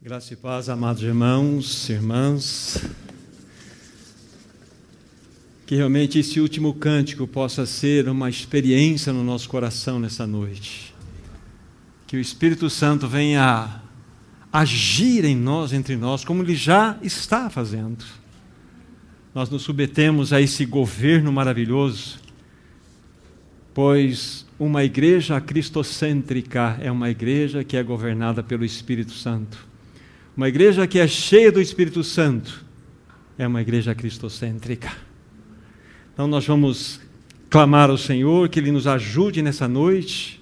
Graça 0.00 0.32
e 0.32 0.36
paz, 0.36 0.68
amados 0.68 1.02
irmãos, 1.02 1.90
irmãs. 1.90 2.84
Que 5.66 5.74
realmente 5.74 6.20
esse 6.20 6.38
último 6.38 6.72
cântico 6.72 7.26
possa 7.26 7.66
ser 7.66 8.08
uma 8.08 8.30
experiência 8.30 9.12
no 9.12 9.24
nosso 9.24 9.48
coração 9.48 9.98
nessa 9.98 10.24
noite. 10.24 10.94
Que 12.06 12.16
o 12.16 12.20
Espírito 12.20 12.70
Santo 12.70 13.08
venha 13.08 13.82
agir 14.52 15.24
em 15.24 15.34
nós, 15.34 15.72
entre 15.72 15.96
nós, 15.96 16.24
como 16.24 16.44
ele 16.44 16.54
já 16.54 16.96
está 17.02 17.50
fazendo. 17.50 18.04
Nós 19.34 19.50
nos 19.50 19.62
submetemos 19.62 20.32
a 20.32 20.40
esse 20.40 20.64
governo 20.64 21.32
maravilhoso, 21.32 22.20
pois 23.74 24.46
uma 24.60 24.84
igreja 24.84 25.40
cristocêntrica 25.40 26.78
é 26.80 26.88
uma 26.88 27.10
igreja 27.10 27.64
que 27.64 27.76
é 27.76 27.82
governada 27.82 28.44
pelo 28.44 28.64
Espírito 28.64 29.12
Santo. 29.12 29.67
Uma 30.38 30.48
igreja 30.48 30.86
que 30.86 31.00
é 31.00 31.08
cheia 31.08 31.50
do 31.50 31.60
Espírito 31.60 32.04
Santo 32.04 32.64
é 33.36 33.44
uma 33.44 33.60
igreja 33.60 33.92
cristocêntrica. 33.92 34.88
Então 36.14 36.28
nós 36.28 36.46
vamos 36.46 37.00
clamar 37.50 37.90
ao 37.90 37.98
Senhor 37.98 38.48
que 38.48 38.60
Ele 38.60 38.70
nos 38.70 38.86
ajude 38.86 39.42
nessa 39.42 39.66
noite, 39.66 40.40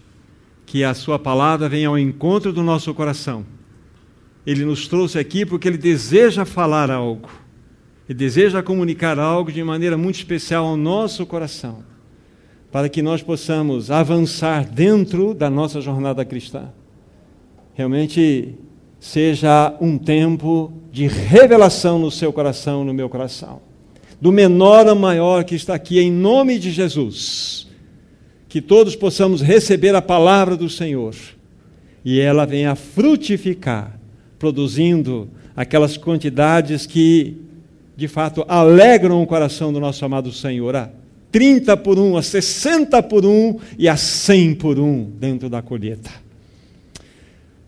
que 0.66 0.84
a 0.84 0.92
Sua 0.92 1.19
palavra 1.19 1.66
venha 1.66 1.88
ao 1.88 1.98
encontro 1.98 2.52
do 2.52 2.62
nosso 2.62 2.92
coração. 2.92 3.46
Ele 4.46 4.66
nos 4.66 4.86
trouxe 4.86 5.19
aqui 5.19 5.46
porque 5.46 5.66
Ele 5.66 5.78
deseja 5.78 6.44
falar 6.44 6.91
algo, 6.91 7.30
Ele 8.06 8.19
deseja 8.19 8.62
comunicar 8.62 9.19
algo 9.19 9.50
de 9.50 9.64
maneira 9.64 9.97
muito 9.97 10.16
especial 10.16 10.66
ao 10.66 10.77
nosso 10.77 11.24
coração, 11.24 11.83
para 12.70 12.91
que 12.91 13.00
nós 13.00 13.22
possamos 13.22 13.91
avançar 13.91 14.69
dentro 14.69 15.33
da 15.33 15.48
nossa 15.48 15.80
jornada 15.80 16.22
cristã. 16.22 16.70
Realmente 17.72 18.58
seja 18.98 19.77
um 19.80 19.98
tempo 19.98 20.73
de 20.91 21.06
revelação 21.06 21.98
no 21.98 22.10
seu 22.10 22.32
coração, 22.32 22.84
no 22.84 22.95
meu 22.95 23.08
coração. 23.08 23.61
Do 24.20 24.33
menor 24.33 24.89
ao 24.89 24.97
maior 24.97 25.44
que 25.44 25.55
está 25.55 25.75
aqui, 25.75 26.00
em 26.00 26.11
nome 26.11 26.58
de 26.58 26.70
Jesus. 26.70 27.67
Que 28.48 28.61
todos 28.61 28.97
possamos 28.97 29.42
receber 29.42 29.94
a 29.94 30.00
palavra 30.00 30.56
do 30.56 30.70
Senhor 30.70 31.14
e 32.05 32.20
ela 32.20 32.47
venha 32.47 32.74
frutificar, 32.74 33.98
produzindo 34.39 35.28
aquelas 35.55 35.97
quantidades 35.97 36.86
que, 36.86 37.36
de 37.97 38.08
fato, 38.08 38.44
alegram 38.48 39.22
o 39.22 39.27
coração 39.27 39.72
do 39.72 39.80
nosso 39.80 40.05
amado 40.05 40.33
Senhor. 40.33 40.77
A 40.77 40.91
30 41.33 41.77
por 41.77 41.98
um, 41.98 42.17
a 42.17 42.22
60 42.22 43.02
por 43.02 43.27
um 43.27 43.58
e 43.77 43.89
a 43.89 43.97
100 43.97 44.55
por 44.55 44.78
um 44.78 45.05
dentro 45.05 45.50
da 45.50 45.61
colheita 45.61 46.25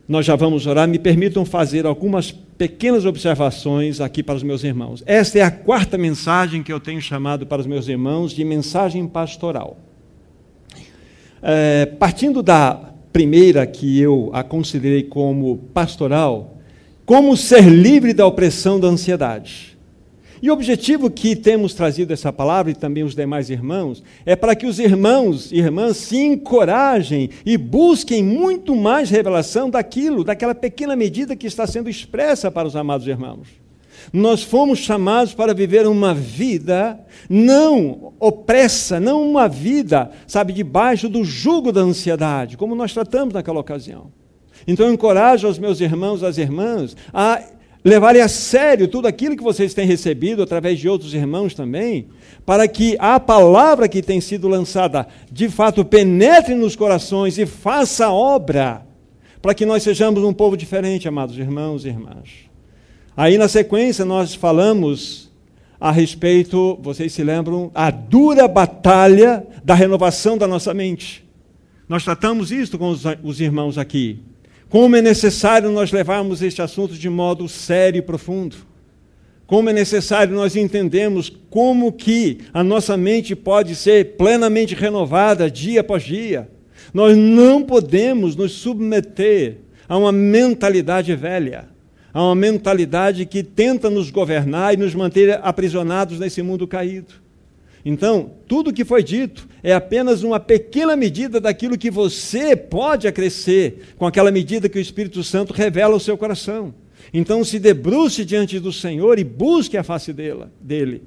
nós 0.09 0.25
já 0.25 0.35
vamos 0.35 0.67
orar. 0.67 0.89
Me 0.89 0.99
permitam 0.99 1.45
fazer 1.45 1.85
algumas 1.85 2.33
pequenas 2.33 3.05
observações 3.05 4.01
aqui 4.01 4.23
para 4.23 4.35
os 4.35 4.43
meus 4.43 4.65
irmãos. 4.65 5.03
Esta 5.05 5.39
é 5.39 5.43
a 5.43 5.51
quarta 5.51 5.99
mensagem 5.99 6.63
que 6.63 6.73
eu 6.73 6.81
tenho 6.81 7.01
chamado 7.03 7.47
para 7.47 7.61
os 7.61 7.67
meus 7.67 7.87
irmãos 7.87 8.33
de 8.33 8.43
mensagem 8.43 9.07
pastoral. 9.07 9.77
É, 11.43 11.87
partindo 11.87 12.43
da 12.43 12.95
primeira, 13.13 13.67
que 13.67 14.01
eu 14.01 14.31
a 14.33 14.43
considerei 14.43 15.03
como 15.03 15.59
pastoral, 15.75 16.59
como 17.05 17.37
ser 17.37 17.65
livre 17.69 18.13
da 18.15 18.27
opressão 18.27 18.81
da 18.81 18.89
ansiedade. 18.89 19.68
E 20.41 20.51
o 20.51 20.53
objetivo 20.53 21.11
que 21.11 21.35
temos 21.35 21.75
trazido 21.75 22.13
essa 22.13 22.33
palavra 22.33 22.71
e 22.71 22.75
também 22.75 23.03
os 23.03 23.15
demais 23.15 23.51
irmãos 23.51 24.03
é 24.25 24.37
para 24.37 24.55
que 24.55 24.67
os 24.67 24.79
irmãos 24.79 25.51
e 25.51 25.59
irmãs 25.59 25.97
se 25.97 26.17
encorajem 26.17 27.31
e 27.45 27.57
busquem 27.57 28.23
muito 28.23 28.75
mais 28.77 29.11
revelação 29.11 29.69
daquilo, 29.69 30.25
daquela 30.25 30.55
pequena 30.55 30.95
medida 30.95 31.37
que 31.37 31.47
está 31.47 31.67
sendo 31.67 31.91
expressa 31.91 32.51
para 32.51 32.69
os 32.69 32.77
amados 32.77 33.07
irmãos. 33.07 33.49
Nós 34.13 34.43
fomos 34.43 34.79
chamados 34.79 35.35
para 35.35 35.53
viver 35.53 35.87
uma 35.87 36.15
vida 36.15 36.99
não 37.29 38.13
opressa, 38.19 39.01
não 39.01 39.29
uma 39.29 39.49
vida, 39.49 40.11
sabe, 40.27 40.53
debaixo 40.53 41.09
do 41.09 41.25
jugo 41.25 41.73
da 41.73 41.81
ansiedade, 41.81 42.57
como 42.57 42.75
nós 42.75 42.93
tratamos 42.93 43.35
naquela 43.35 43.61
ocasião. 43.61 44.11
Então 44.67 44.87
eu 44.87 44.93
encorajo 44.93 45.49
os 45.49 45.59
meus 45.59 45.81
irmãos 45.81 46.23
as 46.23 46.39
irmãs 46.39 46.97
a 47.13 47.43
levarem 47.85 48.21
a 48.21 48.29
sério 48.29 48.89
tudo 48.89 49.07
aquilo 49.07 49.37
que 49.37 49.43
vocês 49.43 49.73
têm 49.75 49.87
recebido 49.87 50.43
através 50.43 50.79
de 50.79 50.89
outros 50.89 51.15
irmãos 51.15 51.55
também, 51.55 52.09
para 52.45 52.67
que 52.67 52.97
a 52.99 53.21
palavra 53.21 53.89
que 53.89 54.03
tem 54.03 54.21
sido 54.21 54.49
lançada 54.49 55.07
de 55.31 55.49
fato 55.49 55.85
penetre 55.85 56.55
nos 56.55 56.75
corações 56.75 57.39
e 57.39 57.47
faça 57.47 58.11
obra, 58.11 58.87
para 59.41 59.55
que 59.55 59.65
nós 59.65 59.83
sejamos 59.83 60.23
um 60.25 60.33
povo 60.33 60.57
diferente, 60.57 61.09
amados 61.09 61.39
irmãos 61.39 61.85
e 61.85 61.89
irmãs. 61.89 62.49
Aí 63.17 63.39
na 63.39 63.49
sequência 63.49 64.05
nós 64.05 64.35
falamos 64.35 65.29
a 65.81 65.93
respeito, 65.93 66.79
vocês 66.83 67.13
se 67.13 67.23
lembram, 67.23 67.71
a 67.75 67.91
dura 67.91 68.49
batalha 68.49 69.47
da 69.65 69.75
renovação 69.75 70.37
da 70.37 70.47
nossa 70.47 70.75
mente. 70.75 71.25
Nós 71.89 72.05
tratamos 72.05 72.51
isso 72.51 72.77
com 72.77 72.91
os, 72.91 73.03
os 73.23 73.41
irmãos 73.41 73.79
aqui. 73.79 74.21
Como 74.69 74.97
é 74.97 75.01
necessário 75.01 75.71
nós 75.71 75.93
levarmos 75.93 76.43
este 76.43 76.61
assunto 76.61 76.93
de 76.95 77.09
modo 77.09 77.49
sério 77.49 77.99
e 77.99 78.03
profundo. 78.03 78.57
Como 79.47 79.71
é 79.71 79.73
necessário 79.73 80.35
nós 80.35 80.57
entendermos 80.57 81.33
como 81.49 81.91
que 81.91 82.41
a 82.53 82.63
nossa 82.63 82.95
mente 82.95 83.35
pode 83.35 83.75
ser 83.75 84.17
plenamente 84.19 84.75
renovada 84.75 85.51
dia 85.51 85.81
após 85.81 86.03
dia. 86.03 86.51
Nós 86.93 87.17
não 87.17 87.63
podemos 87.63 88.37
nos 88.37 88.53
submeter 88.53 89.57
a 89.89 89.97
uma 89.97 90.13
mentalidade 90.13 91.15
velha, 91.17 91.67
a 92.13 92.23
uma 92.23 92.35
mentalidade 92.35 93.25
que 93.25 93.43
tenta 93.43 93.89
nos 93.89 94.11
governar 94.11 94.75
e 94.75 94.77
nos 94.77 94.95
manter 94.95 95.41
aprisionados 95.43 96.19
nesse 96.19 96.43
mundo 96.43 96.69
caído. 96.69 97.15
Então, 97.91 98.33
tudo 98.47 98.69
o 98.69 98.73
que 98.73 98.85
foi 98.85 99.03
dito 99.03 99.49
é 99.63 99.73
apenas 99.73 100.23
uma 100.23 100.39
pequena 100.39 100.95
medida 100.95 101.41
daquilo 101.41 101.79
que 101.79 101.91
você 101.91 102.55
pode 102.55 103.09
acrescer 103.09 103.95
com 103.97 104.07
aquela 104.07 104.31
medida 104.31 104.69
que 104.69 104.77
o 104.77 104.81
Espírito 104.81 105.25
Santo 105.25 105.55
revela 105.55 105.95
ao 105.95 105.99
seu 105.99 106.15
coração. 106.19 106.75
Então, 107.15 107.43
se 107.43 107.59
debruce 107.59 108.27
diante 108.27 108.61
do 108.61 108.75
Senhor 108.75 109.19
e 109.19 109.25
busque 109.25 109.75
a 109.79 109.83
face 109.83 110.13
dele. 110.13 111.03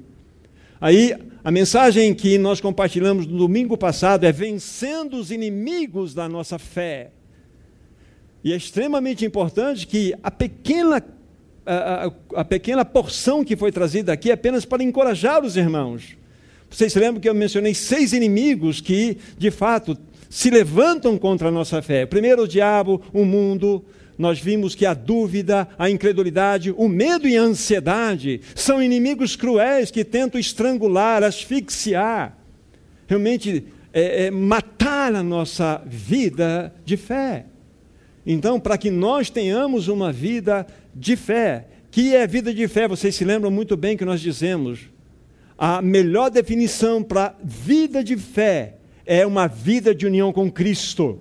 Aí, 0.80 1.14
a 1.44 1.52
mensagem 1.52 2.12
que 2.12 2.36
nós 2.36 2.60
compartilhamos 2.60 3.28
no 3.28 3.38
domingo 3.38 3.78
passado 3.78 4.24
é 4.24 4.32
vencendo 4.32 5.14
os 5.18 5.30
inimigos 5.30 6.12
da 6.14 6.28
nossa 6.28 6.58
fé. 6.58 7.12
E 8.42 8.52
é 8.52 8.56
extremamente 8.56 9.24
importante 9.24 9.86
que 9.86 10.16
a 10.20 10.32
pequena, 10.32 11.00
a, 11.64 12.06
a, 12.06 12.40
a 12.40 12.44
pequena 12.44 12.84
porção 12.84 13.44
que 13.44 13.54
foi 13.54 13.70
trazida 13.70 14.12
aqui 14.12 14.30
é 14.30 14.34
apenas 14.34 14.64
para 14.64 14.82
encorajar 14.82 15.44
os 15.44 15.56
irmãos 15.56 16.20
vocês 16.72 16.90
se 16.90 16.98
lembram 16.98 17.20
que 17.20 17.28
eu 17.28 17.34
mencionei 17.34 17.74
seis 17.74 18.14
inimigos 18.14 18.80
que, 18.80 19.18
de 19.36 19.50
fato, 19.50 19.96
se 20.30 20.48
levantam 20.48 21.18
contra 21.18 21.48
a 21.48 21.50
nossa 21.50 21.82
fé. 21.82 22.06
Primeiro, 22.06 22.44
o 22.44 22.48
diabo, 22.48 23.02
o 23.12 23.26
mundo. 23.26 23.84
Nós 24.16 24.40
vimos 24.40 24.74
que 24.74 24.86
a 24.86 24.94
dúvida, 24.94 25.68
a 25.78 25.90
incredulidade, 25.90 26.72
o 26.74 26.88
medo 26.88 27.28
e 27.28 27.36
a 27.36 27.42
ansiedade 27.42 28.40
são 28.54 28.82
inimigos 28.82 29.36
cruéis 29.36 29.90
que 29.90 30.04
tentam 30.04 30.40
estrangular, 30.40 31.22
asfixiar, 31.22 32.38
realmente 33.06 33.64
é, 33.92 34.26
é, 34.26 34.30
matar 34.30 35.14
a 35.14 35.22
nossa 35.22 35.82
vida 35.84 36.72
de 36.84 36.96
fé. 36.96 37.46
Então, 38.24 38.58
para 38.58 38.78
que 38.78 38.90
nós 38.90 39.28
tenhamos 39.28 39.88
uma 39.88 40.10
vida 40.12 40.66
de 40.94 41.16
fé, 41.16 41.66
que 41.90 42.14
é 42.14 42.26
vida 42.26 42.54
de 42.54 42.66
fé, 42.68 42.88
vocês 42.88 43.14
se 43.14 43.24
lembram 43.24 43.50
muito 43.50 43.76
bem 43.76 43.96
que 43.96 44.04
nós 44.04 44.20
dizemos, 44.20 44.91
a 45.56 45.80
melhor 45.80 46.30
definição 46.30 47.02
para 47.02 47.34
vida 47.42 48.02
de 48.02 48.16
fé 48.16 48.76
é 49.04 49.26
uma 49.26 49.46
vida 49.46 49.94
de 49.94 50.06
união 50.06 50.32
com 50.32 50.50
Cristo. 50.50 51.20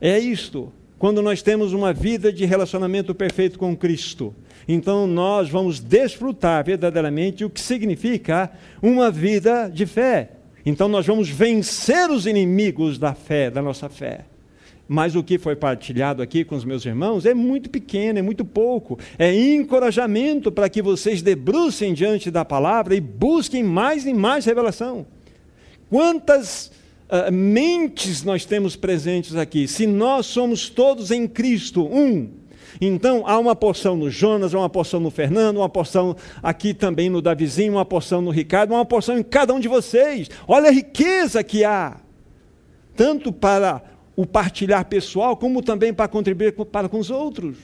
É 0.00 0.18
isto. 0.18 0.72
Quando 0.98 1.20
nós 1.20 1.42
temos 1.42 1.72
uma 1.72 1.92
vida 1.92 2.32
de 2.32 2.44
relacionamento 2.44 3.14
perfeito 3.14 3.58
com 3.58 3.76
Cristo, 3.76 4.34
então 4.68 5.06
nós 5.06 5.48
vamos 5.48 5.80
desfrutar 5.80 6.64
verdadeiramente 6.64 7.44
o 7.44 7.50
que 7.50 7.60
significa 7.60 8.52
uma 8.80 9.10
vida 9.10 9.68
de 9.68 9.84
fé. 9.84 10.30
Então 10.64 10.88
nós 10.88 11.06
vamos 11.06 11.28
vencer 11.28 12.08
os 12.08 12.26
inimigos 12.26 12.98
da 12.98 13.14
fé, 13.14 13.50
da 13.50 13.60
nossa 13.60 13.88
fé. 13.88 14.26
Mas 14.88 15.14
o 15.14 15.22
que 15.22 15.38
foi 15.38 15.56
partilhado 15.56 16.22
aqui 16.22 16.44
com 16.44 16.54
os 16.54 16.64
meus 16.64 16.84
irmãos 16.84 17.24
é 17.24 17.32
muito 17.32 17.70
pequeno, 17.70 18.18
é 18.18 18.22
muito 18.22 18.44
pouco. 18.44 18.98
É 19.18 19.32
encorajamento 19.34 20.50
para 20.50 20.68
que 20.68 20.82
vocês 20.82 21.22
debrucem 21.22 21.94
diante 21.94 22.30
da 22.30 22.44
palavra 22.44 22.94
e 22.94 23.00
busquem 23.00 23.62
mais 23.62 24.04
e 24.06 24.12
mais 24.12 24.44
revelação. 24.44 25.06
Quantas 25.88 26.72
uh, 27.08 27.32
mentes 27.32 28.24
nós 28.24 28.44
temos 28.44 28.76
presentes 28.76 29.36
aqui? 29.36 29.68
Se 29.68 29.86
nós 29.86 30.26
somos 30.26 30.68
todos 30.68 31.10
em 31.10 31.28
Cristo, 31.28 31.84
um. 31.84 32.28
Então 32.80 33.24
há 33.26 33.38
uma 33.38 33.54
porção 33.54 33.96
no 33.96 34.10
Jonas, 34.10 34.54
uma 34.54 34.68
porção 34.68 34.98
no 34.98 35.10
Fernando, 35.10 35.58
uma 35.58 35.68
porção 35.68 36.16
aqui 36.42 36.74
também 36.74 37.08
no 37.08 37.22
Davizinho, 37.22 37.74
uma 37.74 37.84
porção 37.84 38.20
no 38.20 38.30
Ricardo, 38.30 38.72
uma 38.72 38.84
porção 38.84 39.18
em 39.18 39.22
cada 39.22 39.52
um 39.54 39.60
de 39.60 39.68
vocês. 39.68 40.28
Olha 40.48 40.68
a 40.68 40.72
riqueza 40.72 41.44
que 41.44 41.64
há, 41.64 42.00
tanto 42.96 43.32
para 43.32 43.91
o 44.22 44.26
partilhar 44.26 44.84
pessoal, 44.84 45.36
como 45.36 45.60
também 45.60 45.92
para 45.92 46.06
contribuir 46.06 46.52
para 46.52 46.88
com 46.88 47.00
os 47.00 47.10
outros. 47.10 47.56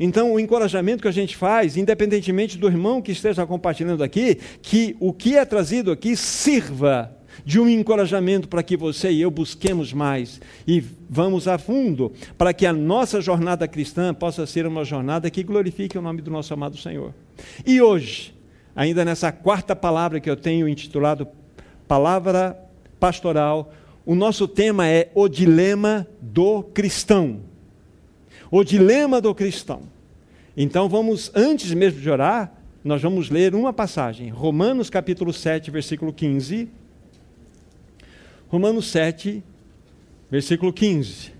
Então, 0.00 0.32
o 0.32 0.40
encorajamento 0.40 1.02
que 1.02 1.08
a 1.08 1.12
gente 1.12 1.36
faz, 1.36 1.76
independentemente 1.76 2.58
do 2.58 2.66
irmão 2.66 3.00
que 3.00 3.12
esteja 3.12 3.46
compartilhando 3.46 4.02
aqui, 4.02 4.36
que 4.60 4.96
o 4.98 5.12
que 5.12 5.36
é 5.36 5.44
trazido 5.44 5.92
aqui 5.92 6.16
sirva 6.16 7.16
de 7.44 7.60
um 7.60 7.68
encorajamento 7.68 8.48
para 8.48 8.64
que 8.64 8.76
você 8.76 9.12
e 9.12 9.20
eu 9.20 9.30
busquemos 9.30 9.92
mais 9.92 10.40
e 10.66 10.82
vamos 11.08 11.46
a 11.46 11.56
fundo, 11.56 12.12
para 12.36 12.52
que 12.52 12.66
a 12.66 12.72
nossa 12.72 13.20
jornada 13.20 13.68
cristã 13.68 14.12
possa 14.12 14.44
ser 14.44 14.66
uma 14.66 14.84
jornada 14.84 15.30
que 15.30 15.44
glorifique 15.44 15.96
o 15.96 16.02
nome 16.02 16.20
do 16.20 16.32
nosso 16.32 16.52
amado 16.52 16.76
Senhor. 16.76 17.14
E 17.64 17.80
hoje, 17.80 18.34
ainda 18.74 19.04
nessa 19.04 19.30
quarta 19.30 19.76
palavra 19.76 20.18
que 20.18 20.28
eu 20.28 20.36
tenho 20.36 20.68
intitulado 20.68 21.28
Palavra 21.86 22.58
Pastoral, 22.98 23.72
o 24.08 24.14
nosso 24.14 24.48
tema 24.48 24.88
é 24.88 25.10
o 25.14 25.28
dilema 25.28 26.08
do 26.18 26.62
cristão. 26.62 27.42
O 28.50 28.64
dilema 28.64 29.20
do 29.20 29.34
cristão. 29.34 29.82
Então 30.56 30.88
vamos, 30.88 31.30
antes 31.34 31.74
mesmo 31.74 32.00
de 32.00 32.08
orar, 32.08 32.50
nós 32.82 33.02
vamos 33.02 33.28
ler 33.28 33.54
uma 33.54 33.70
passagem, 33.70 34.30
Romanos 34.30 34.88
capítulo 34.88 35.30
7, 35.30 35.70
versículo 35.70 36.10
15. 36.10 36.70
Romanos 38.48 38.86
7, 38.86 39.44
versículo 40.30 40.72
15. 40.72 41.34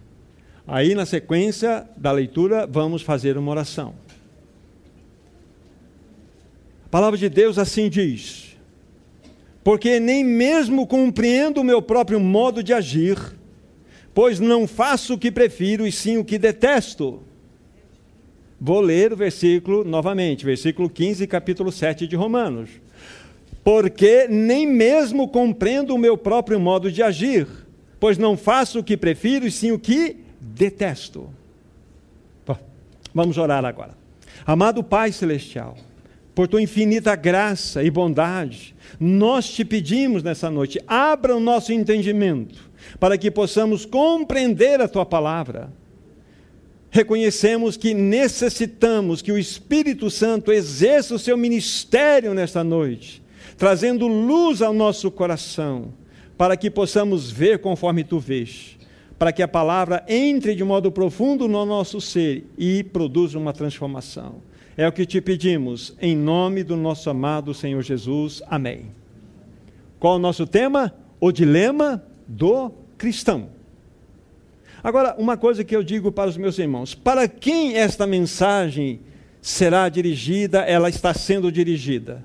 Aí, 0.66 0.94
na 0.94 1.06
sequência 1.06 1.88
da 1.96 2.12
leitura, 2.12 2.66
vamos 2.66 3.00
fazer 3.00 3.38
uma 3.38 3.50
oração. 3.50 3.94
A 6.84 6.88
palavra 6.90 7.18
de 7.18 7.30
Deus 7.30 7.56
assim 7.56 7.88
diz: 7.88 8.47
Porque 9.68 10.00
nem 10.00 10.24
mesmo 10.24 10.86
compreendo 10.86 11.60
o 11.60 11.62
meu 11.62 11.82
próprio 11.82 12.18
modo 12.18 12.62
de 12.62 12.72
agir, 12.72 13.18
pois 14.14 14.40
não 14.40 14.66
faço 14.66 15.12
o 15.12 15.18
que 15.18 15.30
prefiro 15.30 15.86
e 15.86 15.92
sim 15.92 16.16
o 16.16 16.24
que 16.24 16.38
detesto. 16.38 17.20
Vou 18.58 18.80
ler 18.80 19.12
o 19.12 19.16
versículo 19.16 19.84
novamente, 19.84 20.42
versículo 20.42 20.88
15, 20.88 21.26
capítulo 21.26 21.70
7 21.70 22.06
de 22.06 22.16
Romanos. 22.16 22.70
Porque 23.62 24.26
nem 24.26 24.66
mesmo 24.66 25.28
compreendo 25.28 25.94
o 25.94 25.98
meu 25.98 26.16
próprio 26.16 26.58
modo 26.58 26.90
de 26.90 27.02
agir, 27.02 27.46
pois 28.00 28.16
não 28.16 28.38
faço 28.38 28.78
o 28.78 28.82
que 28.82 28.96
prefiro 28.96 29.46
e 29.46 29.50
sim 29.50 29.70
o 29.70 29.78
que 29.78 30.16
detesto. 30.40 31.28
Vamos 33.12 33.36
orar 33.36 33.66
agora. 33.66 33.92
Amado 34.46 34.82
Pai 34.82 35.12
Celestial, 35.12 35.76
por 36.38 36.46
tua 36.46 36.62
infinita 36.62 37.16
graça 37.16 37.82
e 37.82 37.90
bondade, 37.90 38.72
nós 39.00 39.50
te 39.50 39.64
pedimos 39.64 40.22
nessa 40.22 40.48
noite, 40.48 40.80
abra 40.86 41.34
o 41.34 41.40
nosso 41.40 41.72
entendimento 41.72 42.70
para 43.00 43.18
que 43.18 43.28
possamos 43.28 43.84
compreender 43.84 44.80
a 44.80 44.86
tua 44.86 45.04
palavra. 45.04 45.68
Reconhecemos 46.90 47.76
que 47.76 47.92
necessitamos 47.92 49.20
que 49.20 49.32
o 49.32 49.36
Espírito 49.36 50.08
Santo 50.10 50.52
exerça 50.52 51.16
o 51.16 51.18
seu 51.18 51.36
ministério 51.36 52.32
nesta 52.32 52.62
noite, 52.62 53.20
trazendo 53.56 54.06
luz 54.06 54.62
ao 54.62 54.72
nosso 54.72 55.10
coração, 55.10 55.92
para 56.36 56.56
que 56.56 56.70
possamos 56.70 57.32
ver 57.32 57.58
conforme 57.58 58.04
tu 58.04 58.20
vês, 58.20 58.78
para 59.18 59.32
que 59.32 59.42
a 59.42 59.48
palavra 59.48 60.04
entre 60.06 60.54
de 60.54 60.62
modo 60.62 60.92
profundo 60.92 61.48
no 61.48 61.66
nosso 61.66 62.00
ser 62.00 62.46
e 62.56 62.84
produza 62.84 63.36
uma 63.36 63.52
transformação. 63.52 64.46
É 64.78 64.86
o 64.86 64.92
que 64.92 65.04
te 65.04 65.20
pedimos, 65.20 65.92
em 66.00 66.16
nome 66.16 66.62
do 66.62 66.76
nosso 66.76 67.10
amado 67.10 67.52
Senhor 67.52 67.82
Jesus. 67.82 68.40
Amém. 68.46 68.92
Qual 69.98 70.14
o 70.14 70.18
nosso 70.20 70.46
tema? 70.46 70.94
O 71.20 71.32
dilema 71.32 72.00
do 72.28 72.70
cristão. 72.96 73.48
Agora, 74.80 75.16
uma 75.18 75.36
coisa 75.36 75.64
que 75.64 75.74
eu 75.74 75.82
digo 75.82 76.12
para 76.12 76.30
os 76.30 76.36
meus 76.36 76.60
irmãos: 76.60 76.94
para 76.94 77.26
quem 77.26 77.76
esta 77.76 78.06
mensagem 78.06 79.00
será 79.42 79.88
dirigida, 79.88 80.60
ela 80.60 80.88
está 80.88 81.12
sendo 81.12 81.50
dirigida? 81.50 82.24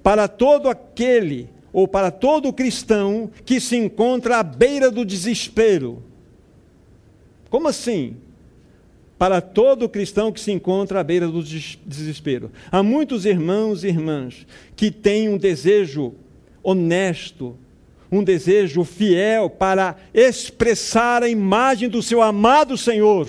Para 0.00 0.28
todo 0.28 0.68
aquele 0.68 1.50
ou 1.72 1.88
para 1.88 2.12
todo 2.12 2.52
cristão 2.52 3.28
que 3.44 3.58
se 3.58 3.76
encontra 3.76 4.38
à 4.38 4.44
beira 4.44 4.92
do 4.92 5.04
desespero. 5.04 6.04
Como 7.50 7.66
assim? 7.66 8.16
Para 9.24 9.40
todo 9.40 9.88
cristão 9.88 10.30
que 10.30 10.38
se 10.38 10.52
encontra 10.52 11.00
à 11.00 11.02
beira 11.02 11.26
do 11.26 11.42
desespero. 11.42 12.52
Há 12.70 12.82
muitos 12.82 13.24
irmãos 13.24 13.82
e 13.82 13.88
irmãs 13.88 14.46
que 14.76 14.90
têm 14.90 15.30
um 15.30 15.38
desejo 15.38 16.12
honesto, 16.62 17.56
um 18.12 18.22
desejo 18.22 18.84
fiel 18.84 19.48
para 19.48 19.96
expressar 20.12 21.22
a 21.22 21.28
imagem 21.30 21.88
do 21.88 22.02
seu 22.02 22.20
amado 22.20 22.76
Senhor. 22.76 23.26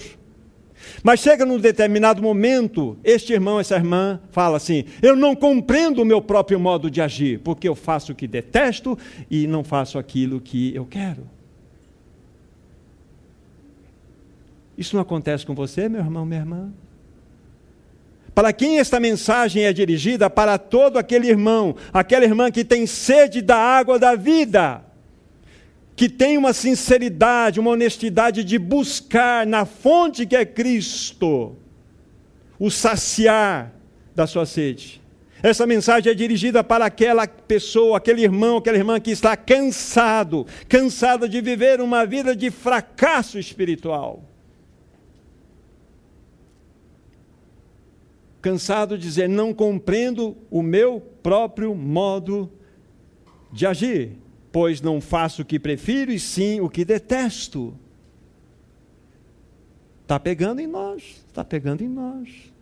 Mas 1.02 1.22
chega 1.22 1.46
num 1.46 1.58
determinado 1.58 2.22
momento, 2.22 2.98
este 3.02 3.32
irmão, 3.32 3.58
essa 3.58 3.76
irmã, 3.76 4.20
fala 4.32 4.58
assim: 4.58 4.84
Eu 5.02 5.16
não 5.16 5.34
compreendo 5.34 6.02
o 6.02 6.06
meu 6.06 6.22
próprio 6.22 6.60
modo 6.60 6.92
de 6.92 7.02
agir, 7.02 7.40
porque 7.40 7.70
eu 7.70 7.74
faço 7.74 8.12
o 8.12 8.16
que 8.16 8.28
detesto 8.28 9.00
e 9.32 9.48
não 9.48 9.64
faço 9.64 9.98
aquilo 9.98 10.42
que 10.42 10.76
eu 10.76 10.86
quero. 10.86 11.35
Isso 14.78 14.96
não 14.96 15.02
acontece 15.02 15.46
com 15.46 15.56
você, 15.56 15.88
meu 15.88 16.02
irmão, 16.02 16.26
minha 16.26 16.42
irmã? 16.42 16.74
Para 18.34 18.52
quem 18.52 18.80
esta 18.80 19.00
mensagem 19.00 19.64
é 19.64 19.72
dirigida? 19.72 20.30
Para 20.30 20.58
todo 20.58 20.98
aquele 20.98 21.30
irmão, 21.30 21.74
aquela 21.94 22.26
irmã 22.26 22.52
que 22.52 22.66
tem 22.66 22.86
sede 22.86 23.42
da 23.42 23.56
água 23.56 23.98
da 23.98 24.14
vida, 24.14 24.84
que 25.96 26.10
tem 26.10 26.38
uma 26.38 26.52
sinceridade, 26.52 27.62
uma 27.62 27.72
honestidade 27.72 28.44
de 28.44 28.60
buscar 28.60 29.48
na 29.48 29.64
fonte 29.66 30.26
que 30.26 30.36
é 30.36 30.46
Cristo 30.46 31.56
o 32.60 32.70
saciar 32.70 33.72
da 34.14 34.28
sua 34.28 34.46
sede. 34.46 35.02
Essa 35.42 35.66
mensagem 35.66 36.12
é 36.12 36.16
dirigida 36.16 36.62
para 36.62 36.86
aquela 36.86 37.26
pessoa, 37.28 37.98
aquele 37.98 38.24
irmão, 38.24 38.58
aquela 38.58 38.78
irmã 38.78 39.00
que 39.00 39.12
está 39.12 39.38
cansado, 39.38 40.46
cansada 40.68 41.30
de 41.30 41.40
viver 41.40 41.80
uma 41.80 42.06
vida 42.06 42.36
de 42.36 42.52
fracasso 42.52 43.40
espiritual 43.40 44.35
cansado 48.46 48.96
de 48.96 49.04
dizer: 49.04 49.28
não 49.28 49.52
compreendo 49.52 50.38
o 50.52 50.62
meu 50.62 51.02
próprio 51.02 51.74
modo 51.74 52.52
de 53.52 53.66
agir, 53.66 54.20
pois 54.52 54.82
não 54.82 55.02
faço 55.02 55.42
o 55.42 55.46
que 55.46 55.60
prefiro 55.60 56.12
e 56.12 56.20
sim 56.20 56.62
o 56.62 56.70
que 56.70 56.86
detesto. 56.86 57.74
Está 60.04 60.20
pegando 60.20 60.60
em 60.60 60.68
nós, 60.68 61.24
está 61.28 61.44
pegando 61.44 61.84
em 61.84 61.88
nós. 61.88 62.54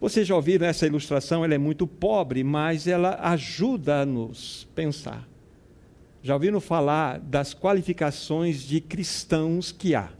Vocês 0.00 0.26
já 0.26 0.34
ouviram 0.34 0.66
essa 0.66 0.84
ilustração? 0.84 1.44
Ela 1.44 1.54
é 1.54 1.58
muito 1.58 1.86
pobre, 1.86 2.42
mas 2.42 2.88
ela 2.88 3.16
ajuda 3.22 4.00
a 4.00 4.04
nos 4.04 4.66
pensar. 4.74 5.28
Já 6.20 6.34
ouviram 6.34 6.60
falar 6.60 7.20
das 7.20 7.54
qualificações 7.54 8.62
de 8.62 8.80
cristãos 8.80 9.70
que 9.70 9.94
há? 9.94 10.10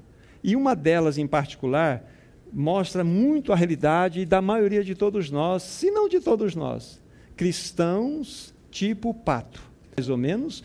E 0.45 0.55
uma 0.55 0.76
delas 0.76 1.19
em 1.19 1.26
particular 1.26 2.09
mostra 2.52 3.02
muito 3.02 3.52
a 3.52 3.56
realidade 3.56 4.26
da 4.26 4.42
maioria 4.42 4.85
de 4.85 4.94
todos 4.94 5.30
nós, 5.30 5.62
se 5.62 5.90
não 5.90 6.09
de 6.09 6.21
todos 6.21 6.54
nós. 6.54 7.00
Cristãos 7.37 8.52
tipo 8.71 9.14
pato, 9.14 9.62
mais 9.97 10.09
ou 10.09 10.16
menos. 10.16 10.62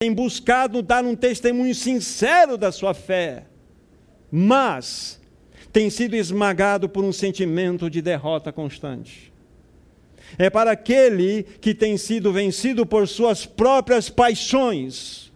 Tem 0.00 0.12
buscado 0.12 0.82
dar 0.82 1.04
um 1.04 1.14
testemunho 1.14 1.74
sincero 1.74 2.56
da 2.56 2.72
sua 2.72 2.94
fé, 2.94 3.46
mas 4.30 5.20
tem 5.72 5.90
sido 5.90 6.14
esmagado 6.14 6.88
por 6.88 7.04
um 7.04 7.12
sentimento 7.12 7.90
de 7.90 8.00
derrota 8.00 8.52
constante. 8.52 9.30
É 10.38 10.48
para 10.48 10.70
aquele 10.70 11.42
que 11.42 11.74
tem 11.74 11.96
sido 11.96 12.32
vencido 12.32 12.86
por 12.86 13.06
suas 13.08 13.44
próprias 13.44 14.08
paixões. 14.08 15.30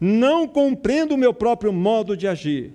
Não 0.00 0.46
compreendo 0.46 1.14
o 1.14 1.18
meu 1.18 1.34
próprio 1.34 1.72
modo 1.72 2.16
de 2.16 2.28
agir 2.28 2.72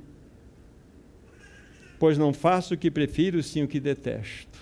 pois 2.01 2.17
não 2.17 2.33
faço 2.33 2.73
o 2.73 2.77
que 2.77 2.89
prefiro, 2.89 3.43
sim 3.43 3.61
o 3.61 3.67
que 3.67 3.79
detesto. 3.79 4.57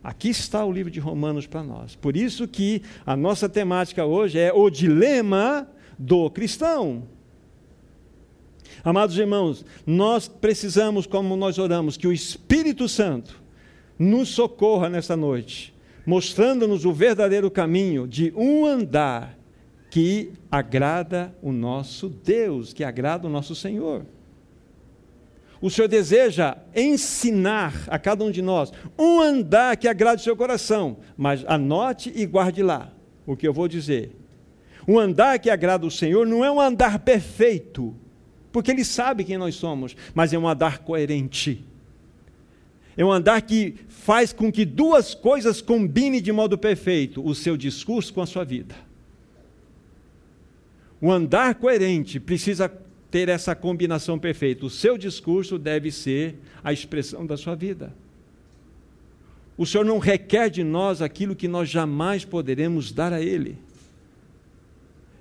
Aqui 0.00 0.28
está 0.28 0.64
o 0.64 0.70
livro 0.70 0.92
de 0.92 1.00
Romanos 1.00 1.44
para 1.44 1.60
nós. 1.60 1.96
Por 1.96 2.16
isso 2.16 2.46
que 2.46 2.82
a 3.04 3.16
nossa 3.16 3.48
temática 3.48 4.06
hoje 4.06 4.38
é 4.38 4.52
o 4.52 4.70
dilema 4.70 5.68
do 5.98 6.30
cristão. 6.30 7.02
Amados 8.84 9.18
irmãos, 9.18 9.66
nós 9.84 10.28
precisamos, 10.28 11.04
como 11.04 11.36
nós 11.36 11.58
oramos, 11.58 11.96
que 11.96 12.06
o 12.06 12.12
Espírito 12.12 12.88
Santo 12.88 13.42
nos 13.98 14.28
socorra 14.28 14.88
nessa 14.88 15.16
noite, 15.16 15.74
mostrando-nos 16.06 16.84
o 16.84 16.92
verdadeiro 16.92 17.50
caminho 17.50 18.06
de 18.06 18.32
um 18.36 18.64
andar 18.64 19.36
que 19.90 20.30
agrada 20.48 21.36
o 21.42 21.50
nosso 21.50 22.08
Deus, 22.08 22.72
que 22.72 22.84
agrada 22.84 23.26
o 23.26 23.30
nosso 23.30 23.56
Senhor. 23.56 24.06
O 25.62 25.70
Senhor 25.70 25.86
deseja 25.86 26.56
ensinar 26.74 27.84
a 27.86 27.96
cada 27.96 28.24
um 28.24 28.32
de 28.32 28.42
nós 28.42 28.72
um 28.98 29.20
andar 29.20 29.76
que 29.76 29.86
agrade 29.86 30.20
o 30.20 30.24
seu 30.24 30.36
coração, 30.36 30.96
mas 31.16 31.44
anote 31.46 32.12
e 32.16 32.26
guarde 32.26 32.64
lá 32.64 32.92
o 33.24 33.36
que 33.36 33.46
eu 33.46 33.52
vou 33.52 33.68
dizer. 33.68 34.10
Um 34.88 34.98
andar 34.98 35.38
que 35.38 35.48
agrada 35.48 35.86
o 35.86 35.90
Senhor 35.90 36.26
não 36.26 36.44
é 36.44 36.50
um 36.50 36.60
andar 36.60 36.98
perfeito, 36.98 37.94
porque 38.50 38.72
Ele 38.72 38.84
sabe 38.84 39.22
quem 39.22 39.38
nós 39.38 39.54
somos, 39.54 39.96
mas 40.12 40.32
é 40.32 40.38
um 40.38 40.48
andar 40.48 40.78
coerente. 40.78 41.64
É 42.96 43.04
um 43.04 43.12
andar 43.12 43.40
que 43.42 43.76
faz 43.88 44.32
com 44.32 44.50
que 44.50 44.64
duas 44.64 45.14
coisas 45.14 45.60
combinem 45.60 46.20
de 46.20 46.32
modo 46.32 46.58
perfeito: 46.58 47.24
o 47.24 47.36
seu 47.36 47.56
discurso 47.56 48.12
com 48.12 48.20
a 48.20 48.26
sua 48.26 48.44
vida. 48.44 48.74
O 51.00 51.10
andar 51.10 51.54
coerente 51.54 52.18
precisa 52.18 52.68
ter 53.12 53.28
essa 53.28 53.54
combinação 53.54 54.18
perfeita. 54.18 54.64
O 54.64 54.70
seu 54.70 54.96
discurso 54.96 55.58
deve 55.58 55.92
ser 55.92 56.34
a 56.64 56.72
expressão 56.72 57.26
da 57.26 57.36
sua 57.36 57.54
vida. 57.54 57.92
O 59.56 59.66
Senhor 59.66 59.84
não 59.84 59.98
requer 59.98 60.48
de 60.48 60.64
nós 60.64 61.02
aquilo 61.02 61.36
que 61.36 61.46
nós 61.46 61.68
jamais 61.68 62.24
poderemos 62.24 62.90
dar 62.90 63.12
a 63.12 63.20
Ele. 63.20 63.58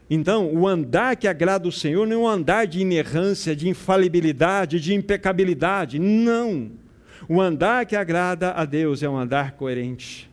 Então, 0.09 0.53
o 0.53 0.65
andar 0.65 1.17
que 1.17 1.27
agrada 1.27 1.67
o 1.67 1.71
Senhor 1.71 2.07
não 2.07 2.15
é 2.15 2.19
um 2.19 2.27
andar 2.27 2.65
de 2.65 2.79
inerrância, 2.79 3.53
de 3.53 3.67
infalibilidade, 3.67 4.79
de 4.79 4.93
impecabilidade. 4.93 5.99
Não. 5.99 6.71
O 7.27 7.41
andar 7.41 7.85
que 7.85 7.95
agrada 7.95 8.51
a 8.51 8.63
Deus 8.63 9.03
é 9.03 9.09
um 9.09 9.17
andar 9.17 9.51
coerente. 9.51 10.29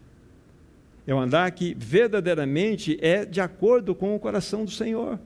É 1.06 1.14
um 1.14 1.20
andar 1.20 1.50
que 1.50 1.74
verdadeiramente 1.76 2.98
é 3.00 3.24
de 3.24 3.40
acordo 3.40 3.96
com 3.96 4.14
o 4.14 4.18
coração 4.20 4.64
do 4.64 4.70
Senhor. 4.70 5.18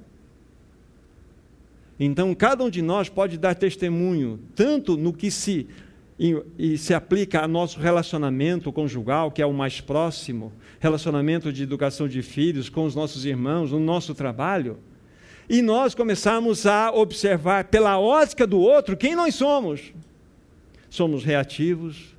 Então, 2.04 2.34
cada 2.34 2.64
um 2.64 2.70
de 2.70 2.82
nós 2.82 3.08
pode 3.08 3.38
dar 3.38 3.54
testemunho, 3.54 4.40
tanto 4.56 4.96
no 4.96 5.12
que 5.12 5.30
se 5.30 5.68
e, 6.18 6.36
e, 6.58 6.76
se 6.76 6.92
aplica 6.92 7.42
a 7.42 7.48
nosso 7.48 7.78
relacionamento 7.78 8.72
conjugal, 8.72 9.30
que 9.30 9.40
é 9.40 9.46
o 9.46 9.52
mais 9.52 9.80
próximo, 9.80 10.52
relacionamento 10.80 11.52
de 11.52 11.62
educação 11.62 12.08
de 12.08 12.20
filhos 12.20 12.68
com 12.68 12.84
os 12.84 12.96
nossos 12.96 13.24
irmãos, 13.24 13.70
no 13.70 13.78
nosso 13.78 14.14
trabalho, 14.16 14.78
e 15.48 15.62
nós 15.62 15.94
começamos 15.94 16.66
a 16.66 16.90
observar 16.92 17.64
pela 17.64 17.98
ótica 17.98 18.46
do 18.48 18.58
outro 18.58 18.96
quem 18.96 19.14
nós 19.14 19.36
somos. 19.36 19.92
Somos 20.90 21.24
reativos, 21.24 22.16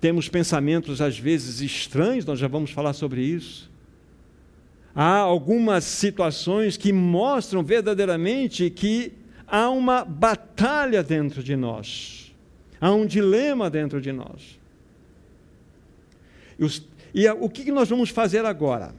temos 0.00 0.28
pensamentos 0.28 1.00
às 1.00 1.16
vezes 1.16 1.60
estranhos, 1.60 2.24
nós 2.24 2.40
já 2.40 2.48
vamos 2.48 2.72
falar 2.72 2.92
sobre 2.92 3.22
isso. 3.22 3.69
Há 4.94 5.16
algumas 5.18 5.84
situações 5.84 6.76
que 6.76 6.92
mostram 6.92 7.62
verdadeiramente 7.62 8.70
que 8.70 9.12
há 9.46 9.70
uma 9.70 10.04
batalha 10.04 11.02
dentro 11.02 11.42
de 11.42 11.56
nós 11.56 12.20
Há 12.80 12.90
um 12.92 13.04
dilema 13.04 13.68
dentro 13.68 14.00
de 14.00 14.10
nós. 14.10 14.58
E, 16.58 16.64
os, 16.64 16.86
e 17.12 17.28
a, 17.28 17.34
o 17.34 17.48
que 17.48 17.70
nós 17.70 17.88
vamos 17.88 18.08
fazer 18.08 18.44
agora? 18.46 18.94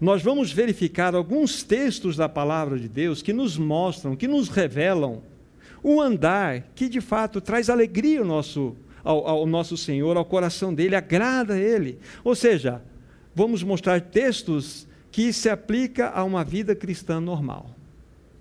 Nós 0.00 0.22
vamos 0.22 0.52
verificar 0.52 1.14
alguns 1.14 1.64
textos 1.64 2.16
da 2.16 2.28
palavra 2.28 2.78
de 2.78 2.88
Deus 2.88 3.20
que 3.20 3.32
nos 3.32 3.58
mostram, 3.58 4.14
que 4.14 4.28
nos 4.28 4.48
revelam 4.48 5.22
um 5.82 6.00
andar 6.00 6.68
que 6.74 6.88
de 6.88 7.00
fato 7.00 7.40
traz 7.40 7.68
alegria 7.68 8.20
ao 8.20 8.24
nosso, 8.24 8.76
ao, 9.02 9.26
ao 9.26 9.46
nosso 9.46 9.76
Senhor, 9.76 10.16
ao 10.16 10.24
coração 10.24 10.72
dele, 10.72 10.94
agrada 10.94 11.54
a 11.54 11.58
ele. 11.58 11.98
Ou 12.22 12.36
seja, 12.36 12.80
vamos 13.38 13.62
mostrar 13.62 14.00
textos 14.00 14.84
que 15.12 15.32
se 15.32 15.48
aplica 15.48 16.10
a 16.10 16.24
uma 16.24 16.42
vida 16.42 16.74
cristã 16.74 17.20
normal. 17.20 17.70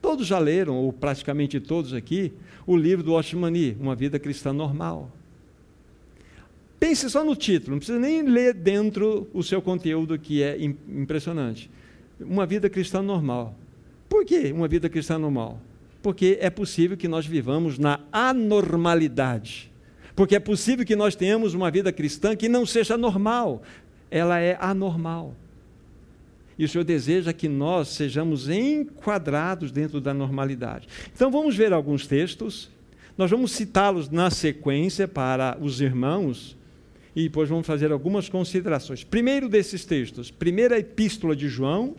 Todos 0.01 0.25
já 0.25 0.39
leram, 0.39 0.75
ou 0.75 0.91
praticamente 0.91 1.59
todos 1.59 1.93
aqui, 1.93 2.33
o 2.65 2.75
livro 2.75 3.03
do 3.03 3.13
Oshimani, 3.13 3.77
Uma 3.79 3.95
Vida 3.95 4.17
Cristã 4.17 4.51
Normal. 4.51 5.11
Pense 6.79 7.07
só 7.11 7.23
no 7.23 7.35
título, 7.35 7.73
não 7.73 7.77
precisa 7.77 7.99
nem 7.99 8.23
ler 8.23 8.55
dentro 8.55 9.27
o 9.33 9.43
seu 9.43 9.61
conteúdo, 9.61 10.17
que 10.17 10.41
é 10.41 10.59
impressionante. 10.59 11.69
Uma 12.19 12.47
vida 12.47 12.67
cristã 12.67 12.99
normal. 12.99 13.53
Por 14.09 14.25
que 14.25 14.51
uma 14.51 14.67
vida 14.67 14.89
cristã 14.89 15.19
normal? 15.19 15.61
Porque 16.01 16.39
é 16.41 16.49
possível 16.49 16.97
que 16.97 17.07
nós 17.07 17.25
vivamos 17.27 17.77
na 17.77 17.99
anormalidade. 18.11 19.71
Porque 20.15 20.35
é 20.35 20.39
possível 20.39 20.83
que 20.83 20.95
nós 20.95 21.15
tenhamos 21.15 21.53
uma 21.53 21.69
vida 21.69 21.91
cristã 21.91 22.35
que 22.35 22.49
não 22.49 22.65
seja 22.65 22.97
normal, 22.97 23.61
ela 24.09 24.39
é 24.39 24.57
anormal. 24.59 25.35
E 26.57 26.65
o 26.65 26.69
Senhor 26.69 26.83
deseja 26.83 27.31
que 27.31 27.47
nós 27.47 27.89
sejamos 27.89 28.49
enquadrados 28.49 29.71
dentro 29.71 30.01
da 30.01 30.13
normalidade. 30.13 30.87
Então 31.13 31.29
vamos 31.29 31.55
ver 31.55 31.71
alguns 31.71 32.07
textos. 32.07 32.69
Nós 33.17 33.29
vamos 33.29 33.51
citá-los 33.51 34.09
na 34.09 34.29
sequência 34.31 35.07
para 35.07 35.57
os 35.61 35.81
irmãos 35.81 36.57
e 37.15 37.23
depois 37.23 37.49
vamos 37.49 37.65
fazer 37.65 37.91
algumas 37.91 38.29
considerações. 38.29 39.03
Primeiro 39.03 39.49
desses 39.49 39.85
textos, 39.85 40.29
primeira 40.29 40.77
epístola 40.77 41.35
de 41.35 41.47
João, 41.47 41.95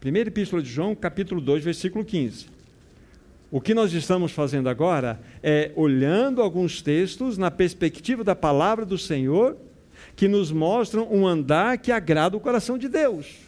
primeira 0.00 0.28
epístola 0.28 0.62
de 0.62 0.68
João, 0.68 0.94
capítulo 0.94 1.40
2, 1.40 1.64
versículo 1.64 2.04
15. 2.04 2.46
O 3.50 3.60
que 3.60 3.72
nós 3.72 3.92
estamos 3.92 4.32
fazendo 4.32 4.68
agora 4.68 5.20
é 5.42 5.70
olhando 5.76 6.42
alguns 6.42 6.82
textos 6.82 7.38
na 7.38 7.50
perspectiva 7.50 8.24
da 8.24 8.34
palavra 8.34 8.84
do 8.84 8.98
Senhor 8.98 9.56
que 10.16 10.26
nos 10.26 10.50
mostram 10.50 11.06
um 11.12 11.26
andar 11.26 11.78
que 11.78 11.92
agrada 11.92 12.36
o 12.36 12.40
coração 12.40 12.76
de 12.76 12.88
Deus 12.88 13.46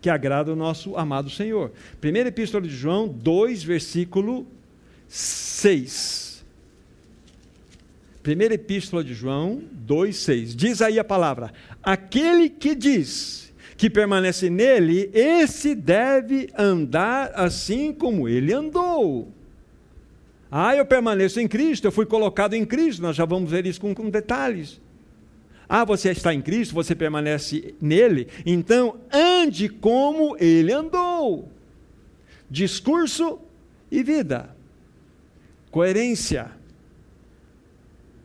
que 0.00 0.08
agrada 0.08 0.52
o 0.52 0.56
nosso 0.56 0.96
amado 0.96 1.28
Senhor. 1.28 1.72
Primeira 2.00 2.30
Epístola 2.30 2.66
de 2.66 2.74
João 2.74 3.06
2, 3.06 3.62
versículo 3.62 4.46
6. 5.08 6.42
Primeira 8.22 8.54
Epístola 8.54 9.04
de 9.04 9.14
João 9.14 9.62
2, 9.72 10.16
6. 10.16 10.56
Diz 10.56 10.80
aí 10.80 10.98
a 10.98 11.04
palavra: 11.04 11.52
Aquele 11.82 12.48
que 12.48 12.74
diz 12.74 13.52
que 13.76 13.88
permanece 13.88 14.50
nele, 14.50 15.10
esse 15.14 15.74
deve 15.74 16.50
andar 16.56 17.32
assim 17.34 17.92
como 17.92 18.28
ele 18.28 18.52
andou. 18.52 19.28
Ah, 20.50 20.74
eu 20.74 20.84
permaneço 20.84 21.40
em 21.40 21.46
Cristo, 21.46 21.86
eu 21.86 21.92
fui 21.92 22.04
colocado 22.04 22.54
em 22.54 22.64
Cristo, 22.66 23.00
nós 23.00 23.14
já 23.14 23.24
vamos 23.24 23.50
ver 23.50 23.66
isso 23.66 23.80
com, 23.80 23.94
com 23.94 24.10
detalhes. 24.10 24.80
Ah, 25.72 25.84
você 25.84 26.10
está 26.10 26.34
em 26.34 26.42
Cristo, 26.42 26.74
você 26.74 26.96
permanece 26.96 27.76
nele, 27.80 28.26
então 28.44 28.96
ande 29.12 29.68
como 29.68 30.36
ele 30.36 30.72
andou. 30.72 31.48
Discurso 32.50 33.38
e 33.88 34.02
vida. 34.02 34.50
Coerência. 35.70 36.50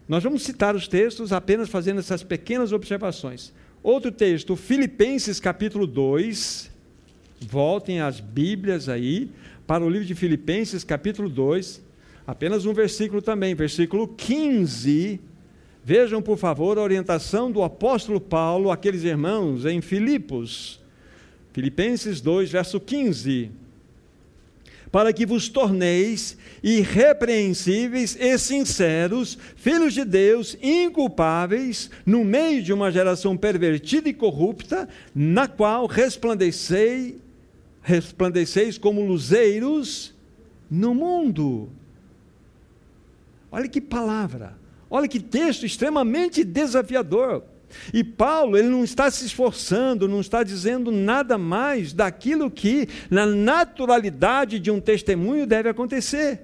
Nós 0.07 0.23
vamos 0.23 0.41
citar 0.41 0.75
os 0.75 0.87
textos 0.87 1.31
apenas 1.31 1.69
fazendo 1.69 1.99
essas 1.99 2.23
pequenas 2.23 2.71
observações. 2.71 3.53
Outro 3.83 4.11
texto, 4.11 4.55
Filipenses 4.55 5.39
capítulo 5.39 5.85
2. 5.85 6.71
Voltem 7.41 8.01
as 8.01 8.19
Bíblias 8.19 8.89
aí 8.89 9.29
para 9.67 9.85
o 9.85 9.89
livro 9.89 10.07
de 10.07 10.15
Filipenses 10.15 10.83
capítulo 10.83 11.29
2. 11.29 11.79
Apenas 12.25 12.65
um 12.65 12.73
versículo 12.73 13.21
também, 13.21 13.53
versículo 13.53 14.07
15 14.07 15.35
Vejam, 15.88 16.20
por 16.20 16.36
favor, 16.36 16.80
a 16.80 16.82
orientação 16.82 17.51
do 17.51 17.62
apóstolo 17.62 18.20
Paulo 18.20 18.72
àqueles 18.72 19.04
irmãos 19.04 19.65
em 19.65 19.82
Filipos. 19.82 20.82
Filipenses 21.54 22.20
2, 22.22 22.50
verso 22.50 22.80
15. 22.80 23.51
Para 24.92 25.13
que 25.13 25.27
vos 25.27 25.48
torneis 25.48 26.39
irrepreensíveis 26.63 28.18
e 28.20 28.36
sinceros, 28.39 29.38
filhos 29.56 29.94
de 29.94 30.04
Deus, 30.04 30.58
inculpáveis, 30.60 31.92
no 32.04 32.25
meio 32.25 32.63
de 32.63 32.74
uma 32.74 32.92
geração 32.92 33.38
pervertida 33.38 34.10
e 34.10 34.13
corrupta, 34.13 34.89
na 35.13 35.48
qual 35.48 35.86
resplandecei, 35.86 37.20
resplandeceis 37.84 38.80
como 38.80 39.06
luzeiros 39.06 40.15
no 40.68 40.96
mundo. 40.96 41.70
Olha 43.51 43.70
que 43.70 43.80
palavra 43.80 44.64
Olha 44.95 45.09
que 45.09 45.19
texto 45.19 45.65
extremamente 45.65 46.41
desafiador. 46.41 47.43
E 47.93 48.01
Paulo, 48.01 48.57
ele 48.57 48.69
não 48.69 48.81
está 48.81 49.11
se 49.11 49.25
esforçando, 49.25 50.07
não 50.07 50.21
está 50.21 50.41
dizendo 50.41 50.89
nada 50.89 51.37
mais 51.37 51.91
daquilo 51.91 52.49
que, 52.49 52.87
na 53.09 53.25
naturalidade 53.25 54.57
de 54.57 54.71
um 54.71 54.79
testemunho, 54.79 55.45
deve 55.45 55.67
acontecer. 55.67 56.39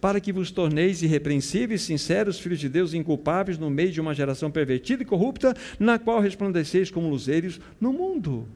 Para 0.00 0.20
que 0.20 0.32
vos 0.32 0.52
torneis 0.52 1.02
irrepreensíveis, 1.02 1.82
sinceros, 1.82 2.38
filhos 2.38 2.60
de 2.60 2.68
Deus, 2.68 2.94
inculpáveis, 2.94 3.58
no 3.58 3.68
meio 3.68 3.90
de 3.90 4.00
uma 4.00 4.14
geração 4.14 4.48
pervertida 4.48 5.02
e 5.02 5.06
corrupta, 5.06 5.56
na 5.76 5.98
qual 5.98 6.20
resplandeceis 6.20 6.88
como 6.88 7.10
luzeiros 7.10 7.60
no 7.80 7.92
mundo. 7.92 8.46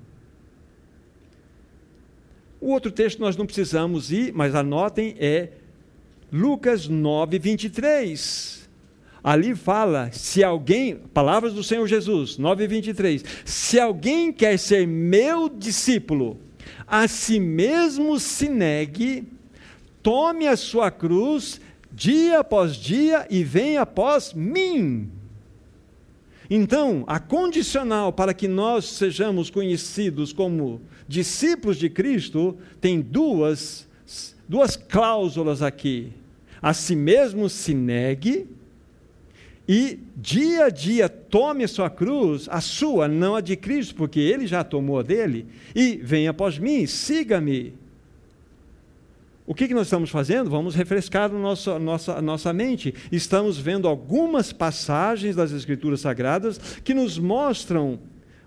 O 2.61 2.71
outro 2.71 2.93
texto 2.93 3.19
nós 3.19 3.37
não 3.37 3.45
precisamos 3.45 4.13
ir, 4.13 4.33
mas 4.33 4.55
anotem, 4.55 5.17
é 5.19 5.49
Lucas 6.33 6.89
9, 6.89 7.39
23. 7.39 8.69
Ali 9.23 9.55
fala: 9.55 10.11
se 10.13 10.45
alguém, 10.45 10.97
palavras 11.13 11.53
do 11.55 11.65
Senhor 11.65 11.87
Jesus, 11.87 12.39
9, 12.39 12.67
23. 12.67 13.25
Se 13.45 13.79
alguém 13.81 14.33
quer 14.33 14.59
ser 14.59 14.87
meu 14.87 15.49
discípulo, 15.49 16.39
a 16.87 17.09
si 17.09 17.41
mesmo 17.41 18.19
se 18.19 18.49
negue, 18.49 19.27
tome 20.03 20.47
a 20.47 20.57
sua 20.57 20.91
cruz 20.91 21.61
dia 21.91 22.41
após 22.41 22.77
dia 22.77 23.27
e 23.29 23.43
venha 23.43 23.83
após 23.83 24.33
mim. 24.33 25.11
Então, 26.51 27.05
a 27.07 27.19
condicional 27.19 28.13
para 28.13 28.33
que 28.33 28.49
nós 28.49 28.85
sejamos 28.85 29.51
conhecidos 29.51 30.33
como 30.33 30.81
discípulos 31.07 31.77
de 31.77 31.91
Cristo 31.91 32.57
têm 32.81 33.01
duas, 33.01 33.88
duas 34.49 34.77
cláusulas 34.77 35.63
aqui. 35.63 36.13
A 36.61 36.73
si 36.73 36.97
mesmo 36.97 37.49
se 37.49 37.75
negue 37.75 38.49
e 39.69 39.99
dia 40.17 40.65
a 40.65 40.71
dia 40.71 41.11
tome 41.11 41.69
sua 41.69 41.91
cruz, 41.91 42.49
a 42.51 42.59
sua, 42.59 43.07
não 43.07 43.37
a 43.37 43.43
de 43.43 43.55
Cristo, 43.55 43.95
porque 43.95 44.19
ele 44.19 44.47
já 44.47 44.65
tomou 44.65 44.99
a 44.99 45.03
dele, 45.03 45.47
e 45.75 46.01
venha 46.03 46.31
após 46.31 46.59
mim, 46.59 46.87
siga-me. 46.87 47.75
O 49.47 49.55
que, 49.55 49.69
que 49.69 49.75
nós 49.75 49.87
estamos 49.87 50.09
fazendo? 50.09 50.49
Vamos 50.49 50.75
refrescar 50.75 51.31
a 51.31 51.39
nossa, 51.39 51.79
nossa, 51.79 52.21
nossa 52.23 52.53
mente. 52.53 52.95
Estamos 53.13 53.59
vendo 53.59 53.87
algumas 53.87 54.53
passagens 54.53 55.37
das 55.37 55.53
Escrituras 55.53 56.01
Sagradas 56.01 56.59
que 56.83 56.95
nos 56.95 57.19
mostram 57.19 57.99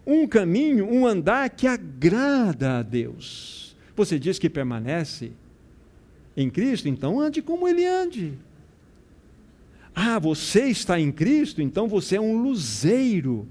um 0.05 0.27
caminho, 0.27 0.87
um 0.87 1.05
andar 1.05 1.49
que 1.51 1.67
agrada 1.67 2.79
a 2.79 2.83
Deus. 2.83 3.75
Você 3.95 4.17
diz 4.17 4.39
que 4.39 4.49
permanece 4.49 5.31
em 6.35 6.49
Cristo, 6.49 6.87
então 6.87 7.19
ande 7.19 7.41
como 7.41 7.67
Ele 7.67 7.85
ande. 7.85 8.33
Ah, 9.93 10.19
você 10.19 10.65
está 10.65 10.99
em 10.99 11.11
Cristo, 11.11 11.61
então 11.61 11.87
você 11.87 12.15
é 12.15 12.21
um 12.21 12.41
luzeiro 12.41 13.47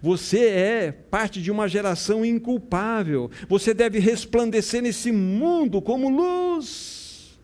você 0.00 0.46
é 0.46 0.92
parte 0.92 1.40
de 1.40 1.50
uma 1.50 1.66
geração 1.66 2.24
inculpável. 2.24 3.30
Você 3.48 3.72
deve 3.72 3.98
resplandecer 3.98 4.82
nesse 4.82 5.10
mundo 5.10 5.80
como 5.80 6.08
luz. 6.08 7.38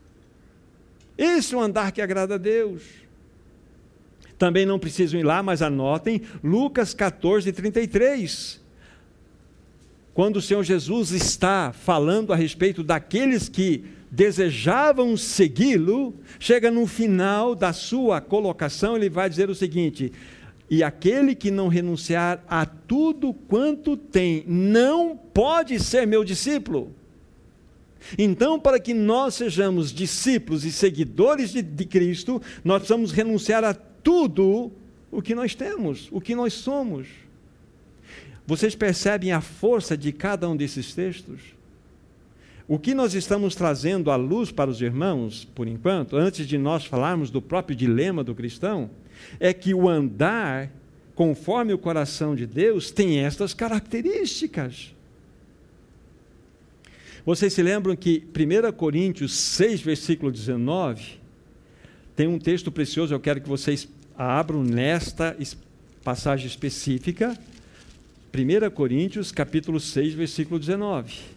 Esse 1.16 1.54
é 1.54 1.56
o 1.56 1.60
andar 1.60 1.92
que 1.92 2.02
agrada 2.02 2.34
a 2.34 2.38
Deus. 2.38 2.82
Também 4.38 4.66
não 4.66 4.78
precisam 4.78 5.18
ir 5.18 5.22
lá, 5.22 5.42
mas 5.42 5.62
anotem 5.62 6.20
Lucas 6.44 6.92
14, 6.92 7.50
33. 7.52 8.60
Quando 10.12 10.36
o 10.36 10.42
Senhor 10.42 10.62
Jesus 10.62 11.10
está 11.10 11.72
falando 11.72 12.32
a 12.32 12.36
respeito 12.36 12.82
daqueles 12.82 13.48
que 13.48 13.84
desejavam 14.10 15.16
segui-lo, 15.16 16.14
chega 16.38 16.70
no 16.70 16.86
final 16.86 17.54
da 17.54 17.72
sua 17.72 18.20
colocação, 18.20 18.96
ele 18.96 19.10
vai 19.10 19.28
dizer 19.28 19.50
o 19.50 19.54
seguinte: 19.54 20.12
e 20.68 20.82
aquele 20.82 21.34
que 21.34 21.50
não 21.50 21.68
renunciar 21.68 22.42
a 22.48 22.66
tudo 22.66 23.32
quanto 23.32 23.96
tem, 23.96 24.44
não 24.46 25.16
pode 25.16 25.78
ser 25.78 26.06
meu 26.06 26.24
discípulo. 26.24 26.92
Então, 28.18 28.58
para 28.58 28.78
que 28.78 28.94
nós 28.94 29.34
sejamos 29.34 29.92
discípulos 29.92 30.64
e 30.64 30.70
seguidores 30.70 31.52
de, 31.52 31.62
de, 31.62 31.84
Cristo, 31.84 32.40
nós 32.64 32.78
precisamos 32.78 33.10
renunciar 33.10 33.64
a 33.64 33.74
tudo 33.74 34.70
o 35.10 35.20
que 35.22 35.34
nós 35.34 35.54
temos, 35.54 36.08
o 36.12 36.20
que 36.20 36.34
nós 36.34 36.52
somos. 36.52 37.08
Vocês 38.46 38.76
percebem 38.76 39.32
a 39.32 39.40
força 39.40 39.96
de 39.96 40.12
cada 40.12 40.48
um 40.48 40.56
desses 40.56 40.94
textos? 40.94 41.55
O 42.68 42.80
que 42.80 42.94
nós 42.94 43.14
estamos 43.14 43.54
trazendo 43.54 44.10
à 44.10 44.16
luz 44.16 44.50
para 44.50 44.68
os 44.68 44.80
irmãos, 44.80 45.44
por 45.54 45.68
enquanto, 45.68 46.16
antes 46.16 46.48
de 46.48 46.58
nós 46.58 46.84
falarmos 46.84 47.30
do 47.30 47.40
próprio 47.40 47.76
dilema 47.76 48.24
do 48.24 48.34
cristão, 48.34 48.90
é 49.38 49.52
que 49.52 49.72
o 49.72 49.88
andar 49.88 50.72
conforme 51.14 51.72
o 51.72 51.78
coração 51.78 52.34
de 52.34 52.44
Deus 52.44 52.90
tem 52.90 53.20
estas 53.20 53.54
características. 53.54 54.92
Vocês 57.24 57.52
se 57.52 57.62
lembram 57.62 57.94
que 57.94 58.24
1 58.34 58.72
Coríntios 58.72 59.32
6, 59.34 59.80
versículo 59.80 60.32
19, 60.32 61.20
tem 62.16 62.26
um 62.26 62.38
texto 62.38 62.72
precioso, 62.72 63.14
eu 63.14 63.20
quero 63.20 63.40
que 63.40 63.48
vocês 63.48 63.88
abram 64.18 64.64
nesta 64.64 65.36
passagem 66.02 66.46
específica. 66.46 67.38
1 68.34 68.70
Coríntios, 68.70 69.30
capítulo 69.30 69.78
6, 69.78 70.14
versículo 70.14 70.58
19. 70.58 71.35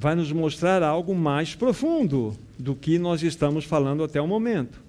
Vai 0.00 0.14
nos 0.14 0.32
mostrar 0.32 0.82
algo 0.82 1.14
mais 1.14 1.54
profundo 1.54 2.34
do 2.58 2.74
que 2.74 2.98
nós 2.98 3.22
estamos 3.22 3.66
falando 3.66 4.02
até 4.02 4.18
o 4.18 4.26
momento. 4.26 4.82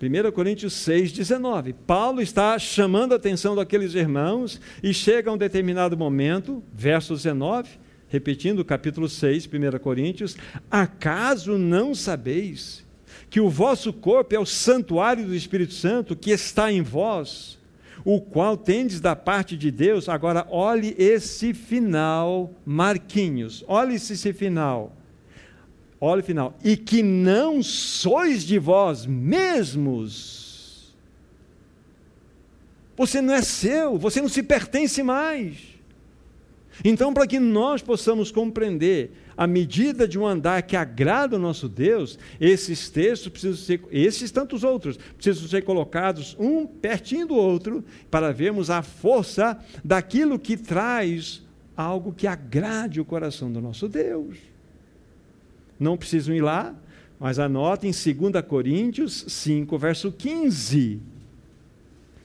1 0.00 0.30
Coríntios 0.30 0.72
6, 0.74 1.10
19. 1.10 1.72
Paulo 1.72 2.22
está 2.22 2.56
chamando 2.60 3.12
a 3.12 3.16
atenção 3.16 3.56
daqueles 3.56 3.96
irmãos 3.96 4.60
e 4.84 4.94
chega 4.94 5.28
a 5.28 5.34
um 5.34 5.36
determinado 5.36 5.96
momento, 5.96 6.62
verso 6.72 7.12
19, 7.12 7.70
repetindo 8.06 8.60
o 8.60 8.64
capítulo 8.64 9.08
6, 9.08 9.48
1 9.48 9.78
Coríntios: 9.80 10.36
Acaso 10.70 11.58
não 11.58 11.92
sabeis 11.92 12.86
que 13.28 13.40
o 13.40 13.50
vosso 13.50 13.92
corpo 13.92 14.32
é 14.32 14.38
o 14.38 14.46
santuário 14.46 15.26
do 15.26 15.34
Espírito 15.34 15.74
Santo 15.74 16.14
que 16.14 16.30
está 16.30 16.70
em 16.70 16.82
vós, 16.82 17.57
o 18.10 18.22
qual 18.22 18.56
tendes 18.56 19.02
da 19.02 19.14
parte 19.14 19.54
de 19.54 19.70
Deus? 19.70 20.08
Agora, 20.08 20.46
olhe 20.48 20.94
esse 20.96 21.52
final, 21.52 22.54
Marquinhos, 22.64 23.62
olhe 23.68 23.96
esse 23.96 24.32
final. 24.32 24.96
Olha 26.00 26.22
o 26.22 26.24
final. 26.24 26.56
E 26.64 26.74
que 26.74 27.02
não 27.02 27.62
sois 27.62 28.44
de 28.44 28.58
vós 28.58 29.04
mesmos. 29.04 30.96
Você 32.96 33.20
não 33.20 33.34
é 33.34 33.42
seu, 33.42 33.98
você 33.98 34.22
não 34.22 34.28
se 34.30 34.42
pertence 34.42 35.02
mais. 35.02 35.67
Então, 36.84 37.12
para 37.12 37.26
que 37.26 37.40
nós 37.40 37.82
possamos 37.82 38.30
compreender 38.30 39.10
a 39.36 39.46
medida 39.46 40.06
de 40.06 40.18
um 40.18 40.26
andar 40.26 40.62
que 40.62 40.76
agrada 40.76 41.36
ao 41.36 41.42
nosso 41.42 41.68
Deus, 41.68 42.18
esses 42.40 42.88
textos 42.88 43.28
precisam 43.28 43.56
ser, 43.56 43.80
esses 43.90 44.30
tantos 44.30 44.64
outros, 44.64 44.98
precisam 45.16 45.48
ser 45.48 45.62
colocados 45.62 46.36
um 46.38 46.66
pertinho 46.66 47.26
do 47.26 47.34
outro, 47.34 47.84
para 48.10 48.32
vermos 48.32 48.70
a 48.70 48.82
força 48.82 49.58
daquilo 49.84 50.38
que 50.38 50.56
traz 50.56 51.42
algo 51.76 52.12
que 52.12 52.26
agrade 52.26 53.00
o 53.00 53.04
coração 53.04 53.52
do 53.52 53.60
nosso 53.60 53.88
Deus. 53.88 54.36
Não 55.78 55.96
precisam 55.96 56.34
ir 56.34 56.40
lá, 56.40 56.74
mas 57.20 57.38
anotem 57.38 57.90
2 57.92 58.44
Coríntios 58.46 59.24
5, 59.28 59.78
verso 59.78 60.12
15. 60.12 61.00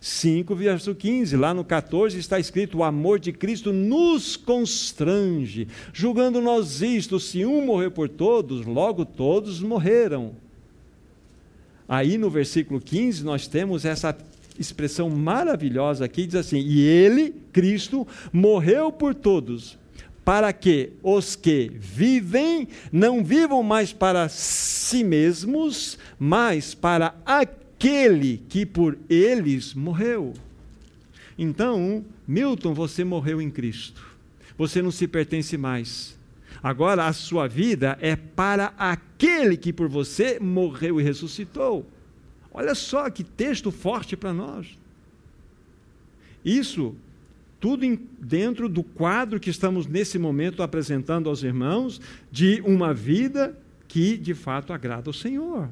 5, 0.03 0.53
verso 0.53 0.93
15, 0.93 1.37
lá 1.37 1.53
no 1.53 1.63
14 1.63 2.19
está 2.19 2.37
escrito: 2.37 2.79
O 2.79 2.83
amor 2.83 3.19
de 3.19 3.31
Cristo 3.31 3.71
nos 3.71 4.35
constrange, 4.35 5.65
julgando 5.93 6.41
nós 6.41 6.81
isto, 6.81 7.21
se 7.21 7.45
um 7.45 7.65
morreu 7.65 7.89
por 7.89 8.09
todos, 8.09 8.65
logo 8.65 9.05
todos 9.05 9.61
morreram. 9.61 10.33
Aí 11.87 12.17
no 12.17 12.29
versículo 12.29 12.81
15 12.81 13.23
nós 13.23 13.47
temos 13.47 13.85
essa 13.85 14.13
expressão 14.59 15.09
maravilhosa 15.09 16.03
aqui, 16.03 16.25
diz 16.25 16.35
assim: 16.35 16.59
E 16.59 16.81
ele, 16.81 17.33
Cristo, 17.53 18.05
morreu 18.33 18.91
por 18.91 19.15
todos, 19.15 19.77
para 20.25 20.51
que 20.51 20.89
os 21.01 21.33
que 21.33 21.71
vivem 21.73 22.67
não 22.91 23.23
vivam 23.23 23.63
mais 23.63 23.93
para 23.93 24.27
si 24.27 25.01
mesmos, 25.01 25.97
mas 26.19 26.73
para 26.73 27.15
aquele 27.25 27.62
que 28.47 28.65
por 28.65 28.97
eles 29.09 29.73
morreu. 29.73 30.33
Então, 31.37 32.05
Milton, 32.25 32.73
você 32.73 33.03
morreu 33.03 33.41
em 33.41 33.49
Cristo. 33.49 34.01
Você 34.57 34.81
não 34.81 34.89
se 34.89 35.05
pertence 35.05 35.57
mais. 35.57 36.17
Agora 36.61 37.07
a 37.07 37.11
sua 37.11 37.45
vida 37.45 37.97
é 37.99 38.15
para 38.15 38.67
aquele 38.77 39.57
que 39.57 39.73
por 39.73 39.89
você 39.89 40.39
morreu 40.39 41.01
e 41.01 41.03
ressuscitou. 41.03 41.85
Olha 42.53 42.73
só 42.73 43.09
que 43.09 43.21
texto 43.21 43.69
forte 43.69 44.15
para 44.15 44.31
nós. 44.31 44.79
Isso 46.45 46.95
tudo 47.59 47.85
dentro 48.17 48.69
do 48.69 48.81
quadro 48.81 49.41
que 49.41 49.49
estamos 49.49 49.87
nesse 49.87 50.17
momento 50.17 50.63
apresentando 50.63 51.27
aos 51.27 51.43
irmãos 51.43 51.99
de 52.31 52.61
uma 52.61 52.93
vida 52.93 53.57
que 53.89 54.17
de 54.17 54.33
fato 54.33 54.71
agrada 54.71 55.09
ao 55.09 55.13
Senhor. 55.13 55.69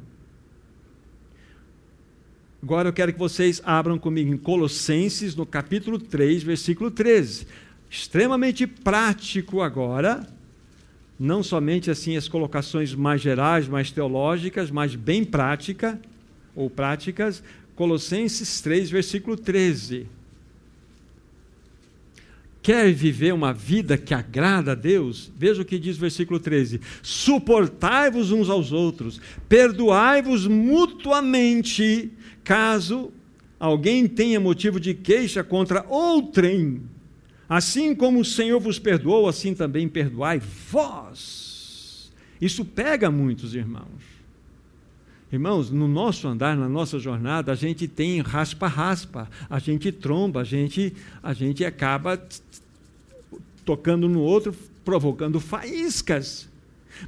Agora 2.63 2.89
eu 2.89 2.93
quero 2.93 3.11
que 3.11 3.17
vocês 3.17 3.59
abram 3.65 3.97
comigo 3.97 4.31
em 4.31 4.37
Colossenses, 4.37 5.35
no 5.35 5.47
capítulo 5.47 5.97
3, 5.97 6.43
versículo 6.43 6.91
13. 6.91 7.47
Extremamente 7.89 8.67
prático 8.67 9.61
agora, 9.61 10.27
não 11.19 11.41
somente 11.41 11.89
assim 11.89 12.15
as 12.15 12.27
colocações 12.27 12.93
mais 12.93 13.19
gerais, 13.19 13.67
mais 13.67 13.89
teológicas, 13.89 14.69
mas 14.69 14.93
bem 14.93 15.25
prática 15.25 15.99
ou 16.55 16.69
práticas. 16.69 17.43
Colossenses 17.75 18.61
3, 18.61 18.91
versículo 18.91 19.35
13. 19.35 20.05
Quer 22.61 22.93
viver 22.93 23.33
uma 23.33 23.51
vida 23.51 23.97
que 23.97 24.13
agrada 24.13 24.73
a 24.73 24.75
Deus? 24.75 25.31
Veja 25.35 25.63
o 25.63 25.65
que 25.65 25.79
diz 25.79 25.97
o 25.97 26.01
versículo 26.01 26.39
13: 26.39 26.79
Suportai-vos 27.01 28.31
uns 28.31 28.51
aos 28.51 28.71
outros, 28.71 29.19
perdoai-vos 29.49 30.45
mutuamente, 30.45 32.11
caso 32.43 33.11
alguém 33.59 34.07
tenha 34.07 34.39
motivo 34.39 34.79
de 34.79 34.93
queixa 34.93 35.43
contra 35.43 35.85
outrem. 35.87 36.81
Assim 37.47 37.93
como 37.93 38.21
o 38.21 38.25
Senhor 38.25 38.59
vos 38.59 38.79
perdoou, 38.79 39.27
assim 39.27 39.53
também 39.53 39.87
perdoai 39.87 40.41
vós. 40.69 42.11
Isso 42.39 42.65
pega 42.65 43.11
muitos 43.11 43.53
irmãos. 43.53 44.11
Irmãos, 45.31 45.71
no 45.71 45.87
nosso 45.87 46.27
andar, 46.27 46.57
na 46.57 46.67
nossa 46.67 46.99
jornada, 46.99 47.53
a 47.53 47.55
gente 47.55 47.87
tem 47.87 48.19
raspa-raspa, 48.19 49.29
a 49.49 49.59
gente 49.59 49.89
tromba, 49.91 50.41
a 50.41 50.43
gente, 50.43 50.93
a 51.23 51.33
gente 51.33 51.63
acaba 51.63 52.21
tocando 53.63 54.09
no 54.09 54.19
outro, 54.21 54.53
provocando 54.83 55.39
faíscas. 55.39 56.49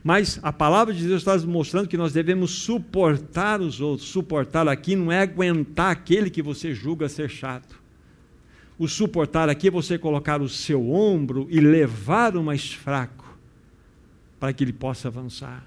Mas 0.03 0.39
a 0.41 0.53
palavra 0.53 0.93
de 0.93 1.05
Deus 1.05 1.21
está 1.21 1.37
mostrando 1.45 1.87
que 1.87 1.97
nós 1.97 2.13
devemos 2.13 2.51
suportar 2.51 3.59
os 3.59 3.81
outros. 3.81 4.07
Suportar 4.07 4.67
aqui 4.67 4.95
não 4.95 5.11
é 5.11 5.19
aguentar 5.19 5.91
aquele 5.91 6.29
que 6.29 6.41
você 6.41 6.73
julga 6.73 7.09
ser 7.09 7.29
chato. 7.29 7.81
O 8.77 8.87
suportar 8.87 9.49
aqui 9.49 9.67
é 9.67 9.71
você 9.71 9.97
colocar 9.97 10.41
o 10.41 10.49
seu 10.49 10.91
ombro 10.91 11.47
e 11.49 11.59
levar 11.59 12.35
o 12.35 12.43
mais 12.43 12.73
fraco 12.73 13.37
para 14.39 14.51
que 14.51 14.63
ele 14.63 14.73
possa 14.73 15.07
avançar. 15.07 15.65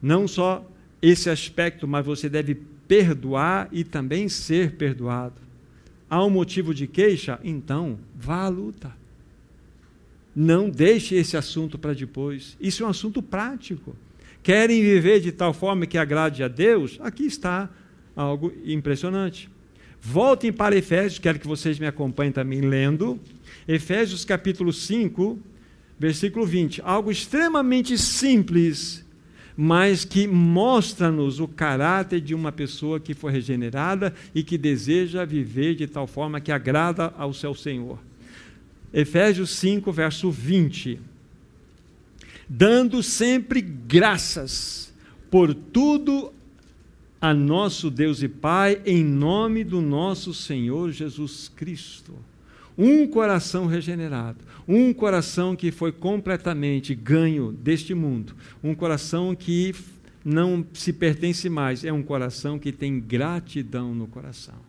Não 0.00 0.26
só 0.26 0.66
esse 1.00 1.30
aspecto, 1.30 1.86
mas 1.86 2.04
você 2.04 2.28
deve 2.28 2.54
perdoar 2.88 3.68
e 3.72 3.84
também 3.84 4.28
ser 4.28 4.72
perdoado. 4.72 5.40
Há 6.10 6.22
um 6.24 6.28
motivo 6.30 6.74
de 6.74 6.86
queixa? 6.86 7.40
Então, 7.42 7.98
vá 8.14 8.42
à 8.44 8.48
luta. 8.48 9.01
Não 10.34 10.70
deixe 10.70 11.14
esse 11.14 11.36
assunto 11.36 11.78
para 11.78 11.92
depois. 11.92 12.56
Isso 12.60 12.82
é 12.82 12.86
um 12.86 12.90
assunto 12.90 13.22
prático. 13.22 13.94
Querem 14.42 14.82
viver 14.82 15.20
de 15.20 15.30
tal 15.30 15.52
forma 15.52 15.86
que 15.86 15.98
agrade 15.98 16.42
a 16.42 16.48
Deus? 16.48 16.98
Aqui 17.00 17.26
está 17.26 17.70
algo 18.16 18.52
impressionante. 18.64 19.48
Voltem 20.00 20.52
para 20.52 20.76
Efésios, 20.76 21.20
quero 21.20 21.38
que 21.38 21.46
vocês 21.46 21.78
me 21.78 21.86
acompanhem 21.86 22.32
também 22.32 22.60
lendo. 22.60 23.20
Efésios 23.68 24.24
capítulo 24.24 24.72
5, 24.72 25.38
versículo 25.96 26.44
20. 26.44 26.82
Algo 26.84 27.12
extremamente 27.12 27.96
simples, 27.96 29.06
mas 29.56 30.04
que 30.04 30.26
mostra-nos 30.26 31.38
o 31.38 31.46
caráter 31.46 32.20
de 32.20 32.34
uma 32.34 32.50
pessoa 32.50 32.98
que 32.98 33.14
foi 33.14 33.30
regenerada 33.30 34.12
e 34.34 34.42
que 34.42 34.58
deseja 34.58 35.24
viver 35.24 35.76
de 35.76 35.86
tal 35.86 36.08
forma 36.08 36.40
que 36.40 36.50
agrada 36.50 37.14
ao 37.16 37.32
seu 37.32 37.54
Senhor. 37.54 37.98
Efésios 38.92 39.50
5, 39.50 39.90
verso 39.90 40.30
20. 40.30 41.00
Dando 42.48 43.02
sempre 43.02 43.60
graças 43.60 44.92
por 45.30 45.54
tudo 45.54 46.32
a 47.20 47.32
nosso 47.32 47.90
Deus 47.90 48.22
e 48.22 48.28
Pai, 48.28 48.82
em 48.84 49.04
nome 49.04 49.64
do 49.64 49.80
nosso 49.80 50.34
Senhor 50.34 50.90
Jesus 50.90 51.48
Cristo. 51.48 52.12
Um 52.76 53.06
coração 53.06 53.66
regenerado, 53.66 54.38
um 54.66 54.92
coração 54.92 55.54
que 55.54 55.70
foi 55.70 55.92
completamente 55.92 56.94
ganho 56.94 57.52
deste 57.52 57.94
mundo, 57.94 58.34
um 58.62 58.74
coração 58.74 59.34
que 59.34 59.74
não 60.24 60.66
se 60.72 60.92
pertence 60.92 61.48
mais, 61.48 61.84
é 61.84 61.92
um 61.92 62.02
coração 62.02 62.58
que 62.58 62.72
tem 62.72 62.98
gratidão 62.98 63.94
no 63.94 64.06
coração. 64.06 64.61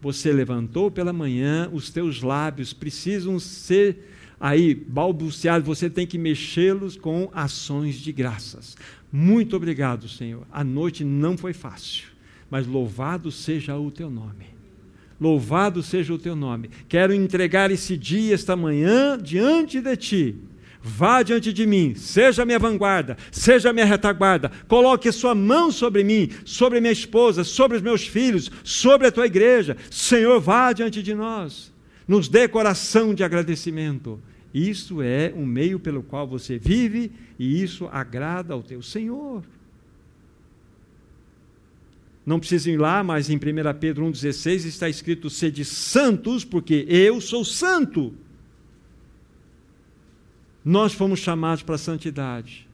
Você 0.00 0.32
levantou 0.32 0.90
pela 0.90 1.12
manhã, 1.12 1.68
os 1.72 1.90
teus 1.90 2.22
lábios 2.22 2.72
precisam 2.72 3.38
ser 3.38 4.08
aí 4.40 4.74
balbuciados, 4.74 5.66
você 5.66 5.90
tem 5.90 6.06
que 6.06 6.16
mexê-los 6.16 6.96
com 6.96 7.28
ações 7.32 7.96
de 7.96 8.12
graças. 8.12 8.76
Muito 9.12 9.56
obrigado, 9.56 10.08
Senhor. 10.08 10.46
A 10.52 10.62
noite 10.62 11.02
não 11.04 11.36
foi 11.36 11.52
fácil, 11.52 12.06
mas 12.50 12.66
louvado 12.66 13.32
seja 13.32 13.76
o 13.76 13.90
teu 13.90 14.08
nome. 14.08 14.46
Louvado 15.20 15.82
seja 15.82 16.14
o 16.14 16.18
teu 16.18 16.36
nome. 16.36 16.70
Quero 16.88 17.12
entregar 17.12 17.72
esse 17.72 17.96
dia, 17.96 18.34
esta 18.34 18.54
manhã, 18.54 19.18
diante 19.18 19.80
de 19.80 19.96
ti 19.96 20.47
Vá 20.82 21.22
diante 21.22 21.52
de 21.52 21.66
mim, 21.66 21.94
seja 21.96 22.44
minha 22.44 22.58
vanguarda, 22.58 23.16
seja 23.32 23.72
minha 23.72 23.84
retaguarda, 23.84 24.50
coloque 24.68 25.10
sua 25.10 25.34
mão 25.34 25.72
sobre 25.72 26.04
mim, 26.04 26.30
sobre 26.44 26.80
minha 26.80 26.92
esposa, 26.92 27.42
sobre 27.42 27.76
os 27.76 27.82
meus 27.82 28.06
filhos, 28.06 28.50
sobre 28.62 29.08
a 29.08 29.12
tua 29.12 29.26
igreja. 29.26 29.76
Senhor, 29.90 30.40
vá 30.40 30.72
diante 30.72 31.02
de 31.02 31.14
nós, 31.14 31.72
nos 32.06 32.28
dê 32.28 32.46
coração 32.46 33.12
de 33.12 33.24
agradecimento. 33.24 34.20
Isso 34.54 35.02
é 35.02 35.32
um 35.36 35.44
meio 35.44 35.78
pelo 35.78 36.02
qual 36.02 36.26
você 36.26 36.58
vive 36.58 37.10
e 37.38 37.62
isso 37.62 37.88
agrada 37.92 38.54
ao 38.54 38.62
teu 38.62 38.80
Senhor. 38.80 39.42
Não 42.24 42.38
precisa 42.38 42.70
ir 42.70 42.76
lá, 42.76 43.02
mas 43.02 43.30
em 43.30 43.36
1 43.36 43.40
Pedro 43.80 44.04
1,16 44.06 44.66
está 44.66 44.88
escrito: 44.88 45.30
sede 45.30 45.64
santos, 45.64 46.44
porque 46.44 46.86
eu 46.88 47.20
sou 47.20 47.44
santo. 47.44 48.14
Nós 50.68 50.92
fomos 50.92 51.20
chamados 51.20 51.62
para 51.62 51.76
a 51.76 51.78
santidade. 51.78 52.68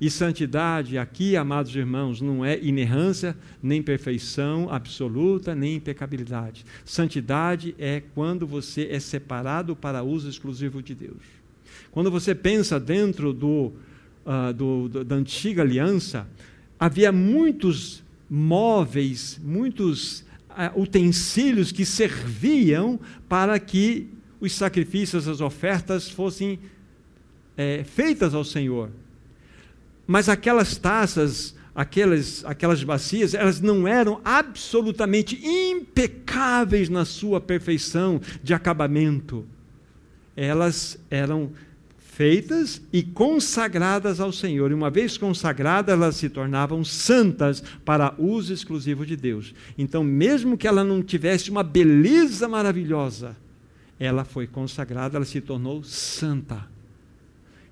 E 0.00 0.10
santidade, 0.10 0.96
aqui, 0.96 1.36
amados 1.36 1.76
irmãos, 1.76 2.18
não 2.18 2.42
é 2.42 2.58
inerrância, 2.58 3.36
nem 3.62 3.82
perfeição 3.82 4.72
absoluta, 4.72 5.54
nem 5.54 5.74
impecabilidade. 5.74 6.64
Santidade 6.86 7.74
é 7.78 8.02
quando 8.14 8.46
você 8.46 8.88
é 8.90 8.98
separado 8.98 9.76
para 9.76 10.02
uso 10.02 10.26
exclusivo 10.26 10.82
de 10.82 10.94
Deus. 10.94 11.20
Quando 11.90 12.10
você 12.10 12.34
pensa 12.34 12.80
dentro 12.80 13.30
do, 13.34 13.74
uh, 14.24 14.50
do, 14.54 14.88
do, 14.88 15.04
da 15.04 15.16
antiga 15.16 15.60
aliança, 15.60 16.26
havia 16.80 17.12
muitos 17.12 18.02
móveis, 18.30 19.38
muitos 19.44 20.20
uh, 20.48 20.80
utensílios 20.80 21.70
que 21.70 21.84
serviam 21.84 22.98
para 23.28 23.58
que 23.58 24.08
os 24.40 24.54
sacrifícios, 24.54 25.28
as 25.28 25.42
ofertas 25.42 26.08
fossem 26.08 26.58
é, 27.56 27.84
feitas 27.84 28.34
ao 28.34 28.44
Senhor. 28.44 28.90
Mas 30.06 30.28
aquelas 30.28 30.76
taças, 30.76 31.54
aquelas, 31.74 32.44
aquelas 32.44 32.82
bacias, 32.84 33.34
elas 33.34 33.60
não 33.60 33.88
eram 33.88 34.20
absolutamente 34.24 35.40
impecáveis 35.44 36.88
na 36.88 37.04
sua 37.04 37.40
perfeição 37.40 38.20
de 38.42 38.52
acabamento. 38.52 39.46
Elas 40.36 40.98
eram 41.10 41.52
feitas 41.96 42.80
e 42.92 43.02
consagradas 43.02 44.20
ao 44.20 44.32
Senhor. 44.32 44.70
E 44.70 44.74
uma 44.74 44.90
vez 44.90 45.18
consagradas, 45.18 45.92
elas 45.92 46.16
se 46.16 46.28
tornavam 46.28 46.84
santas 46.84 47.62
para 47.84 48.14
uso 48.18 48.52
exclusivo 48.52 49.04
de 49.04 49.16
Deus. 49.16 49.52
Então, 49.76 50.04
mesmo 50.04 50.56
que 50.56 50.68
ela 50.68 50.84
não 50.84 51.02
tivesse 51.02 51.50
uma 51.50 51.64
beleza 51.64 52.46
maravilhosa, 52.46 53.36
ela 53.98 54.24
foi 54.24 54.46
consagrada, 54.46 55.16
ela 55.16 55.24
se 55.24 55.40
tornou 55.40 55.82
santa. 55.82 56.73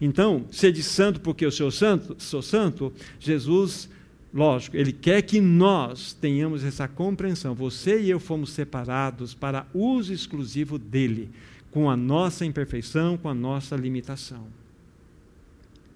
Então, 0.04 0.46
sede 0.50 0.82
santo 0.82 1.20
porque 1.20 1.46
eu 1.46 1.52
sou 1.52 1.70
santo, 1.70 2.16
sou 2.18 2.42
santo, 2.42 2.92
Jesus, 3.20 3.88
lógico, 4.34 4.76
ele 4.76 4.92
quer 4.92 5.22
que 5.22 5.40
nós 5.40 6.12
tenhamos 6.12 6.64
essa 6.64 6.88
compreensão. 6.88 7.54
Você 7.54 8.00
e 8.00 8.10
eu 8.10 8.18
fomos 8.18 8.50
separados 8.50 9.32
para 9.32 9.64
uso 9.72 10.12
exclusivo 10.12 10.76
dele, 10.76 11.30
com 11.70 11.88
a 11.88 11.96
nossa 11.96 12.44
imperfeição, 12.44 13.16
com 13.16 13.28
a 13.28 13.34
nossa 13.34 13.76
limitação. 13.76 14.44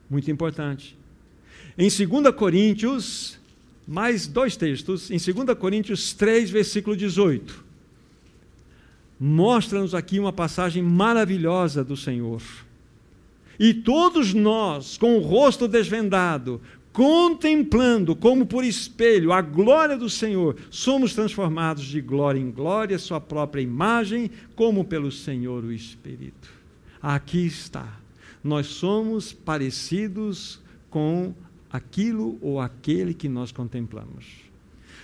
Muito 0.09 0.31
importante. 0.31 0.97
Em 1.77 1.88
2 1.88 2.33
Coríntios, 2.37 3.40
mais 3.88 4.29
dois 4.29 4.57
textos, 4.57 5.11
em 5.11 5.19
2 5.19 5.59
Coríntios 5.59 6.12
3, 6.12 6.49
versículo 6.49 6.97
18, 6.97 7.64
mostra-nos 9.19 9.97
aqui 9.97 10.21
uma 10.21 10.33
passagem 10.33 10.81
maravilhosa 10.81 11.83
do 11.83 11.97
Senhor. 11.97 12.40
E 13.59 13.73
todos 13.73 14.35
nós, 14.35 14.97
com 14.99 15.16
o 15.16 15.21
rosto 15.21 15.66
desvendado, 15.66 16.61
contemplando 16.92 18.16
como 18.16 18.47
por 18.47 18.64
espelho 18.64 19.33
a 19.33 19.42
glória 19.42 19.97
do 19.97 20.09
Senhor, 20.09 20.57
somos 20.71 21.14
transformados 21.14 21.85
de 21.85 22.01
glória 22.01 22.40
em 22.40 22.51
glória, 22.51 22.99
sua 22.99 23.21
própria 23.21 23.61
imagem, 23.61 24.31
como 24.55 24.85
pelo 24.85 25.12
Senhor 25.12 25.62
o 25.62 25.73
Espírito. 25.73 26.51
Aqui 27.03 27.47
está. 27.47 28.01
Nós 28.42 28.66
somos 28.66 29.33
parecidos 29.33 30.59
com 30.88 31.35
aquilo 31.71 32.38
ou 32.40 32.61
aquele 32.61 33.12
que 33.12 33.29
nós 33.29 33.53
contemplamos. 33.53 34.46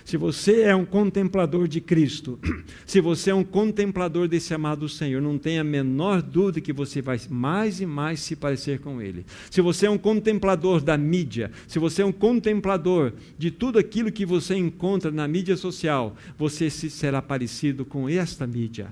Se 0.05 0.17
você 0.17 0.61
é 0.63 0.75
um 0.75 0.85
contemplador 0.85 1.67
de 1.67 1.79
Cristo, 1.79 2.37
se 2.85 2.99
você 2.99 3.31
é 3.31 3.35
um 3.35 3.43
contemplador 3.43 4.27
desse 4.27 4.53
amado 4.53 4.89
Senhor, 4.89 5.21
não 5.21 5.37
tenha 5.37 5.61
a 5.61 5.63
menor 5.63 6.21
dúvida 6.21 6.59
que 6.59 6.73
você 6.73 7.01
vai 7.01 7.19
mais 7.29 7.79
e 7.79 7.85
mais 7.85 8.19
se 8.19 8.35
parecer 8.35 8.79
com 8.79 9.01
Ele. 9.01 9.25
Se 9.49 9.61
você 9.61 9.85
é 9.85 9.89
um 9.89 9.97
contemplador 9.97 10.81
da 10.81 10.97
mídia, 10.97 11.51
se 11.67 11.79
você 11.79 12.01
é 12.01 12.05
um 12.05 12.11
contemplador 12.11 13.13
de 13.37 13.49
tudo 13.49 13.79
aquilo 13.79 14.11
que 14.11 14.25
você 14.25 14.55
encontra 14.55 15.09
na 15.09 15.27
mídia 15.27 15.55
social, 15.55 16.15
você 16.37 16.69
será 16.69 17.21
parecido 17.21 17.85
com 17.85 18.09
esta 18.09 18.45
mídia. 18.45 18.89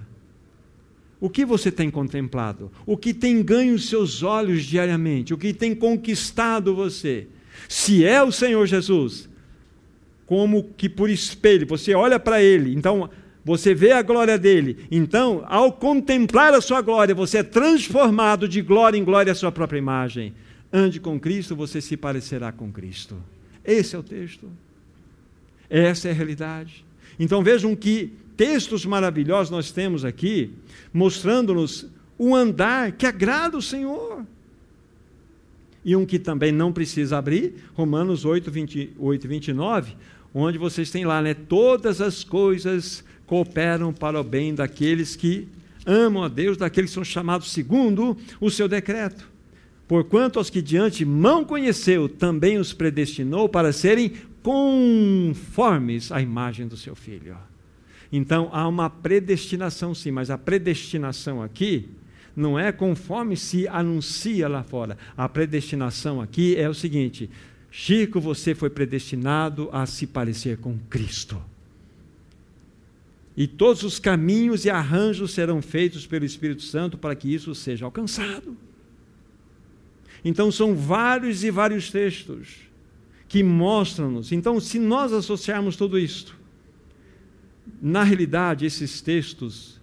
O 1.19 1.29
que 1.29 1.45
você 1.45 1.71
tem 1.71 1.91
contemplado? 1.91 2.71
O 2.83 2.97
que 2.97 3.13
tem 3.13 3.43
ganho 3.43 3.77
seus 3.77 4.23
olhos 4.23 4.63
diariamente? 4.63 5.33
O 5.33 5.37
que 5.37 5.53
tem 5.53 5.75
conquistado 5.75 6.73
você? 6.73 7.27
Se 7.69 8.03
é 8.03 8.23
o 8.23 8.31
Senhor 8.31 8.65
Jesus, 8.65 9.29
como 10.31 10.63
que 10.77 10.87
por 10.87 11.09
espelho, 11.09 11.67
você 11.67 11.93
olha 11.93 12.17
para 12.17 12.41
ele, 12.41 12.73
então 12.73 13.09
você 13.43 13.75
vê 13.75 13.91
a 13.91 14.01
glória 14.01 14.37
dele. 14.37 14.77
Então, 14.89 15.43
ao 15.45 15.73
contemplar 15.73 16.53
a 16.53 16.61
sua 16.61 16.79
glória, 16.79 17.13
você 17.13 17.39
é 17.39 17.43
transformado 17.43 18.47
de 18.47 18.61
glória 18.61 18.97
em 18.97 19.03
glória 19.03 19.33
à 19.33 19.35
sua 19.35 19.51
própria 19.51 19.77
imagem. 19.77 20.33
Ande 20.71 21.01
com 21.01 21.19
Cristo, 21.19 21.53
você 21.53 21.81
se 21.81 21.97
parecerá 21.97 22.49
com 22.49 22.71
Cristo. 22.71 23.17
Esse 23.61 23.93
é 23.93 23.99
o 23.99 24.03
texto. 24.03 24.49
Essa 25.69 26.07
é 26.07 26.11
a 26.11 26.13
realidade. 26.13 26.85
Então 27.19 27.43
vejam 27.43 27.75
que 27.75 28.13
textos 28.37 28.85
maravilhosos 28.85 29.51
nós 29.51 29.69
temos 29.73 30.05
aqui, 30.05 30.53
mostrando-nos 30.93 31.87
o 32.17 32.33
andar 32.33 32.93
que 32.93 33.05
agrada 33.05 33.57
o 33.57 33.61
Senhor. 33.61 34.25
E 35.83 35.95
um 35.95 36.05
que 36.05 36.19
também 36.19 36.51
não 36.51 36.71
precisa 36.71 37.17
abrir, 37.17 37.55
Romanos 37.73 38.23
8, 38.23 38.51
28 38.51 39.25
e 39.25 39.27
29, 39.27 39.95
onde 40.33 40.57
vocês 40.57 40.89
têm 40.91 41.05
lá, 41.05 41.21
né? 41.21 41.33
Todas 41.33 42.01
as 42.01 42.23
coisas 42.23 43.03
cooperam 43.25 43.93
para 43.93 44.19
o 44.19 44.23
bem 44.23 44.53
daqueles 44.53 45.15
que 45.15 45.47
amam 45.85 46.23
a 46.23 46.27
Deus, 46.27 46.57
daqueles 46.57 46.91
que 46.91 46.95
são 46.95 47.03
chamados 47.03 47.51
segundo 47.51 48.17
o 48.39 48.49
seu 48.49 48.67
decreto. 48.67 49.29
Porquanto 49.87 50.39
aos 50.39 50.49
que 50.49 50.61
diante 50.61 51.03
mão 51.03 51.43
conheceu, 51.43 52.07
também 52.07 52.57
os 52.57 52.71
predestinou 52.73 53.49
para 53.49 53.73
serem 53.73 54.13
conformes 54.41 56.11
à 56.11 56.21
imagem 56.21 56.67
do 56.67 56.77
seu 56.77 56.95
filho. 56.95 57.37
Então 58.11 58.49
há 58.51 58.67
uma 58.67 58.89
predestinação, 58.89 59.93
sim, 59.93 60.11
mas 60.11 60.29
a 60.29 60.37
predestinação 60.37 61.41
aqui 61.41 61.89
não 62.35 62.57
é 62.57 62.71
conforme 62.71 63.35
se 63.35 63.67
anuncia 63.67 64.47
lá 64.47 64.63
fora. 64.63 64.97
A 65.15 65.27
predestinação 65.27 66.21
aqui 66.21 66.55
é 66.55 66.69
o 66.69 66.73
seguinte: 66.73 67.29
Chico, 67.71 68.19
você 68.19 68.53
foi 68.53 68.69
predestinado 68.69 69.69
a 69.71 69.85
se 69.85 70.05
parecer 70.05 70.57
com 70.57 70.77
Cristo. 70.89 71.41
E 73.35 73.47
todos 73.47 73.81
os 73.83 73.97
caminhos 73.97 74.65
e 74.65 74.69
arranjos 74.69 75.31
serão 75.31 75.61
feitos 75.61 76.05
pelo 76.05 76.25
Espírito 76.25 76.63
Santo 76.63 76.97
para 76.97 77.15
que 77.15 77.33
isso 77.33 77.55
seja 77.55 77.85
alcançado. 77.85 78.57
Então, 80.23 80.51
são 80.51 80.75
vários 80.75 81.43
e 81.43 81.49
vários 81.49 81.89
textos 81.89 82.57
que 83.27 83.41
mostram-nos. 83.41 84.33
Então, 84.33 84.59
se 84.59 84.77
nós 84.77 85.13
associarmos 85.13 85.77
tudo 85.77 85.97
isto, 85.97 86.37
na 87.81 88.03
realidade, 88.03 88.65
esses 88.65 88.99
textos 88.99 89.81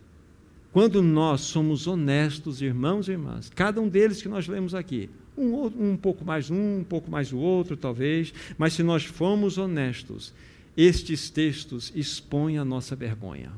quando 0.72 1.02
nós 1.02 1.40
somos 1.40 1.86
honestos, 1.86 2.60
irmãos 2.60 3.08
e 3.08 3.12
irmãs, 3.12 3.50
cada 3.54 3.80
um 3.80 3.88
deles 3.88 4.20
que 4.20 4.28
nós 4.28 4.46
lemos 4.46 4.74
aqui, 4.74 5.08
um, 5.38 5.92
um 5.92 5.96
pouco 5.96 6.24
mais 6.24 6.50
um, 6.50 6.78
um 6.78 6.84
pouco 6.84 7.10
mais 7.10 7.32
o 7.32 7.38
outro, 7.38 7.76
talvez, 7.76 8.32
mas 8.56 8.72
se 8.72 8.82
nós 8.82 9.04
formos 9.04 9.58
honestos, 9.58 10.32
estes 10.76 11.30
textos 11.30 11.92
expõem 11.94 12.58
a 12.58 12.64
nossa 12.64 12.94
vergonha. 12.94 13.50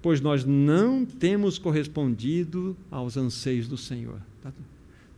Pois 0.00 0.20
nós 0.20 0.44
não 0.44 1.04
temos 1.04 1.58
correspondido 1.58 2.76
aos 2.90 3.16
anseios 3.16 3.66
do 3.66 3.76
Senhor. 3.76 4.20
Tá? 4.42 4.52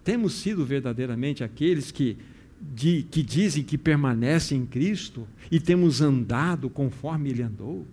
Temos 0.04 0.34
sido 0.34 0.64
verdadeiramente 0.64 1.42
aqueles 1.42 1.90
que, 1.90 2.16
de, 2.60 3.02
que 3.10 3.22
dizem 3.22 3.64
que 3.64 3.76
permanecem 3.76 4.60
em 4.60 4.66
Cristo 4.66 5.26
e 5.50 5.58
temos 5.58 6.00
andado 6.00 6.70
conforme 6.70 7.30
Ele 7.30 7.42
andou. 7.42 7.84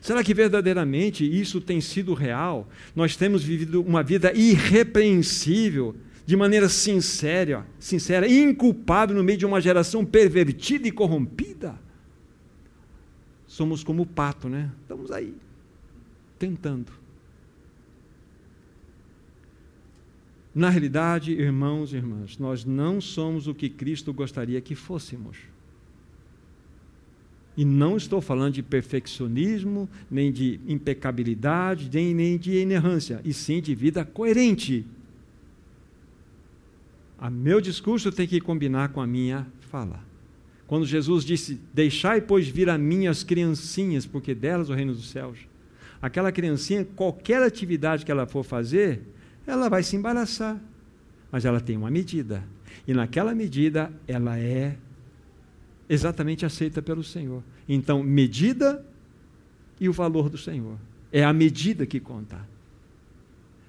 Será 0.00 0.22
que 0.22 0.34
verdadeiramente 0.34 1.24
isso 1.24 1.60
tem 1.60 1.80
sido 1.80 2.14
real? 2.14 2.68
Nós 2.94 3.16
temos 3.16 3.42
vivido 3.42 3.82
uma 3.82 4.02
vida 4.02 4.32
irrepreensível, 4.32 5.94
de 6.24 6.36
maneira 6.36 6.68
sincera, 6.68 7.66
sincera, 7.78 8.28
inculpável 8.28 9.16
no 9.16 9.24
meio 9.24 9.38
de 9.38 9.46
uma 9.46 9.60
geração 9.60 10.04
pervertida 10.04 10.88
e 10.88 10.92
corrompida? 10.92 11.78
Somos 13.46 13.84
como 13.84 14.02
o 14.02 14.06
pato, 14.06 14.48
né? 14.48 14.70
Estamos 14.82 15.10
aí, 15.10 15.34
tentando. 16.38 16.92
Na 20.54 20.68
realidade, 20.68 21.32
irmãos 21.32 21.92
e 21.92 21.96
irmãs, 21.96 22.38
nós 22.38 22.64
não 22.64 23.00
somos 23.00 23.46
o 23.46 23.54
que 23.54 23.68
Cristo 23.70 24.12
gostaria 24.12 24.60
que 24.60 24.74
fôssemos. 24.74 25.51
E 27.56 27.64
não 27.64 27.96
estou 27.96 28.20
falando 28.20 28.54
de 28.54 28.62
perfeccionismo, 28.62 29.88
nem 30.10 30.32
de 30.32 30.58
impecabilidade, 30.66 31.90
nem, 31.92 32.14
nem 32.14 32.38
de 32.38 32.56
inerrância, 32.56 33.20
e 33.24 33.32
sim 33.34 33.60
de 33.60 33.74
vida 33.74 34.04
coerente. 34.04 34.86
A 37.18 37.28
meu 37.28 37.60
discurso 37.60 38.10
tem 38.10 38.26
que 38.26 38.40
combinar 38.40 38.88
com 38.88 39.00
a 39.00 39.06
minha 39.06 39.46
fala. 39.70 40.00
Quando 40.66 40.86
Jesus 40.86 41.24
disse: 41.24 41.60
Deixai, 41.74 42.20
pois, 42.20 42.48
vir 42.48 42.70
a 42.70 42.78
mim 42.78 43.06
as 43.06 43.22
criancinhas, 43.22 44.06
porque 44.06 44.34
delas 44.34 44.70
o 44.70 44.74
reino 44.74 44.94
dos 44.94 45.10
céus. 45.10 45.38
Aquela 46.00 46.32
criancinha, 46.32 46.84
qualquer 46.96 47.42
atividade 47.42 48.04
que 48.04 48.10
ela 48.10 48.26
for 48.26 48.42
fazer, 48.42 49.02
ela 49.46 49.68
vai 49.68 49.82
se 49.82 49.94
embaraçar. 49.94 50.60
Mas 51.30 51.44
ela 51.44 51.60
tem 51.60 51.76
uma 51.76 51.90
medida. 51.90 52.42
E 52.88 52.94
naquela 52.94 53.34
medida, 53.34 53.92
ela 54.08 54.38
é 54.38 54.76
exatamente 55.92 56.46
aceita 56.46 56.80
pelo 56.80 57.04
Senhor. 57.04 57.42
Então, 57.68 58.02
medida 58.02 58.82
e 59.78 59.90
o 59.90 59.92
valor 59.92 60.30
do 60.30 60.38
Senhor. 60.38 60.78
É 61.12 61.22
a 61.22 61.32
medida 61.34 61.84
que 61.84 62.00
conta. 62.00 62.40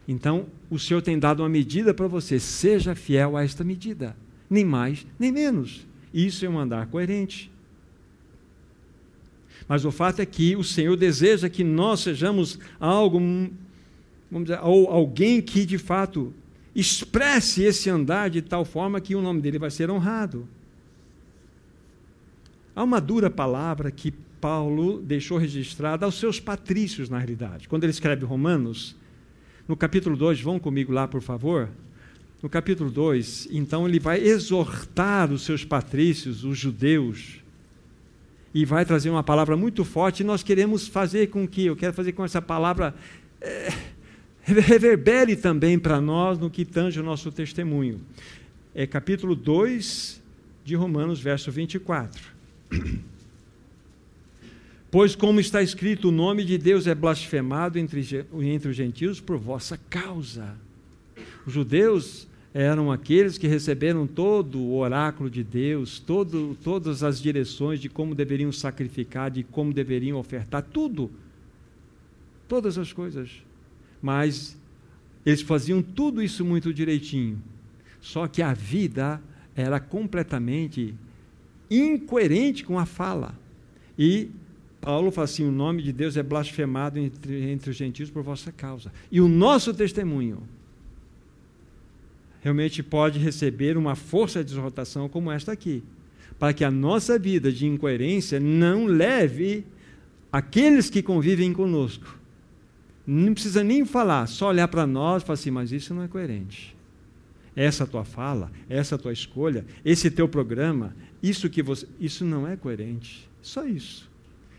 Então, 0.07 0.45
o 0.69 0.79
Senhor 0.79 1.01
tem 1.01 1.19
dado 1.19 1.43
uma 1.43 1.49
medida 1.49 1.93
para 1.93 2.07
você. 2.07 2.39
Seja 2.39 2.95
fiel 2.95 3.35
a 3.35 3.43
esta 3.43 3.61
medida. 3.61 4.15
Nem 4.49 4.63
mais, 4.63 5.05
nem 5.19 5.33
menos. 5.33 5.85
Isso 6.13 6.45
é 6.45 6.49
um 6.49 6.57
andar 6.57 6.87
coerente. 6.87 7.51
Mas 9.67 9.83
o 9.83 9.91
fato 9.91 10.21
é 10.21 10.25
que 10.25 10.55
o 10.55 10.63
Senhor 10.63 10.95
deseja 10.95 11.49
que 11.49 11.63
nós 11.63 11.99
sejamos 12.01 12.57
algo, 12.79 13.19
vamos 14.31 14.47
dizer, 14.47 14.61
ou 14.61 14.87
alguém 14.87 15.41
que 15.41 15.65
de 15.65 15.77
fato 15.77 16.33
expresse 16.73 17.63
esse 17.63 17.89
andar 17.89 18.29
de 18.29 18.41
tal 18.41 18.63
forma 18.63 19.01
que 19.01 19.13
o 19.13 19.21
nome 19.21 19.41
dele 19.41 19.59
vai 19.59 19.71
ser 19.71 19.89
honrado. 19.89 20.47
Há 22.75 22.83
uma 22.83 22.99
dura 22.99 23.29
palavra 23.29 23.91
que 23.91 24.11
Paulo 24.41 25.01
deixou 25.01 25.37
registrada 25.37 26.05
aos 26.05 26.15
seus 26.15 26.39
patrícios, 26.39 27.09
na 27.09 27.17
realidade. 27.17 27.69
Quando 27.69 27.83
ele 27.83 27.91
escreve 27.91 28.25
Romanos, 28.25 28.95
no 29.67 29.77
capítulo 29.77 30.17
2, 30.17 30.41
vão 30.41 30.59
comigo 30.59 30.91
lá, 30.91 31.07
por 31.07 31.21
favor. 31.21 31.69
No 32.41 32.49
capítulo 32.49 32.91
2, 32.91 33.47
então, 33.51 33.87
ele 33.87 33.99
vai 33.99 34.19
exortar 34.19 35.31
os 35.31 35.43
seus 35.43 35.63
patrícios, 35.63 36.43
os 36.43 36.57
judeus, 36.57 37.39
e 38.53 38.65
vai 38.65 38.83
trazer 38.83 39.09
uma 39.09 39.23
palavra 39.23 39.55
muito 39.55 39.85
forte. 39.85 40.19
E 40.19 40.25
nós 40.25 40.43
queremos 40.43 40.87
fazer 40.87 41.27
com 41.27 41.47
que, 41.47 41.67
eu 41.67 41.75
quero 41.75 41.93
fazer 41.93 42.11
com 42.11 42.25
essa 42.25 42.41
palavra, 42.41 42.93
é, 43.39 43.71
reverbere 44.43 45.37
também 45.37 45.79
para 45.79 46.01
nós 46.01 46.37
no 46.37 46.49
que 46.49 46.65
tange 46.65 46.99
o 46.99 47.03
nosso 47.03 47.31
testemunho. 47.31 48.01
É 48.75 48.85
capítulo 48.85 49.35
2 49.35 50.21
de 50.65 50.75
Romanos, 50.75 51.21
verso 51.21 51.49
24. 51.49 52.32
Pois, 54.93 55.15
como 55.15 55.39
está 55.39 55.59
escrito, 55.59 56.09
o 56.09 56.11
nome 56.11 56.45
de 56.45 56.55
Deus 56.55 56.85
é 56.85 56.93
blasfemado 56.93 57.79
entre, 57.79 58.07
entre 58.43 58.69
os 58.69 58.75
gentios 58.75 59.19
por 59.19 59.39
vossa 59.39 59.75
causa. 59.89 60.55
Os 61.47 61.51
judeus 61.51 62.27
eram 62.53 62.91
aqueles 62.91 63.35
que 63.35 63.47
receberam 63.47 64.05
todo 64.05 64.59
o 64.59 64.77
oráculo 64.77 65.31
de 65.31 65.43
Deus, 65.43 65.97
todo, 65.97 66.55
todas 66.63 67.01
as 67.01 67.19
direções 67.19 67.79
de 67.79 67.89
como 67.89 68.13
deveriam 68.13 68.51
sacrificar, 68.51 69.31
de 69.31 69.41
como 69.41 69.73
deveriam 69.73 70.19
ofertar, 70.19 70.61
tudo. 70.61 71.09
Todas 72.47 72.77
as 72.77 72.93
coisas. 72.93 73.31
Mas 73.99 74.55
eles 75.25 75.41
faziam 75.41 75.81
tudo 75.81 76.21
isso 76.21 76.45
muito 76.45 76.71
direitinho. 76.71 77.41
Só 77.99 78.27
que 78.27 78.43
a 78.43 78.53
vida 78.53 79.19
era 79.55 79.79
completamente 79.79 80.93
incoerente 81.79 82.63
com 82.63 82.77
a 82.77 82.85
fala. 82.85 83.37
E 83.97 84.29
Paulo 84.81 85.11
fala 85.11 85.25
assim: 85.25 85.45
o 85.45 85.51
nome 85.51 85.81
de 85.81 85.93
Deus 85.93 86.17
é 86.17 86.23
blasfemado 86.23 86.99
entre, 86.99 87.49
entre 87.49 87.69
os 87.69 87.75
gentios 87.75 88.09
por 88.09 88.23
vossa 88.23 88.51
causa. 88.51 88.91
E 89.11 89.21
o 89.21 89.27
nosso 89.27 89.73
testemunho 89.73 90.43
realmente 92.41 92.83
pode 92.83 93.19
receber 93.19 93.77
uma 93.77 93.95
força 93.95 94.43
de 94.43 94.51
exortação 94.51 95.07
como 95.07 95.31
esta 95.31 95.51
aqui, 95.53 95.81
para 96.37 96.53
que 96.53 96.63
a 96.63 96.71
nossa 96.71 97.17
vida 97.17 97.51
de 97.51 97.65
incoerência 97.65 98.39
não 98.39 98.85
leve 98.85 99.65
aqueles 100.31 100.89
que 100.89 101.01
convivem 101.01 101.53
conosco. 101.53 102.19
Não 103.07 103.33
precisa 103.33 103.63
nem 103.63 103.85
falar, 103.85 104.27
só 104.27 104.49
olhar 104.49 104.67
para 104.67 104.85
nós 104.85 105.23
e 105.23 105.25
falar 105.25 105.35
assim: 105.35 105.51
mas 105.51 105.71
isso 105.71 105.93
não 105.93 106.03
é 106.03 106.07
coerente 106.07 106.72
essa 107.55 107.85
tua 107.85 108.03
fala, 108.03 108.51
essa 108.67 108.97
tua 108.97 109.13
escolha, 109.13 109.65
esse 109.83 110.09
teu 110.09 110.27
programa, 110.27 110.95
isso 111.21 111.49
que 111.49 111.61
você, 111.61 111.87
isso 111.99 112.25
não 112.25 112.47
é 112.47 112.55
coerente. 112.55 113.29
Só 113.41 113.65
isso. 113.65 114.09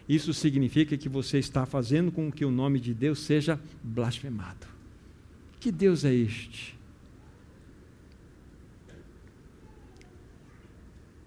Isso 0.08 0.34
significa 0.34 0.96
que 0.96 1.08
você 1.08 1.38
está 1.38 1.64
fazendo 1.64 2.12
com 2.12 2.30
que 2.30 2.44
o 2.44 2.50
nome 2.50 2.78
de 2.78 2.92
Deus 2.92 3.20
seja 3.20 3.58
blasfemado. 3.82 4.66
Que 5.58 5.72
Deus 5.72 6.04
é 6.04 6.12
este? 6.12 6.76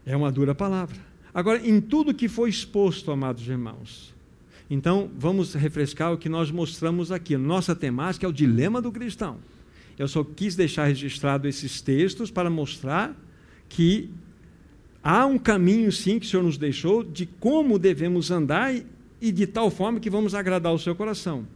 É 0.05 0.15
uma 0.15 0.31
dura 0.31 0.53
palavra. 0.53 0.97
Agora, 1.33 1.67
em 1.67 1.81
tudo 1.81 2.13
que 2.13 2.27
foi 2.27 2.49
exposto, 2.49 3.11
amados 3.11 3.47
irmãos, 3.47 4.13
então 4.69 5.09
vamos 5.17 5.53
refrescar 5.53 6.13
o 6.13 6.17
que 6.17 6.29
nós 6.29 6.51
mostramos 6.51 7.11
aqui. 7.11 7.35
Nossa 7.35 7.75
temática 7.75 8.25
é 8.25 8.29
o 8.29 8.33
dilema 8.33 8.81
do 8.81 8.91
cristão. 8.91 9.39
Eu 9.97 10.07
só 10.07 10.23
quis 10.23 10.55
deixar 10.55 10.85
registrado 10.85 11.47
esses 11.47 11.81
textos 11.81 12.29
para 12.29 12.49
mostrar 12.49 13.15
que 13.67 14.09
há 15.03 15.25
um 15.25 15.39
caminho, 15.39 15.91
sim, 15.91 16.19
que 16.19 16.25
o 16.25 16.29
Senhor 16.29 16.43
nos 16.43 16.57
deixou 16.57 17.03
de 17.03 17.25
como 17.25 17.79
devemos 17.79 18.29
andar 18.29 18.73
e 19.19 19.31
de 19.31 19.47
tal 19.47 19.71
forma 19.71 19.99
que 19.99 20.09
vamos 20.09 20.35
agradar 20.35 20.73
o 20.73 20.79
seu 20.79 20.95
coração. 20.95 21.47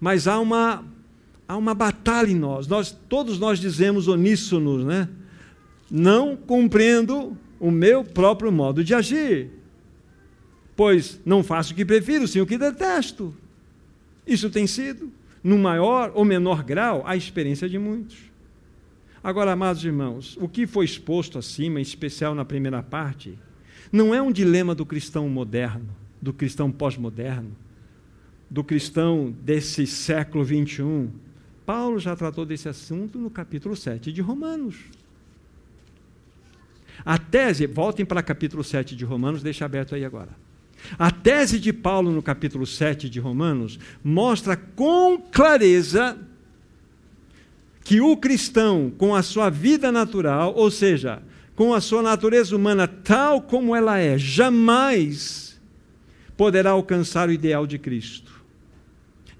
mas 0.00 0.28
há 0.28 0.38
uma, 0.38 0.84
há 1.48 1.56
uma 1.56 1.74
batalha 1.74 2.30
em 2.30 2.36
nós. 2.36 2.68
nós. 2.68 2.96
Todos 3.08 3.38
nós 3.38 3.58
dizemos 3.58 4.06
uníssonos, 4.06 4.84
né? 4.84 5.08
Não 5.90 6.36
compreendo 6.36 7.36
o 7.58 7.70
meu 7.70 8.04
próprio 8.04 8.52
modo 8.52 8.84
de 8.84 8.94
agir, 8.94 9.50
pois 10.76 11.20
não 11.24 11.42
faço 11.42 11.72
o 11.72 11.74
que 11.76 11.84
prefiro, 11.84 12.28
sim 12.28 12.40
o 12.40 12.46
que 12.46 12.56
detesto. 12.56 13.34
Isso 14.24 14.48
tem 14.50 14.66
sido, 14.66 15.10
no 15.42 15.58
maior 15.58 16.12
ou 16.14 16.24
menor 16.24 16.62
grau, 16.62 17.02
a 17.06 17.16
experiência 17.16 17.68
de 17.68 17.78
muitos. 17.78 18.16
Agora, 19.22 19.52
amados 19.52 19.84
irmãos, 19.84 20.36
o 20.40 20.48
que 20.48 20.66
foi 20.66 20.84
exposto 20.84 21.38
acima, 21.38 21.78
em 21.78 21.82
especial 21.82 22.34
na 22.34 22.44
primeira 22.44 22.82
parte, 22.82 23.38
não 23.90 24.14
é 24.14 24.22
um 24.22 24.32
dilema 24.32 24.74
do 24.74 24.86
cristão 24.86 25.28
moderno, 25.28 25.88
do 26.20 26.32
cristão 26.32 26.70
pós-moderno, 26.70 27.50
do 28.48 28.62
cristão 28.62 29.34
desse 29.42 29.86
século 29.86 30.44
21. 30.44 31.10
Paulo 31.66 31.98
já 31.98 32.16
tratou 32.16 32.46
desse 32.46 32.68
assunto 32.68 33.18
no 33.18 33.30
capítulo 33.30 33.76
7 33.76 34.12
de 34.12 34.20
Romanos. 34.20 34.76
A 37.04 37.18
tese, 37.18 37.66
voltem 37.66 38.04
para 38.04 38.20
o 38.20 38.24
capítulo 38.24 38.64
7 38.64 38.96
de 38.96 39.04
Romanos, 39.04 39.42
deixa 39.42 39.64
aberto 39.64 39.94
aí 39.94 40.04
agora. 40.04 40.30
A 40.98 41.10
tese 41.10 41.58
de 41.58 41.72
Paulo 41.72 42.10
no 42.10 42.22
capítulo 42.22 42.66
7 42.66 43.08
de 43.08 43.20
Romanos 43.20 43.78
mostra 44.02 44.56
com 44.56 45.18
clareza 45.18 46.18
que 47.82 48.00
o 48.00 48.16
cristão, 48.16 48.92
com 48.96 49.14
a 49.14 49.22
sua 49.22 49.48
vida 49.48 49.90
natural, 49.90 50.52
ou 50.54 50.70
seja, 50.70 51.22
com 51.56 51.74
a 51.74 51.80
sua 51.80 52.02
natureza 52.02 52.54
humana 52.54 52.86
tal 52.86 53.42
como 53.42 53.74
ela 53.74 53.98
é, 53.98 54.18
jamais 54.18 55.60
poderá 56.36 56.70
alcançar 56.70 57.28
o 57.28 57.32
ideal 57.32 57.66
de 57.66 57.78
Cristo. 57.78 58.44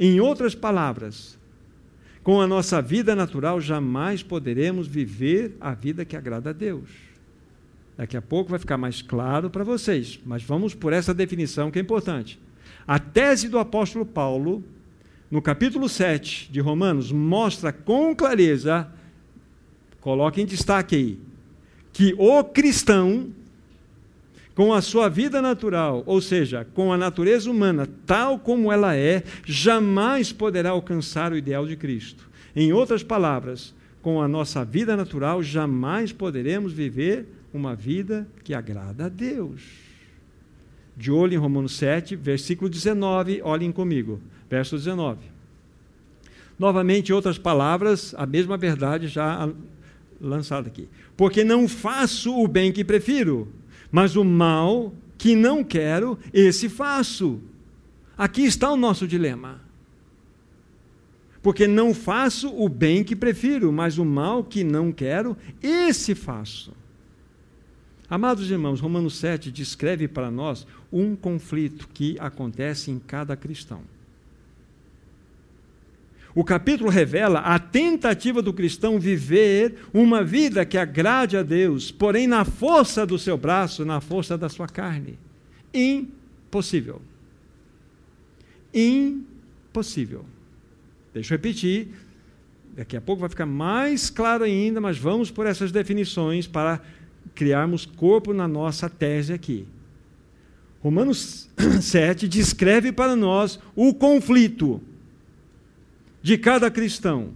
Em 0.00 0.18
outras 0.18 0.54
palavras, 0.54 1.38
com 2.22 2.40
a 2.40 2.46
nossa 2.46 2.82
vida 2.82 3.14
natural, 3.14 3.60
jamais 3.60 4.22
poderemos 4.22 4.86
viver 4.86 5.56
a 5.60 5.74
vida 5.74 6.04
que 6.04 6.16
agrada 6.16 6.50
a 6.50 6.52
Deus. 6.52 6.88
Daqui 7.98 8.16
a 8.16 8.22
pouco 8.22 8.50
vai 8.50 8.60
ficar 8.60 8.78
mais 8.78 9.02
claro 9.02 9.50
para 9.50 9.64
vocês, 9.64 10.20
mas 10.24 10.40
vamos 10.40 10.72
por 10.72 10.92
essa 10.92 11.12
definição 11.12 11.68
que 11.68 11.80
é 11.80 11.82
importante. 11.82 12.38
A 12.86 12.96
tese 12.96 13.48
do 13.48 13.58
apóstolo 13.58 14.06
Paulo, 14.06 14.62
no 15.28 15.42
capítulo 15.42 15.88
7 15.88 16.48
de 16.48 16.60
Romanos, 16.60 17.10
mostra 17.10 17.72
com 17.72 18.14
clareza, 18.14 18.88
coloque 20.00 20.40
em 20.40 20.46
destaque 20.46 20.94
aí, 20.94 21.18
que 21.92 22.14
o 22.16 22.44
cristão, 22.44 23.30
com 24.54 24.72
a 24.72 24.80
sua 24.80 25.08
vida 25.08 25.42
natural, 25.42 26.04
ou 26.06 26.20
seja, 26.20 26.64
com 26.74 26.92
a 26.92 26.96
natureza 26.96 27.50
humana 27.50 27.88
tal 28.06 28.38
como 28.38 28.70
ela 28.70 28.94
é, 28.94 29.24
jamais 29.44 30.30
poderá 30.30 30.70
alcançar 30.70 31.32
o 31.32 31.36
ideal 31.36 31.66
de 31.66 31.74
Cristo. 31.74 32.30
Em 32.54 32.72
outras 32.72 33.02
palavras, 33.02 33.74
com 34.00 34.22
a 34.22 34.28
nossa 34.28 34.64
vida 34.64 34.96
natural, 34.96 35.42
jamais 35.42 36.12
poderemos 36.12 36.72
viver 36.72 37.37
uma 37.52 37.74
vida 37.74 38.28
que 38.44 38.54
agrada 38.54 39.06
a 39.06 39.08
Deus. 39.08 39.62
De 40.96 41.10
olho 41.10 41.34
em 41.34 41.38
Romanos 41.38 41.76
7, 41.76 42.16
versículo 42.16 42.68
19, 42.68 43.40
olhem 43.42 43.70
comigo, 43.70 44.20
verso 44.50 44.76
19. 44.76 45.20
Novamente, 46.58 47.12
outras 47.12 47.38
palavras, 47.38 48.14
a 48.16 48.26
mesma 48.26 48.56
verdade 48.56 49.06
já 49.06 49.48
lançada 50.20 50.68
aqui. 50.68 50.88
Porque 51.16 51.44
não 51.44 51.68
faço 51.68 52.36
o 52.36 52.48
bem 52.48 52.72
que 52.72 52.84
prefiro, 52.84 53.48
mas 53.90 54.16
o 54.16 54.24
mal 54.24 54.92
que 55.16 55.34
não 55.36 55.62
quero, 55.62 56.18
esse 56.32 56.68
faço. 56.68 57.40
Aqui 58.16 58.42
está 58.42 58.70
o 58.70 58.76
nosso 58.76 59.06
dilema. 59.06 59.60
Porque 61.40 61.68
não 61.68 61.94
faço 61.94 62.52
o 62.52 62.68
bem 62.68 63.04
que 63.04 63.14
prefiro, 63.14 63.72
mas 63.72 63.96
o 63.96 64.04
mal 64.04 64.42
que 64.42 64.64
não 64.64 64.90
quero, 64.90 65.36
esse 65.62 66.14
faço. 66.14 66.72
Amados 68.10 68.50
irmãos, 68.50 68.80
Romanos 68.80 69.16
7 69.16 69.50
descreve 69.50 70.08
para 70.08 70.30
nós 70.30 70.66
um 70.90 71.14
conflito 71.14 71.88
que 71.92 72.16
acontece 72.18 72.90
em 72.90 72.98
cada 72.98 73.36
cristão. 73.36 73.82
O 76.34 76.42
capítulo 76.42 76.88
revela 76.88 77.40
a 77.40 77.58
tentativa 77.58 78.40
do 78.40 78.52
cristão 78.52 78.98
viver 78.98 79.74
uma 79.92 80.22
vida 80.24 80.64
que 80.64 80.78
agrade 80.78 81.36
a 81.36 81.42
Deus, 81.42 81.90
porém 81.90 82.26
na 82.26 82.44
força 82.44 83.04
do 83.04 83.18
seu 83.18 83.36
braço, 83.36 83.84
na 83.84 84.00
força 84.00 84.38
da 84.38 84.48
sua 84.48 84.68
carne. 84.68 85.18
Impossível. 85.74 87.02
Impossível. 88.72 90.24
Deixa 91.12 91.34
eu 91.34 91.36
repetir, 91.36 91.88
daqui 92.76 92.96
a 92.96 93.00
pouco 93.00 93.20
vai 93.20 93.28
ficar 93.28 93.46
mais 93.46 94.08
claro 94.08 94.44
ainda, 94.44 94.80
mas 94.80 94.96
vamos 94.96 95.30
por 95.30 95.44
essas 95.44 95.72
definições 95.72 96.46
para 96.46 96.80
criarmos 97.34 97.86
corpo 97.86 98.32
na 98.32 98.48
nossa 98.48 98.88
tese 98.88 99.32
aqui. 99.32 99.66
Romanos 100.80 101.48
7 101.80 102.28
descreve 102.28 102.92
para 102.92 103.16
nós 103.16 103.58
o 103.74 103.92
conflito 103.92 104.80
de 106.22 106.38
cada 106.38 106.70
cristão. 106.70 107.30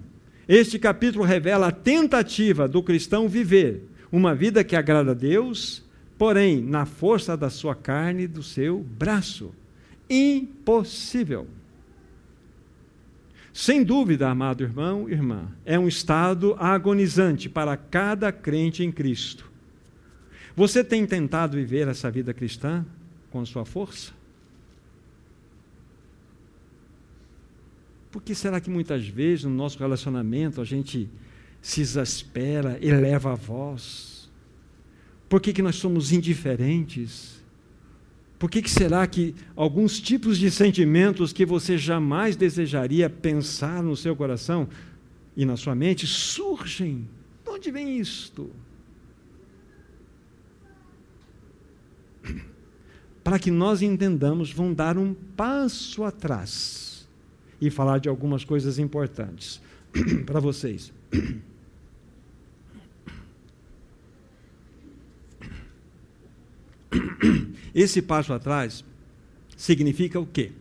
Este 0.48 0.78
capítulo 0.78 1.24
revela 1.24 1.68
a 1.68 1.72
tentativa 1.72 2.68
do 2.68 2.82
cristão 2.82 3.28
viver 3.28 3.88
uma 4.10 4.34
vida 4.34 4.62
que 4.62 4.76
agrada 4.76 5.12
a 5.12 5.14
Deus, 5.14 5.82
porém 6.18 6.62
na 6.62 6.84
força 6.84 7.36
da 7.36 7.48
sua 7.48 7.74
carne 7.74 8.24
e 8.24 8.28
do 8.28 8.42
seu 8.42 8.80
braço. 8.80 9.52
Impossível. 10.08 11.46
Sem 13.52 13.82
dúvida, 13.82 14.28
amado 14.28 14.62
irmão 14.62 15.08
e 15.08 15.12
irmã, 15.12 15.48
é 15.64 15.78
um 15.78 15.86
estado 15.86 16.54
agonizante 16.58 17.48
para 17.48 17.76
cada 17.76 18.32
crente 18.32 18.82
em 18.82 18.90
Cristo. 18.90 19.51
Você 20.54 20.84
tem 20.84 21.06
tentado 21.06 21.56
viver 21.56 21.88
essa 21.88 22.10
vida 22.10 22.34
cristã 22.34 22.84
com 23.30 23.44
sua 23.44 23.64
força? 23.64 24.12
Por 28.10 28.22
que 28.22 28.34
será 28.34 28.60
que 28.60 28.68
muitas 28.68 29.08
vezes 29.08 29.44
no 29.44 29.50
nosso 29.50 29.78
relacionamento 29.78 30.60
a 30.60 30.64
gente 30.64 31.08
se 31.62 31.80
exaspera, 31.80 32.78
eleva 32.82 33.32
a 33.32 33.34
voz? 33.34 34.30
Por 35.30 35.40
que, 35.40 35.52
que 35.54 35.62
nós 35.62 35.76
somos 35.76 36.12
indiferentes? 36.12 37.42
Por 38.38 38.50
que, 38.50 38.60
que 38.60 38.70
será 38.70 39.06
que 39.06 39.34
alguns 39.56 39.98
tipos 39.98 40.36
de 40.36 40.50
sentimentos 40.50 41.32
que 41.32 41.46
você 41.46 41.78
jamais 41.78 42.36
desejaria 42.36 43.08
pensar 43.08 43.82
no 43.82 43.96
seu 43.96 44.14
coração 44.14 44.68
e 45.34 45.46
na 45.46 45.56
sua 45.56 45.74
mente 45.74 46.06
surgem? 46.06 47.08
De 47.42 47.50
onde 47.50 47.70
vem 47.70 47.98
isto? 47.98 48.50
Para 53.22 53.38
que 53.38 53.50
nós 53.50 53.82
entendamos, 53.82 54.50
vão 54.52 54.72
dar 54.74 54.98
um 54.98 55.14
passo 55.14 56.02
atrás 56.04 57.08
e 57.60 57.70
falar 57.70 57.98
de 57.98 58.08
algumas 58.08 58.44
coisas 58.44 58.78
importantes 58.78 59.60
para 60.26 60.40
vocês. 60.40 60.92
Esse 67.74 68.02
passo 68.02 68.32
atrás 68.32 68.84
significa 69.56 70.18
o 70.18 70.26
quê? 70.26 70.52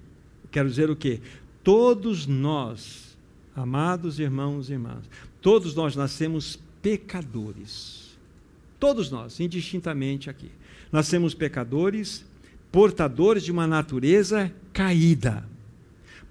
Quero 0.51 0.69
dizer 0.69 0.89
o 0.89 0.95
quê? 0.95 1.19
Todos 1.63 2.25
nós, 2.27 3.17
amados 3.55 4.19
irmãos 4.19 4.69
e 4.69 4.73
irmãs, 4.73 5.09
todos 5.41 5.73
nós 5.75 5.95
nascemos 5.95 6.59
pecadores. 6.81 8.17
Todos 8.79 9.11
nós, 9.11 9.39
indistintamente 9.39 10.29
aqui. 10.29 10.51
Nascemos 10.91 11.33
pecadores, 11.33 12.25
portadores 12.71 13.43
de 13.43 13.51
uma 13.51 13.67
natureza 13.67 14.51
caída 14.71 15.43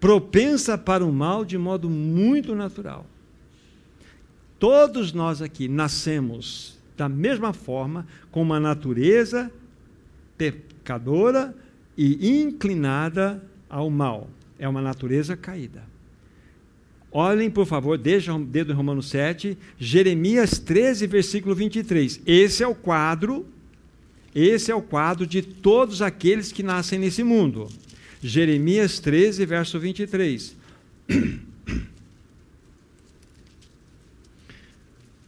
propensa 0.00 0.78
para 0.78 1.04
o 1.04 1.12
mal 1.12 1.44
de 1.44 1.58
modo 1.58 1.90
muito 1.90 2.54
natural. 2.54 3.04
Todos 4.58 5.12
nós 5.12 5.42
aqui 5.42 5.68
nascemos 5.68 6.80
da 7.00 7.08
mesma 7.08 7.54
forma, 7.54 8.06
com 8.30 8.42
uma 8.42 8.60
natureza 8.60 9.50
pecadora 10.36 11.54
e 11.96 12.42
inclinada 12.42 13.42
ao 13.70 13.88
mal. 13.88 14.28
É 14.58 14.68
uma 14.68 14.82
natureza 14.82 15.34
caída. 15.34 15.82
Olhem, 17.10 17.50
por 17.50 17.64
favor, 17.64 17.96
deixa 17.96 18.34
o 18.34 18.44
dedo 18.44 18.72
em 18.72 18.76
Romanos 18.76 19.08
7, 19.08 19.56
Jeremias 19.78 20.58
13, 20.58 21.06
versículo 21.06 21.54
23. 21.54 22.20
Esse 22.26 22.62
é 22.62 22.68
o 22.68 22.74
quadro, 22.74 23.46
esse 24.34 24.70
é 24.70 24.74
o 24.74 24.82
quadro 24.82 25.26
de 25.26 25.42
todos 25.42 26.00
aqueles 26.02 26.52
que 26.52 26.62
nascem 26.62 26.98
nesse 26.98 27.22
mundo. 27.22 27.68
Jeremias 28.22 29.00
13, 29.00 29.44
verso 29.46 29.78
23. 29.78 30.56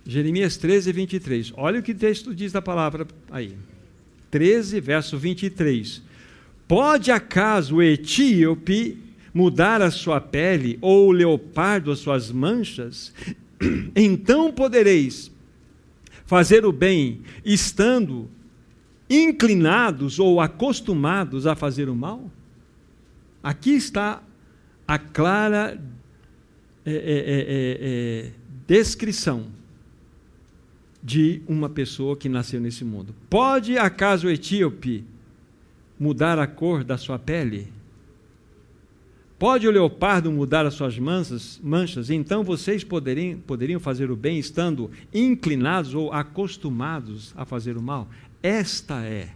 Jeremias 0.07 0.57
13, 0.57 0.92
23. 0.92 1.53
Olha 1.57 1.80
o 1.80 1.82
que 1.82 1.92
o 1.92 1.96
texto 1.96 2.34
diz 2.34 2.53
da 2.53 2.61
palavra 2.61 3.07
aí. 3.30 3.57
13, 4.30 4.80
verso 4.80 5.18
23. 5.18 6.03
Pode 6.68 7.11
acaso 7.11 7.76
o 7.76 7.82
etíope 7.82 8.98
mudar 9.34 9.80
a 9.80 9.90
sua 9.90 10.20
pele, 10.20 10.78
ou 10.80 11.09
o 11.09 11.12
leopardo 11.12 11.90
as 11.90 11.98
suas 12.00 12.30
manchas, 12.30 13.12
então 13.96 14.53
podereis 14.53 15.30
fazer 16.26 16.64
o 16.64 16.72
bem, 16.72 17.22
estando 17.44 18.28
inclinados 19.14 20.18
ou 20.18 20.40
acostumados 20.40 21.46
a 21.46 21.54
fazer 21.54 21.88
o 21.88 21.94
mal? 21.94 22.30
Aqui 23.42 23.70
está 23.70 24.22
a 24.86 24.98
clara 24.98 25.80
é, 26.84 26.92
é, 26.92 26.96
é, 26.96 27.78
é 27.80 28.32
descrição 28.66 29.46
de 31.02 31.42
uma 31.48 31.68
pessoa 31.68 32.16
que 32.16 32.28
nasceu 32.28 32.60
nesse 32.60 32.84
mundo. 32.84 33.14
Pode 33.28 33.76
acaso 33.76 34.28
o 34.28 34.30
etíope 34.30 35.04
mudar 35.98 36.38
a 36.38 36.46
cor 36.46 36.84
da 36.84 36.96
sua 36.96 37.18
pele? 37.18 37.72
Pode 39.38 39.66
o 39.66 39.72
leopardo 39.72 40.30
mudar 40.30 40.64
as 40.64 40.74
suas 40.74 40.96
manchas? 41.00 41.60
manchas? 41.60 42.10
Então 42.10 42.44
vocês 42.44 42.84
poderiam, 42.84 43.40
poderiam 43.40 43.80
fazer 43.80 44.08
o 44.08 44.14
bem 44.14 44.38
estando 44.38 44.88
inclinados 45.12 45.94
ou 45.94 46.12
acostumados 46.12 47.34
a 47.36 47.44
fazer 47.44 47.76
o 47.76 47.82
mal? 47.82 48.08
Esta 48.43 49.05
é 49.05 49.28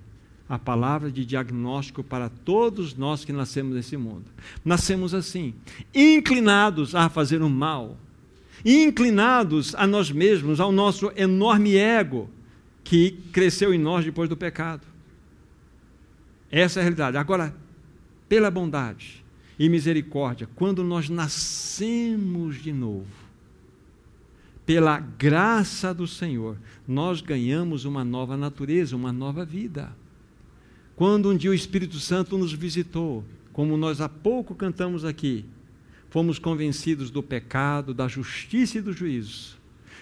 a 0.48 0.58
palavra 0.58 1.10
de 1.10 1.24
diagnóstico 1.24 2.04
para 2.04 2.28
todos 2.28 2.94
nós 2.94 3.24
que 3.24 3.32
nascemos 3.32 3.74
nesse 3.74 3.96
mundo. 3.96 4.24
Nascemos 4.64 5.14
assim, 5.14 5.54
inclinados 5.94 6.94
a 6.94 7.08
fazer 7.08 7.42
o 7.42 7.50
mal, 7.50 7.96
inclinados 8.64 9.74
a 9.74 9.86
nós 9.86 10.10
mesmos, 10.10 10.60
ao 10.60 10.72
nosso 10.72 11.12
enorme 11.16 11.76
ego 11.76 12.30
que 12.84 13.12
cresceu 13.32 13.74
em 13.74 13.78
nós 13.78 14.04
depois 14.04 14.28
do 14.28 14.36
pecado. 14.36 14.86
Essa 16.50 16.78
é 16.78 16.80
a 16.80 16.84
realidade. 16.84 17.16
Agora, 17.16 17.54
pela 18.28 18.50
bondade 18.50 19.24
e 19.58 19.68
misericórdia, 19.68 20.48
quando 20.54 20.84
nós 20.84 21.08
nascemos 21.08 22.62
de 22.62 22.72
novo, 22.72 23.25
pela 24.66 24.98
graça 24.98 25.94
do 25.94 26.08
Senhor, 26.08 26.58
nós 26.86 27.20
ganhamos 27.20 27.84
uma 27.84 28.04
nova 28.04 28.36
natureza, 28.36 28.96
uma 28.96 29.12
nova 29.12 29.44
vida. 29.44 29.96
Quando 30.96 31.30
um 31.30 31.36
dia 31.36 31.50
o 31.50 31.54
Espírito 31.54 32.00
Santo 32.00 32.36
nos 32.36 32.52
visitou, 32.52 33.24
como 33.52 33.76
nós 33.76 34.00
há 34.00 34.08
pouco 34.08 34.56
cantamos 34.56 35.04
aqui, 35.04 35.44
fomos 36.10 36.40
convencidos 36.40 37.10
do 37.10 37.22
pecado, 37.22 37.94
da 37.94 38.08
justiça 38.08 38.78
e 38.78 38.82
do 38.82 38.92
juízo. 38.92 39.56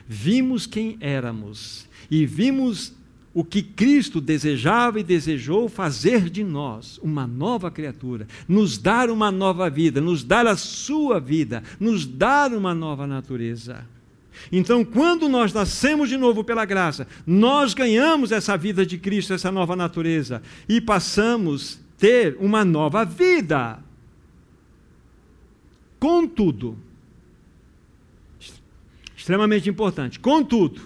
Vimos 0.09 0.67
quem 0.67 0.97
éramos 0.99 1.87
e 2.11 2.25
vimos 2.25 2.95
o 3.35 3.45
que 3.45 3.63
Cristo 3.63 4.21
desejava 4.21 5.01
e 5.01 5.03
desejou 5.03 5.69
fazer 5.69 6.31
de 6.31 6.45
nós, 6.45 6.99
uma 7.03 7.27
nova 7.27 7.71
criatura, 7.71 8.29
nos 8.47 8.79
dar 8.79 9.11
uma 9.11 9.31
nova 9.31 9.69
vida, 9.69 10.01
nos 10.01 10.23
dar 10.23 10.47
a 10.47 10.57
sua 10.57 11.19
vida, 11.19 11.63
nos 11.81 12.07
dar 12.07 12.53
uma 12.53 12.73
nova 12.73 13.07
natureza. 13.07 13.85
Então, 14.51 14.85
quando 14.85 15.29
nós 15.29 15.53
nascemos 15.53 16.09
de 16.09 16.17
novo 16.17 16.45
pela 16.45 16.65
graça, 16.65 17.07
nós 17.27 17.75
ganhamos 17.75 18.33
essa 18.33 18.57
vida 18.57 18.85
de 18.85 18.99
Cristo, 18.99 19.33
essa 19.33 19.51
nova 19.51 19.75
natureza, 19.75 20.43
e 20.69 20.81
passamos 20.81 21.79
a 21.81 21.85
ter 21.99 22.37
uma 22.41 22.65
nova 22.65 23.05
vida. 23.05 23.79
Contudo, 25.99 26.77
extremamente 29.17 29.71
importante, 29.71 30.21
contudo, 30.21 30.83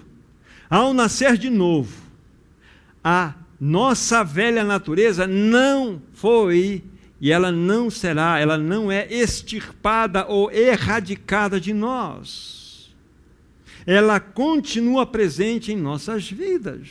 ao 0.69 0.93
nascer 0.93 1.37
de 1.37 1.49
novo, 1.49 1.93
a 3.03 3.33
nossa 3.59 4.23
velha 4.23 4.63
natureza 4.63 5.27
não 5.27 6.01
foi 6.13 6.83
e 7.19 7.31
ela 7.31 7.51
não 7.51 7.89
será, 7.89 8.39
ela 8.39 8.57
não 8.57 8.89
é 8.89 9.05
extirpada 9.11 10.25
ou 10.27 10.49
erradicada 10.49 11.59
de 11.59 11.73
nós 11.73 12.58
ela 13.91 14.19
continua 14.19 15.03
presente 15.03 15.71
em 15.71 15.75
nossas 15.75 16.29
vidas. 16.29 16.89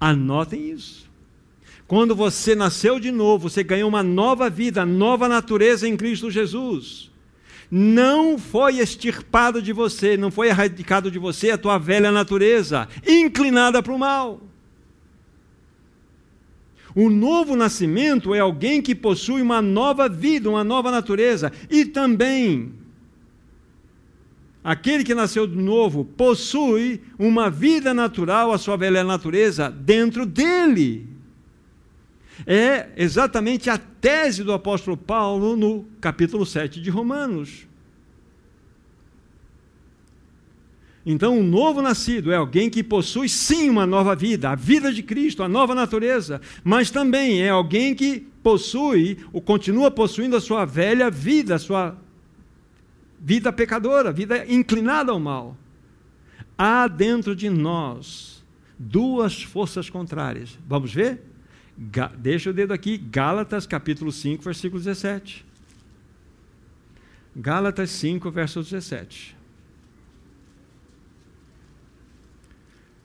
Anotem 0.00 0.70
isso. 0.70 1.10
Quando 1.86 2.16
você 2.16 2.54
nasceu 2.54 2.98
de 2.98 3.10
novo, 3.10 3.50
você 3.50 3.62
ganhou 3.62 3.86
uma 3.86 4.02
nova 4.02 4.48
vida, 4.48 4.86
nova 4.86 5.28
natureza 5.28 5.86
em 5.86 5.94
Cristo 5.94 6.30
Jesus. 6.30 7.10
Não 7.70 8.38
foi 8.38 8.78
extirpado 8.78 9.60
de 9.60 9.74
você, 9.74 10.16
não 10.16 10.30
foi 10.30 10.48
erradicado 10.48 11.10
de 11.10 11.18
você 11.18 11.50
a 11.50 11.58
tua 11.58 11.76
velha 11.76 12.10
natureza, 12.10 12.88
inclinada 13.06 13.82
para 13.82 13.92
o 13.92 13.98
mal. 13.98 14.40
O 16.94 17.10
novo 17.10 17.54
nascimento 17.54 18.34
é 18.34 18.40
alguém 18.40 18.80
que 18.80 18.94
possui 18.94 19.42
uma 19.42 19.60
nova 19.60 20.08
vida, 20.08 20.48
uma 20.48 20.64
nova 20.64 20.90
natureza 20.90 21.52
e 21.68 21.84
também 21.84 22.72
Aquele 24.66 25.04
que 25.04 25.14
nasceu 25.14 25.46
de 25.46 25.54
novo 25.54 26.04
possui 26.04 27.00
uma 27.16 27.48
vida 27.48 27.94
natural, 27.94 28.50
a 28.50 28.58
sua 28.58 28.76
velha 28.76 29.04
natureza, 29.04 29.70
dentro 29.70 30.26
dele. 30.26 31.06
É 32.44 32.88
exatamente 32.96 33.70
a 33.70 33.78
tese 33.78 34.42
do 34.42 34.52
apóstolo 34.52 34.96
Paulo 34.96 35.56
no 35.56 35.84
capítulo 36.00 36.44
7 36.44 36.82
de 36.82 36.90
Romanos. 36.90 37.64
Então, 41.06 41.36
o 41.36 41.42
um 41.42 41.44
novo 41.44 41.80
nascido 41.80 42.32
é 42.32 42.34
alguém 42.34 42.68
que 42.68 42.82
possui 42.82 43.28
sim 43.28 43.70
uma 43.70 43.86
nova 43.86 44.16
vida, 44.16 44.50
a 44.50 44.56
vida 44.56 44.92
de 44.92 45.04
Cristo, 45.04 45.44
a 45.44 45.48
nova 45.48 45.76
natureza, 45.76 46.40
mas 46.64 46.90
também 46.90 47.40
é 47.40 47.50
alguém 47.50 47.94
que 47.94 48.26
possui, 48.42 49.18
ou 49.32 49.40
continua 49.40 49.92
possuindo 49.92 50.34
a 50.34 50.40
sua 50.40 50.64
velha 50.64 51.08
vida, 51.08 51.54
a 51.54 51.58
sua 51.60 51.96
vida 53.20 53.52
pecadora, 53.52 54.12
vida 54.12 54.44
inclinada 54.46 55.12
ao 55.12 55.20
mal. 55.20 55.56
Há 56.56 56.88
dentro 56.88 57.34
de 57.36 57.50
nós 57.50 58.44
duas 58.78 59.42
forças 59.42 59.90
contrárias. 59.90 60.58
Vamos 60.66 60.92
ver? 60.92 61.22
Ga 61.78 62.08
Deixa 62.08 62.50
o 62.50 62.52
dedo 62.52 62.72
aqui, 62.72 62.96
Gálatas 62.96 63.66
capítulo 63.66 64.10
5, 64.10 64.42
versículo 64.42 64.82
17. 64.82 65.44
Gálatas 67.34 67.90
5, 67.90 68.30
verso 68.30 68.62
17. 68.62 69.36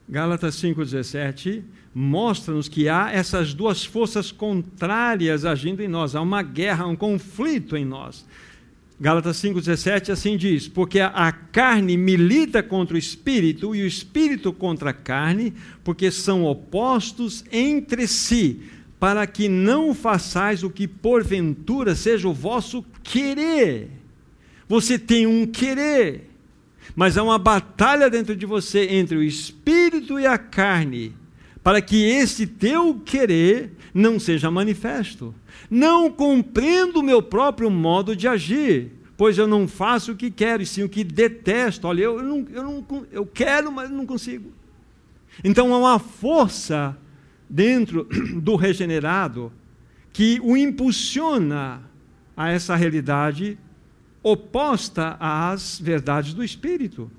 Gálatas 0.08 0.56
5,17 0.56 1.62
mostra-nos 1.94 2.68
que 2.68 2.86
há 2.86 3.10
essas 3.10 3.54
duas 3.54 3.82
forças 3.82 4.30
contrárias 4.30 5.46
agindo 5.46 5.82
em 5.82 5.88
nós, 5.88 6.14
há 6.14 6.20
uma 6.20 6.42
guerra, 6.42 6.86
um 6.86 6.94
conflito 6.94 7.76
em 7.78 7.84
nós. 7.84 8.26
Gálatas 9.00 9.36
5,17 9.42 10.10
assim 10.10 10.36
diz: 10.36 10.68
Porque 10.68 11.00
a 11.00 11.32
carne 11.32 11.96
milita 11.96 12.62
contra 12.62 12.94
o 12.94 12.98
espírito 12.98 13.74
e 13.74 13.82
o 13.82 13.86
espírito 13.86 14.52
contra 14.52 14.90
a 14.90 14.94
carne, 14.94 15.52
porque 15.82 16.10
são 16.10 16.44
opostos 16.44 17.44
entre 17.50 18.06
si, 18.06 18.60
para 19.00 19.26
que 19.26 19.48
não 19.48 19.94
façais 19.94 20.62
o 20.62 20.70
que 20.70 20.86
porventura 20.86 21.94
seja 21.94 22.28
o 22.28 22.32
vosso 22.32 22.84
querer. 23.02 23.90
Você 24.68 24.98
tem 24.98 25.26
um 25.26 25.46
querer, 25.46 26.30
mas 26.94 27.18
há 27.18 27.22
uma 27.22 27.38
batalha 27.38 28.08
dentro 28.08 28.36
de 28.36 28.46
você 28.46 28.86
entre 28.90 29.16
o 29.16 29.22
espírito 29.22 30.20
e 30.20 30.26
a 30.26 30.38
carne, 30.38 31.12
para 31.62 31.82
que 31.82 32.04
esse 32.04 32.46
teu 32.46 32.94
querer 33.04 33.72
não 33.92 34.20
seja 34.20 34.50
manifesto. 34.50 35.34
Não 35.70 36.10
compreendo 36.10 37.00
o 37.00 37.02
meu 37.02 37.22
próprio 37.22 37.70
modo 37.70 38.14
de 38.14 38.28
agir, 38.28 38.92
pois 39.16 39.38
eu 39.38 39.46
não 39.46 39.68
faço 39.68 40.12
o 40.12 40.16
que 40.16 40.30
quero, 40.30 40.62
e 40.62 40.66
sim 40.66 40.82
o 40.82 40.88
que 40.88 41.04
detesto. 41.04 41.86
Olha, 41.86 42.02
eu, 42.02 42.22
não, 42.22 42.46
eu, 42.52 42.62
não, 42.62 43.06
eu 43.10 43.26
quero, 43.26 43.70
mas 43.70 43.90
não 43.90 44.04
consigo. 44.04 44.52
Então 45.42 45.72
há 45.72 45.78
uma 45.78 45.98
força 45.98 46.96
dentro 47.48 48.06
do 48.40 48.56
regenerado 48.56 49.52
que 50.12 50.40
o 50.42 50.56
impulsiona 50.56 51.82
a 52.36 52.50
essa 52.50 52.76
realidade 52.76 53.58
oposta 54.22 55.16
às 55.18 55.80
verdades 55.80 56.34
do 56.34 56.44
Espírito. 56.44 57.10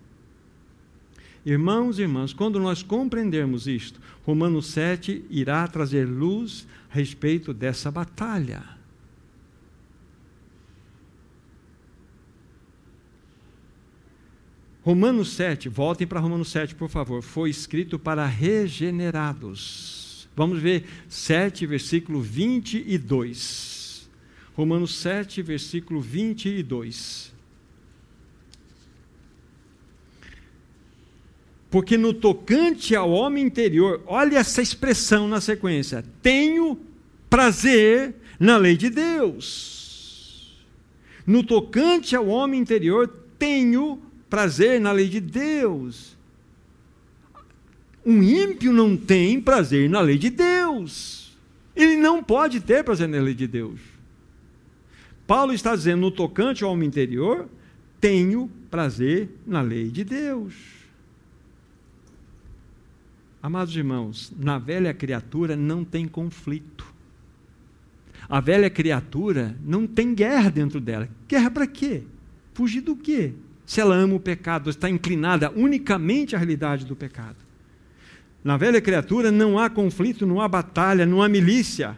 Irmãos 1.45 1.99
e 1.99 2.03
irmãs, 2.03 2.31
quando 2.31 2.59
nós 2.59 2.81
compreendermos 2.81 3.67
isto, 3.67 3.99
Romanos 4.25 4.67
7 4.67 5.25
irá 5.29 5.67
trazer 5.67 6.07
luz 6.07 6.65
a 6.93 6.95
respeito 6.95 7.53
dessa 7.53 7.89
batalha. 7.89 8.63
Romanos 14.83 15.29
7, 15.29 15.69
voltem 15.69 16.05
para 16.05 16.19
Romanos 16.19 16.51
7, 16.51 16.75
por 16.75 16.89
favor, 16.89 17.23
foi 17.23 17.49
escrito 17.49 17.97
para 17.97 18.27
regenerados. 18.27 20.27
Vamos 20.35 20.61
ver 20.61 20.85
7, 21.07 21.65
versículo 21.65 22.21
22. 22.21 24.09
Romanos 24.55 24.95
7, 24.95 25.41
versículo 25.41 26.01
22. 26.01 27.31
Porque 31.73 31.97
no 31.97 32.13
tocante 32.13 32.95
ao 32.95 33.09
homem 33.09 33.43
interior, 33.43 34.03
olha 34.05 34.37
essa 34.37 34.61
expressão 34.61 35.27
na 35.27 35.41
sequência: 35.41 36.05
tenho 36.21 36.79
prazer 37.27 38.13
na 38.39 38.57
lei 38.57 38.77
de 38.77 38.91
Deus. 38.91 40.55
No 41.25 41.43
tocante 41.43 42.15
ao 42.15 42.27
homem 42.27 42.61
interior, 42.61 43.11
tenho 43.39 43.99
prazer 44.29 44.79
na 44.79 44.91
lei 44.91 45.09
de 45.09 45.19
Deus. 45.19 46.15
Um 48.05 48.21
ímpio 48.21 48.71
não 48.71 48.95
tem 48.95 49.41
prazer 49.41 49.89
na 49.89 49.99
lei 49.99 50.19
de 50.19 50.29
Deus. 50.29 51.35
Ele 51.75 51.97
não 51.97 52.23
pode 52.23 52.59
ter 52.59 52.83
prazer 52.83 53.09
na 53.09 53.19
lei 53.19 53.33
de 53.33 53.47
Deus. 53.47 53.79
Paulo 55.25 55.53
está 55.53 55.75
dizendo, 55.75 56.01
no 56.01 56.11
tocante 56.11 56.63
ao 56.63 56.71
homem 56.71 56.87
interior, 56.87 57.49
tenho 57.99 58.47
prazer 58.69 59.27
na 59.43 59.63
lei 59.63 59.89
de 59.89 60.03
Deus. 60.03 60.82
Amados 63.43 63.75
irmãos, 63.75 64.31
na 64.39 64.57
velha 64.57 64.93
criatura 64.93 65.57
não 65.57 65.83
tem 65.83 66.07
conflito. 66.07 66.85
A 68.29 68.39
velha 68.39 68.69
criatura 68.69 69.53
não 69.65 69.85
tem 69.85 70.15
guerra 70.15 70.49
dentro 70.49 70.79
dela. 70.79 71.09
Guerra 71.27 71.51
para 71.51 71.67
quê? 71.67 72.03
Fugir 72.53 72.79
do 72.79 72.95
quê? 72.95 73.33
Se 73.65 73.81
ela 73.81 73.95
ama 73.95 74.15
o 74.15 74.19
pecado, 74.19 74.69
está 74.69 74.89
inclinada 74.89 75.51
unicamente 75.51 76.37
à 76.37 76.39
realidade 76.39 76.85
do 76.85 76.95
pecado. 76.95 77.35
Na 78.41 78.55
velha 78.55 78.79
criatura 78.79 79.29
não 79.29 79.59
há 79.59 79.69
conflito, 79.69 80.25
não 80.25 80.39
há 80.39 80.47
batalha, 80.47 81.05
não 81.05 81.21
há 81.21 81.27
milícia. 81.27 81.97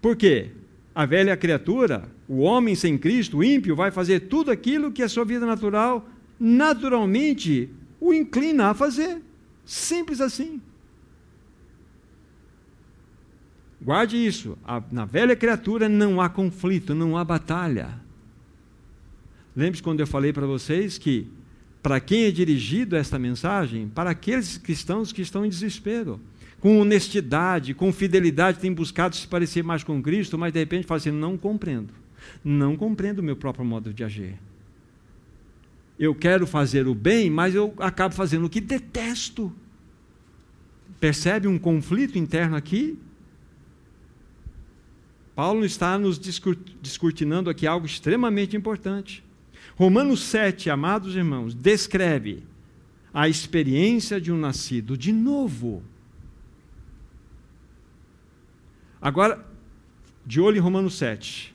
Por 0.00 0.14
quê? 0.14 0.50
A 0.94 1.04
velha 1.04 1.36
criatura, 1.36 2.08
o 2.28 2.42
homem 2.42 2.76
sem 2.76 2.96
Cristo, 2.96 3.38
o 3.38 3.44
ímpio, 3.44 3.74
vai 3.74 3.90
fazer 3.90 4.20
tudo 4.20 4.52
aquilo 4.52 4.92
que 4.92 5.02
a 5.02 5.08
sua 5.08 5.24
vida 5.24 5.44
natural 5.44 6.08
naturalmente 6.38 7.68
o 8.00 8.14
inclina 8.14 8.68
a 8.68 8.74
fazer. 8.74 9.20
Simples 9.70 10.20
assim. 10.20 10.60
Guarde 13.80 14.16
isso. 14.16 14.58
na 14.90 15.04
velha 15.04 15.36
criatura 15.36 15.88
não 15.88 16.20
há 16.20 16.28
conflito, 16.28 16.92
não 16.92 17.16
há 17.16 17.22
batalha. 17.22 18.00
Lembre-se 19.54 19.80
quando 19.80 20.00
eu 20.00 20.08
falei 20.08 20.32
para 20.32 20.44
vocês 20.44 20.98
que, 20.98 21.28
para 21.80 22.00
quem 22.00 22.24
é 22.24 22.32
dirigido 22.32 22.96
esta 22.96 23.16
mensagem? 23.16 23.86
Para 23.86 24.10
aqueles 24.10 24.58
cristãos 24.58 25.12
que 25.12 25.22
estão 25.22 25.46
em 25.46 25.48
desespero. 25.48 26.20
Com 26.58 26.80
honestidade, 26.80 27.72
com 27.72 27.92
fidelidade, 27.92 28.58
têm 28.58 28.74
buscado 28.74 29.14
se 29.14 29.28
parecer 29.28 29.62
mais 29.62 29.84
com 29.84 30.02
Cristo, 30.02 30.36
mas 30.36 30.52
de 30.52 30.58
repente 30.58 30.84
falam 30.84 30.98
assim: 30.98 31.12
não 31.12 31.38
compreendo. 31.38 31.94
Não 32.42 32.76
compreendo 32.76 33.20
o 33.20 33.22
meu 33.22 33.36
próprio 33.36 33.64
modo 33.64 33.94
de 33.94 34.02
agir. 34.02 34.36
Eu 35.96 36.12
quero 36.12 36.44
fazer 36.44 36.88
o 36.88 36.94
bem, 36.94 37.30
mas 37.30 37.54
eu 37.54 37.72
acabo 37.78 38.16
fazendo 38.16 38.46
o 38.46 38.50
que 38.50 38.60
detesto. 38.60 39.54
Percebe 41.00 41.48
um 41.48 41.58
conflito 41.58 42.18
interno 42.18 42.54
aqui? 42.54 42.98
Paulo 45.34 45.64
está 45.64 45.98
nos 45.98 46.18
descortinando 46.18 47.48
aqui 47.48 47.66
algo 47.66 47.86
extremamente 47.86 48.54
importante. 48.54 49.24
Romanos 49.76 50.22
7, 50.24 50.68
amados 50.68 51.16
irmãos, 51.16 51.54
descreve 51.54 52.42
a 53.14 53.26
experiência 53.26 54.20
de 54.20 54.30
um 54.30 54.36
nascido 54.36 54.98
de 54.98 55.10
novo. 55.10 55.82
Agora, 59.00 59.42
de 60.26 60.38
olho 60.38 60.58
em 60.58 60.60
Romanos 60.60 60.98
7, 60.98 61.54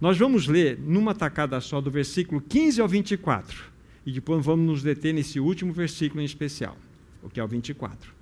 nós 0.00 0.16
vamos 0.16 0.46
ler 0.46 0.78
numa 0.78 1.14
tacada 1.14 1.60
só 1.60 1.82
do 1.82 1.90
versículo 1.90 2.40
15 2.40 2.80
ao 2.80 2.88
24, 2.88 3.64
e 4.06 4.12
depois 4.12 4.42
vamos 4.42 4.66
nos 4.66 4.82
deter 4.82 5.12
nesse 5.12 5.38
último 5.38 5.74
versículo 5.74 6.22
em 6.22 6.24
especial, 6.24 6.78
o 7.22 7.28
que 7.28 7.38
é 7.38 7.44
o 7.44 7.48
24. 7.48 8.15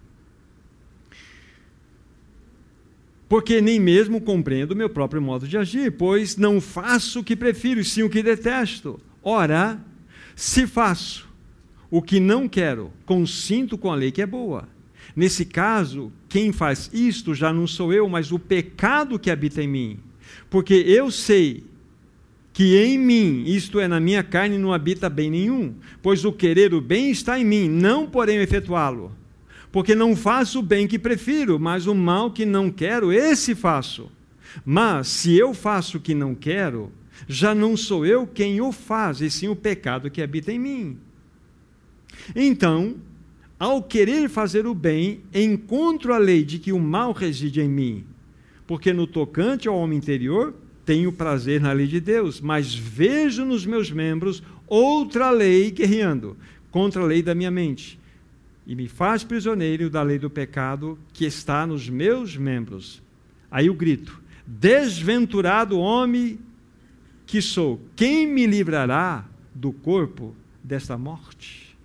Porque 3.35 3.61
nem 3.61 3.81
mesmo 3.81 4.21
compreendo 4.21 4.71
o 4.71 4.77
meu 4.77 4.89
próprio 4.89 5.21
modo 5.21 5.49
de 5.49 5.59
agir, 5.59 5.91
pois 5.91 6.37
não 6.37 6.61
faço 6.61 7.19
o 7.19 7.25
que 7.25 7.35
prefiro, 7.35 7.83
sim 7.83 8.05
o 8.05 8.09
que 8.09 8.23
detesto. 8.23 9.01
Ora, 9.21 9.81
se 10.37 10.69
faço 10.69 11.29
o 11.91 12.01
que 12.01 12.21
não 12.21 12.49
quero, 12.49 12.93
consinto 13.05 13.77
com 13.77 13.91
a 13.91 13.97
lei 13.97 14.13
que 14.13 14.23
é 14.23 14.27
boa. 14.27 14.69
Nesse 15.17 15.45
caso, 15.45 16.13
quem 16.29 16.53
faz 16.53 16.89
isto 16.93 17.35
já 17.35 17.53
não 17.53 17.67
sou 17.67 17.93
eu, 17.93 18.09
mas 18.09 18.31
o 18.31 18.39
pecado 18.39 19.19
que 19.19 19.33
habita 19.33 19.61
em 19.61 19.67
mim. 19.67 19.99
Porque 20.49 20.75
eu 20.75 21.11
sei 21.11 21.65
que 22.53 22.77
em 22.85 22.97
mim, 22.97 23.43
isto 23.49 23.81
é, 23.81 23.89
na 23.89 23.99
minha 23.99 24.23
carne, 24.23 24.59
não 24.59 24.73
habita 24.73 25.11
bem 25.11 25.29
nenhum, 25.29 25.75
pois 26.01 26.25
o 26.25 26.31
querer 26.33 26.73
o 26.73 26.81
bem 26.81 27.11
está 27.11 27.37
em 27.37 27.45
mim, 27.45 27.69
não 27.69 28.07
porém 28.07 28.37
efetuá-lo 28.37 29.11
porque 29.75 29.93
não 29.93 30.15
faço 30.15 30.61
o 30.61 30.63
bem 30.63 30.87
que 30.87 31.01
prefiro, 31.01 31.59
mas 31.59 31.89
o 31.89 31.97
mal 31.97 32.31
que 32.31 32.47
não 32.47 32.71
quero, 32.71 33.13
esse 33.13 33.57
faço. 33.57 34.09
Mas 34.65 35.09
se 35.09 35.37
eu 35.37 35.53
faço 35.53 35.97
o 35.97 36.01
que 36.01 36.15
não 36.15 36.33
quero, 36.33 36.93
já 37.27 37.57
não 37.57 37.77
sou 37.77 38.07
eu 38.07 38.25
quem 38.25 38.61
o 38.61 38.71
faz, 38.71 39.21
e 39.21 39.29
sim 39.29 39.49
o 39.49 39.57
pecado 39.57 40.13
que 40.13 40.23
habita 40.23 40.53
em 40.53 40.61
mim. 40.61 40.97
Então, 42.37 42.95
ao 43.59 43.83
querer 43.83 44.29
fazer 44.29 44.65
o 44.65 44.77
bem, 44.77 45.23
encontro 45.35 46.15
a 46.15 46.19
lei 46.19 46.45
de 46.45 46.61
que 46.61 46.73
o 46.73 46.79
mal 46.79 47.11
reside 47.11 47.61
em 47.61 47.69
mim, 47.69 48.05
porque 48.69 48.93
no 48.93 49.09
tocante 49.09 49.67
ao 49.67 49.75
homem 49.75 49.99
interior, 49.99 50.55
tenho 50.87 51.11
prazer 51.11 51.61
na 51.61 51.73
lei 51.73 51.89
de 51.89 51.99
Deus, 51.99 52.41
mas 52.41 52.73
vejo 52.73 53.45
nos 53.45 53.67
meus 53.67 53.91
membros 53.91 54.41
outra 54.69 55.33
lei 55.33 55.73
guerreando 55.73 56.37
contra 56.71 57.03
a 57.03 57.07
lei 57.07 57.25
da 57.25 57.35
minha 57.35 57.51
mente 57.51 57.99
e 58.67 58.75
me 58.75 58.89
faz 58.89 59.23
prisioneiro 59.23 59.91
da 59.91 60.03
lei 60.03 60.19
do 60.19 60.31
pecado 60.31 60.99
que 61.13 61.25
está 61.25 61.67
nos 61.67 61.89
meus 61.89 62.37
membros. 62.37 63.03
Aí 63.51 63.69
o 63.69 63.75
grito: 63.75 64.21
Desventurado 64.47 65.79
homem 65.79 66.39
que 67.27 67.41
sou, 67.41 67.81
quem 67.95 68.27
me 68.27 68.47
livrará 68.47 69.25
do 69.55 69.73
corpo 69.73 70.35
desta 70.63 70.97
morte? 70.97 71.77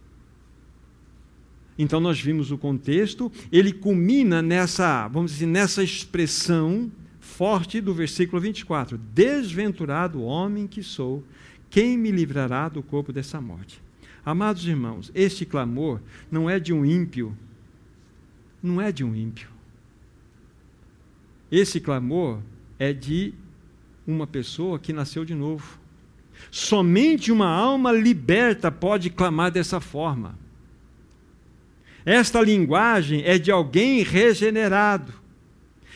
Então 1.77 2.01
nós 2.01 2.19
vimos 2.19 2.51
o 2.51 2.57
contexto, 2.57 3.31
ele 3.51 3.71
culmina 3.71 4.41
nessa, 4.41 5.07
vamos 5.07 5.31
dizer, 5.31 5.45
nessa 5.45 5.81
expressão 5.81 6.91
forte 7.21 7.79
do 7.79 7.93
versículo 7.93 8.41
24: 8.41 8.97
Desventurado 8.97 10.21
homem 10.21 10.67
que 10.67 10.83
sou, 10.83 11.23
quem 11.69 11.97
me 11.97 12.11
livrará 12.11 12.67
do 12.67 12.83
corpo 12.83 13.13
dessa 13.13 13.39
morte? 13.39 13.81
Amados 14.25 14.65
irmãos, 14.65 15.11
este 15.15 15.45
clamor 15.45 15.99
não 16.29 16.49
é 16.49 16.59
de 16.59 16.73
um 16.73 16.85
ímpio, 16.85 17.35
não 18.61 18.81
é 18.81 18.91
de 18.91 19.03
um 19.03 19.15
ímpio. 19.15 19.49
Esse 21.51 21.79
clamor 21.79 22.39
é 22.77 22.93
de 22.93 23.33
uma 24.05 24.27
pessoa 24.27 24.77
que 24.77 24.93
nasceu 24.93 25.25
de 25.25 25.33
novo. 25.33 25.79
Somente 26.51 27.31
uma 27.31 27.47
alma 27.47 27.91
liberta 27.91 28.71
pode 28.71 29.09
clamar 29.09 29.51
dessa 29.51 29.79
forma. 29.79 30.37
Esta 32.05 32.41
linguagem 32.41 33.23
é 33.25 33.37
de 33.37 33.51
alguém 33.51 34.03
regenerado. 34.03 35.13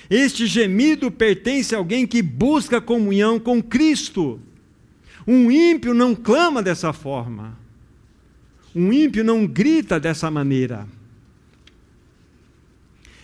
Este 0.09 0.45
gemido 0.45 1.09
pertence 1.09 1.73
a 1.73 1.77
alguém 1.77 2.05
que 2.05 2.21
busca 2.21 2.81
comunhão 2.81 3.39
com 3.39 3.63
Cristo. 3.63 4.39
Um 5.25 5.49
ímpio 5.49 5.93
não 5.93 6.13
clama 6.13 6.61
dessa 6.61 6.91
forma. 6.91 7.57
Um 8.75 8.91
ímpio 8.91 9.23
não 9.23 9.45
grita 9.45 9.99
dessa 9.99 10.31
maneira. 10.31 10.87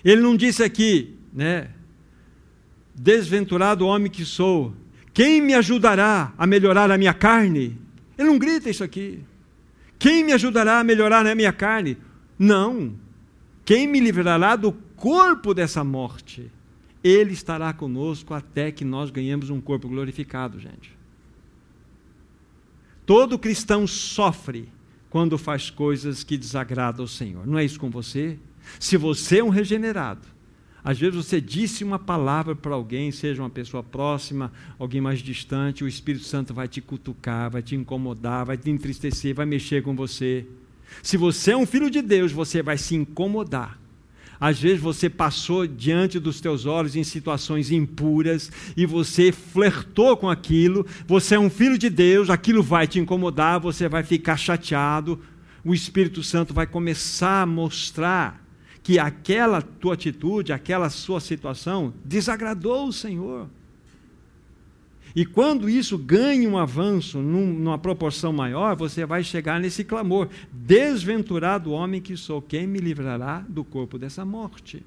Ele 0.03 0.21
não 0.21 0.35
disse 0.35 0.63
aqui, 0.63 1.15
né? 1.33 1.69
Desventurado 2.93 3.85
homem 3.85 4.11
que 4.11 4.25
sou, 4.25 4.73
quem 5.13 5.41
me 5.41 5.53
ajudará 5.53 6.33
a 6.37 6.45
melhorar 6.45 6.91
a 6.91 6.97
minha 6.97 7.13
carne? 7.13 7.77
Ele 8.17 8.27
não 8.27 8.37
grita 8.37 8.69
isso 8.69 8.83
aqui. 8.83 9.23
Quem 9.97 10.23
me 10.23 10.31
ajudará 10.31 10.79
a 10.79 10.83
melhorar 10.83 11.25
a 11.25 11.35
minha 11.35 11.51
carne? 11.51 11.97
Não. 12.37 12.93
Quem 13.65 13.87
me 13.87 13.99
livrará 13.99 14.55
do 14.55 14.71
corpo 14.71 15.53
dessa 15.53 15.83
morte? 15.83 16.49
Ele 17.03 17.33
estará 17.33 17.73
conosco 17.73 18.33
até 18.33 18.71
que 18.71 18.85
nós 18.85 19.09
ganhemos 19.09 19.49
um 19.49 19.59
corpo 19.59 19.87
glorificado, 19.87 20.59
gente. 20.59 20.97
Todo 23.05 23.39
cristão 23.39 23.87
sofre 23.87 24.69
quando 25.09 25.37
faz 25.37 25.69
coisas 25.69 26.23
que 26.23 26.37
desagradam 26.37 27.03
ao 27.03 27.07
Senhor. 27.07 27.45
Não 27.47 27.57
é 27.57 27.65
isso 27.65 27.79
com 27.79 27.89
você? 27.89 28.37
Se 28.79 28.97
você 28.97 29.39
é 29.39 29.43
um 29.43 29.49
regenerado, 29.49 30.27
às 30.83 30.97
vezes 30.99 31.15
você 31.15 31.41
disse 31.41 31.83
uma 31.83 31.99
palavra 31.99 32.55
para 32.55 32.73
alguém, 32.73 33.11
seja 33.11 33.41
uma 33.41 33.49
pessoa 33.49 33.83
próxima, 33.83 34.51
alguém 34.77 35.01
mais 35.01 35.19
distante, 35.19 35.83
o 35.83 35.87
Espírito 35.87 36.25
Santo 36.25 36.53
vai 36.53 36.67
te 36.67 36.79
cutucar, 36.79 37.49
vai 37.49 37.61
te 37.61 37.75
incomodar, 37.75 38.45
vai 38.45 38.57
te 38.57 38.69
entristecer, 38.69 39.35
vai 39.35 39.45
mexer 39.45 39.83
com 39.83 39.95
você. 39.95 40.45
Se 41.03 41.17
você 41.17 41.51
é 41.51 41.57
um 41.57 41.65
filho 41.65 41.89
de 41.89 42.01
Deus, 42.01 42.31
você 42.31 42.61
vai 42.61 42.77
se 42.77 42.95
incomodar 42.95 43.79
às 44.39 44.59
vezes 44.59 44.79
você 44.79 45.09
passou 45.09 45.67
diante 45.67 46.17
dos 46.17 46.39
teus 46.39 46.65
olhos 46.65 46.95
em 46.95 47.03
situações 47.03 47.71
impuras 47.71 48.49
e 48.77 48.85
você 48.85 49.31
flertou 49.31 50.15
com 50.15 50.29
aquilo. 50.29 50.85
Você 51.05 51.35
é 51.35 51.39
um 51.39 51.49
filho 51.49 51.77
de 51.77 51.89
Deus, 51.89 52.29
aquilo 52.29 52.63
vai 52.63 52.87
te 52.87 52.99
incomodar, 52.99 53.59
você 53.59 53.89
vai 53.89 54.03
ficar 54.03 54.37
chateado. 54.37 55.19
O 55.63 55.73
Espírito 55.73 56.23
Santo 56.23 56.53
vai 56.53 56.65
começar 56.65 57.41
a 57.41 57.45
mostrar 57.45 58.45
que 58.81 58.97
aquela 58.97 59.61
tua 59.61 59.93
atitude, 59.93 60.53
aquela 60.53 60.89
sua 60.89 61.19
situação 61.19 61.93
desagradou 62.05 62.87
o 62.87 62.93
Senhor. 62.93 63.49
E 65.15 65.25
quando 65.25 65.69
isso 65.69 65.97
ganha 65.97 66.47
um 66.47 66.57
avanço 66.57 67.19
num, 67.19 67.53
numa 67.53 67.77
proporção 67.77 68.31
maior, 68.31 68.75
você 68.75 69.05
vai 69.05 69.23
chegar 69.23 69.59
nesse 69.59 69.83
clamor: 69.83 70.29
Desventurado 70.51 71.71
homem 71.71 72.01
que 72.01 72.15
sou, 72.15 72.41
quem 72.41 72.67
me 72.67 72.79
livrará 72.79 73.43
do 73.47 73.63
corpo 73.63 73.97
dessa 73.97 74.23
morte? 74.23 74.85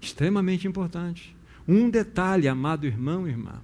Extremamente 0.00 0.66
importante. 0.66 1.34
Um 1.66 1.88
detalhe, 1.88 2.48
amado 2.48 2.86
irmão 2.86 3.26
e 3.26 3.30
irmã. 3.30 3.60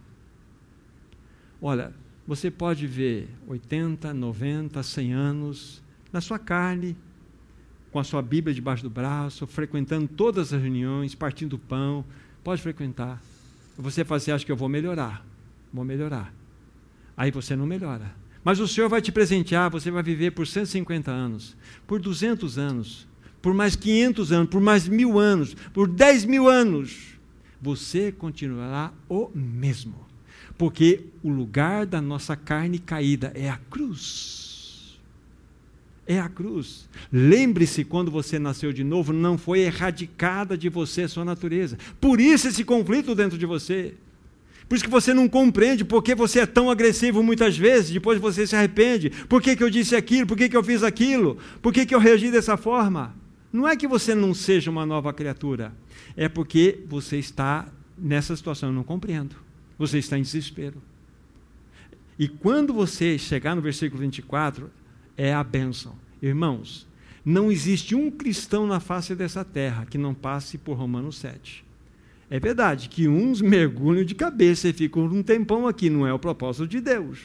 Olha, 1.60 1.92
você 2.26 2.50
pode 2.50 2.86
ver 2.86 3.28
80, 3.46 4.14
90, 4.14 4.82
100 4.82 5.12
anos 5.12 5.82
na 6.12 6.20
sua 6.20 6.38
carne, 6.38 6.96
com 7.90 7.98
a 7.98 8.04
sua 8.04 8.22
Bíblia 8.22 8.54
debaixo 8.54 8.82
do 8.82 8.90
braço, 8.90 9.46
frequentando 9.46 10.06
todas 10.06 10.52
as 10.52 10.60
reuniões, 10.60 11.14
partindo 11.14 11.58
pão, 11.58 12.04
pode 12.44 12.62
frequentar. 12.62 13.20
Você 13.78 14.04
fala 14.04 14.16
assim, 14.16 14.32
acha 14.32 14.44
que 14.44 14.50
eu 14.50 14.56
vou 14.56 14.68
melhorar. 14.68 15.24
Vou 15.72 15.84
melhorar. 15.84 16.34
Aí 17.16 17.30
você 17.30 17.54
não 17.54 17.64
melhora. 17.64 18.14
Mas 18.42 18.58
o 18.60 18.66
Senhor 18.66 18.88
vai 18.88 19.00
te 19.00 19.12
presentear, 19.12 19.70
você 19.70 19.90
vai 19.90 20.02
viver 20.02 20.32
por 20.32 20.46
150 20.46 21.10
anos, 21.10 21.56
por 21.86 22.00
200 22.00 22.58
anos, 22.58 23.06
por 23.40 23.54
mais 23.54 23.76
500 23.76 24.32
anos, 24.32 24.50
por 24.50 24.60
mais 24.60 24.88
mil 24.88 25.18
anos, 25.18 25.54
por 25.72 25.86
10 25.86 26.24
mil 26.24 26.48
anos. 26.48 27.18
Você 27.60 28.10
continuará 28.10 28.92
o 29.08 29.30
mesmo. 29.34 30.06
Porque 30.56 31.06
o 31.22 31.30
lugar 31.30 31.86
da 31.86 32.00
nossa 32.00 32.34
carne 32.36 32.78
caída 32.78 33.32
é 33.34 33.48
a 33.48 33.56
cruz 33.56 34.47
é 36.08 36.18
a 36.18 36.28
cruz. 36.28 36.88
Lembre-se, 37.12 37.84
quando 37.84 38.10
você 38.10 38.38
nasceu 38.38 38.72
de 38.72 38.82
novo, 38.82 39.12
não 39.12 39.36
foi 39.36 39.60
erradicada 39.60 40.56
de 40.56 40.70
você 40.70 41.06
sua 41.06 41.24
natureza. 41.24 41.76
Por 42.00 42.18
isso 42.18 42.48
esse 42.48 42.64
conflito 42.64 43.14
dentro 43.14 43.36
de 43.36 43.44
você. 43.44 43.94
Por 44.66 44.74
isso 44.74 44.84
que 44.84 44.90
você 44.90 45.12
não 45.12 45.28
compreende 45.28 45.84
por 45.84 46.02
que 46.02 46.14
você 46.14 46.40
é 46.40 46.46
tão 46.46 46.70
agressivo 46.70 47.22
muitas 47.22 47.56
vezes, 47.56 47.90
depois 47.90 48.18
você 48.18 48.46
se 48.46 48.56
arrepende. 48.56 49.10
Por 49.28 49.42
que, 49.42 49.54
que 49.54 49.62
eu 49.62 49.70
disse 49.70 49.94
aquilo? 49.94 50.26
Por 50.26 50.36
que, 50.36 50.48
que 50.48 50.56
eu 50.56 50.64
fiz 50.64 50.82
aquilo? 50.82 51.38
Por 51.60 51.72
que, 51.72 51.84
que 51.84 51.94
eu 51.94 51.98
reagi 51.98 52.30
dessa 52.30 52.56
forma? 52.56 53.14
Não 53.52 53.68
é 53.68 53.76
que 53.76 53.86
você 53.86 54.14
não 54.14 54.34
seja 54.34 54.70
uma 54.70 54.84
nova 54.84 55.12
criatura, 55.12 55.72
é 56.16 56.28
porque 56.28 56.80
você 56.86 57.18
está 57.18 57.66
nessa 57.96 58.36
situação, 58.36 58.70
eu 58.70 58.74
não 58.74 58.84
compreendo. 58.84 59.36
Você 59.78 59.98
está 59.98 60.18
em 60.18 60.22
desespero. 60.22 60.82
E 62.18 62.28
quando 62.28 62.74
você 62.74 63.16
chegar 63.16 63.54
no 63.54 63.62
versículo 63.62 64.02
24, 64.02 64.70
é 65.18 65.34
a 65.34 65.42
bênção. 65.42 65.96
Irmãos, 66.22 66.86
não 67.24 67.50
existe 67.50 67.94
um 67.94 68.10
cristão 68.10 68.66
na 68.66 68.78
face 68.78 69.14
dessa 69.14 69.44
terra 69.44 69.84
que 69.84 69.98
não 69.98 70.14
passe 70.14 70.56
por 70.56 70.78
Romanos 70.78 71.18
7. 71.18 71.64
É 72.30 72.38
verdade 72.38 72.88
que 72.88 73.08
uns 73.08 73.40
mergulham 73.40 74.04
de 74.04 74.14
cabeça 74.14 74.68
e 74.68 74.72
ficam 74.72 75.04
um 75.04 75.22
tempão 75.22 75.66
aqui, 75.66 75.90
não 75.90 76.06
é 76.06 76.12
o 76.12 76.18
propósito 76.18 76.68
de 76.68 76.80
Deus. 76.80 77.18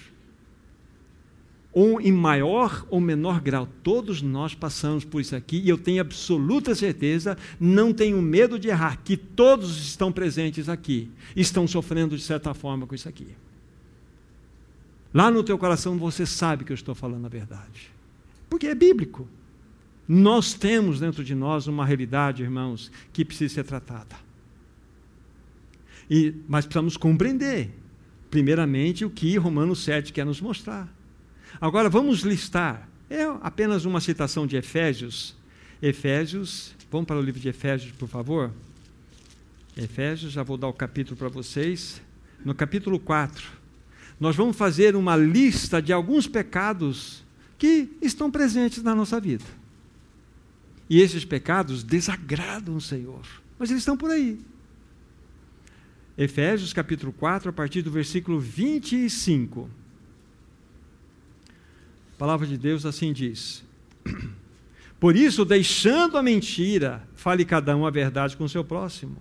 Ou 1.72 2.00
em 2.00 2.12
maior 2.12 2.86
ou 2.90 3.00
menor 3.02 3.42
grau, 3.42 3.68
todos 3.82 4.22
nós 4.22 4.54
passamos 4.54 5.04
por 5.04 5.20
isso 5.20 5.36
aqui, 5.36 5.60
e 5.60 5.70
eu 5.70 5.78
tenho 5.78 6.02
absoluta 6.02 6.74
certeza, 6.76 7.38
não 7.60 7.92
tenho 7.92 8.22
medo 8.22 8.60
de 8.60 8.70
errar, 8.70 9.02
que 9.04 9.18
todos 9.18 9.78
estão 9.78 10.12
presentes 10.12 10.70
aqui, 10.70 11.10
estão 11.36 11.68
sofrendo 11.68 12.16
de 12.16 12.24
certa 12.24 12.54
forma 12.54 12.86
com 12.86 12.96
isso 12.96 13.10
aqui. 13.10 13.28
Lá 15.14 15.30
no 15.30 15.44
teu 15.44 15.58
coração 15.58 15.98
você 15.98 16.26
sabe 16.26 16.66
que 16.66 16.72
eu 16.72 16.76
estou 16.76 16.96
falando 16.96 17.26
a 17.26 17.30
verdade. 17.30 17.92
Porque 18.50 18.68
é 18.68 18.74
bíblico. 18.74 19.28
Nós 20.08 20.54
temos 20.54 21.00
dentro 21.00 21.24
de 21.24 21.36
nós 21.36 21.68
uma 21.68 21.86
realidade, 21.86 22.42
irmãos, 22.42 22.92
que 23.14 23.24
precisa 23.24 23.54
ser 23.54 23.64
tratada. 23.64 24.16
E, 26.10 26.34
mas 26.48 26.66
precisamos 26.66 26.98
compreender, 26.98 27.70
primeiramente, 28.30 29.06
o 29.06 29.10
que 29.10 29.38
Romanos 29.38 29.84
7 29.84 30.12
quer 30.12 30.26
nos 30.26 30.42
mostrar. 30.42 30.92
Agora, 31.62 31.90
vamos 31.90 32.22
listar. 32.22 32.90
É 33.10 33.24
apenas 33.42 33.86
uma 33.86 34.02
citação 34.02 34.48
de 34.48 34.58
Efésios. 34.58 35.36
Efésios, 35.82 36.76
vamos 36.92 37.08
para 37.08 37.20
o 37.20 37.22
livro 37.22 37.40
de 37.40 37.48
Efésios, 37.48 37.92
por 37.94 38.10
favor. 38.10 38.52
Efésios, 39.78 40.32
já 40.32 40.44
vou 40.44 40.58
dar 40.58 40.68
o 40.68 40.74
capítulo 40.74 41.16
para 41.16 41.30
vocês. 41.30 42.02
No 42.44 42.54
capítulo 42.54 43.00
4 43.00 43.63
nós 44.20 44.36
vamos 44.36 44.56
fazer 44.56 44.96
uma 44.96 45.16
lista 45.16 45.82
de 45.82 45.92
alguns 45.92 46.28
pecados 46.28 47.24
que 47.58 47.90
estão 48.02 48.30
presentes 48.30 48.84
na 48.84 48.96
nossa 48.96 49.20
vida. 49.20 49.46
E 50.90 51.00
esses 51.02 51.26
pecados 51.26 51.84
desagradam 51.84 52.76
o 52.76 52.82
Senhor, 52.82 53.26
mas 53.58 53.70
eles 53.70 53.82
estão 53.82 53.98
por 53.98 54.12
aí. 54.12 54.40
Efésios 56.18 56.74
capítulo 56.74 57.12
4, 57.12 57.50
a 57.50 57.54
partir 57.54 57.82
do 57.82 57.90
versículo 57.90 58.40
25. 58.40 59.70
A 62.14 62.18
palavra 62.18 62.46
de 62.46 62.58
Deus 62.58 62.86
assim 62.86 63.12
diz: 63.12 63.64
Por 65.00 65.16
isso, 65.16 65.44
deixando 65.44 66.18
a 66.18 66.24
mentira, 66.24 67.06
fale 67.16 67.44
cada 67.44 67.76
um 67.76 67.86
a 67.86 67.90
verdade 67.90 68.38
com 68.38 68.44
o 68.44 68.50
seu 68.50 68.64
próximo 68.64 69.18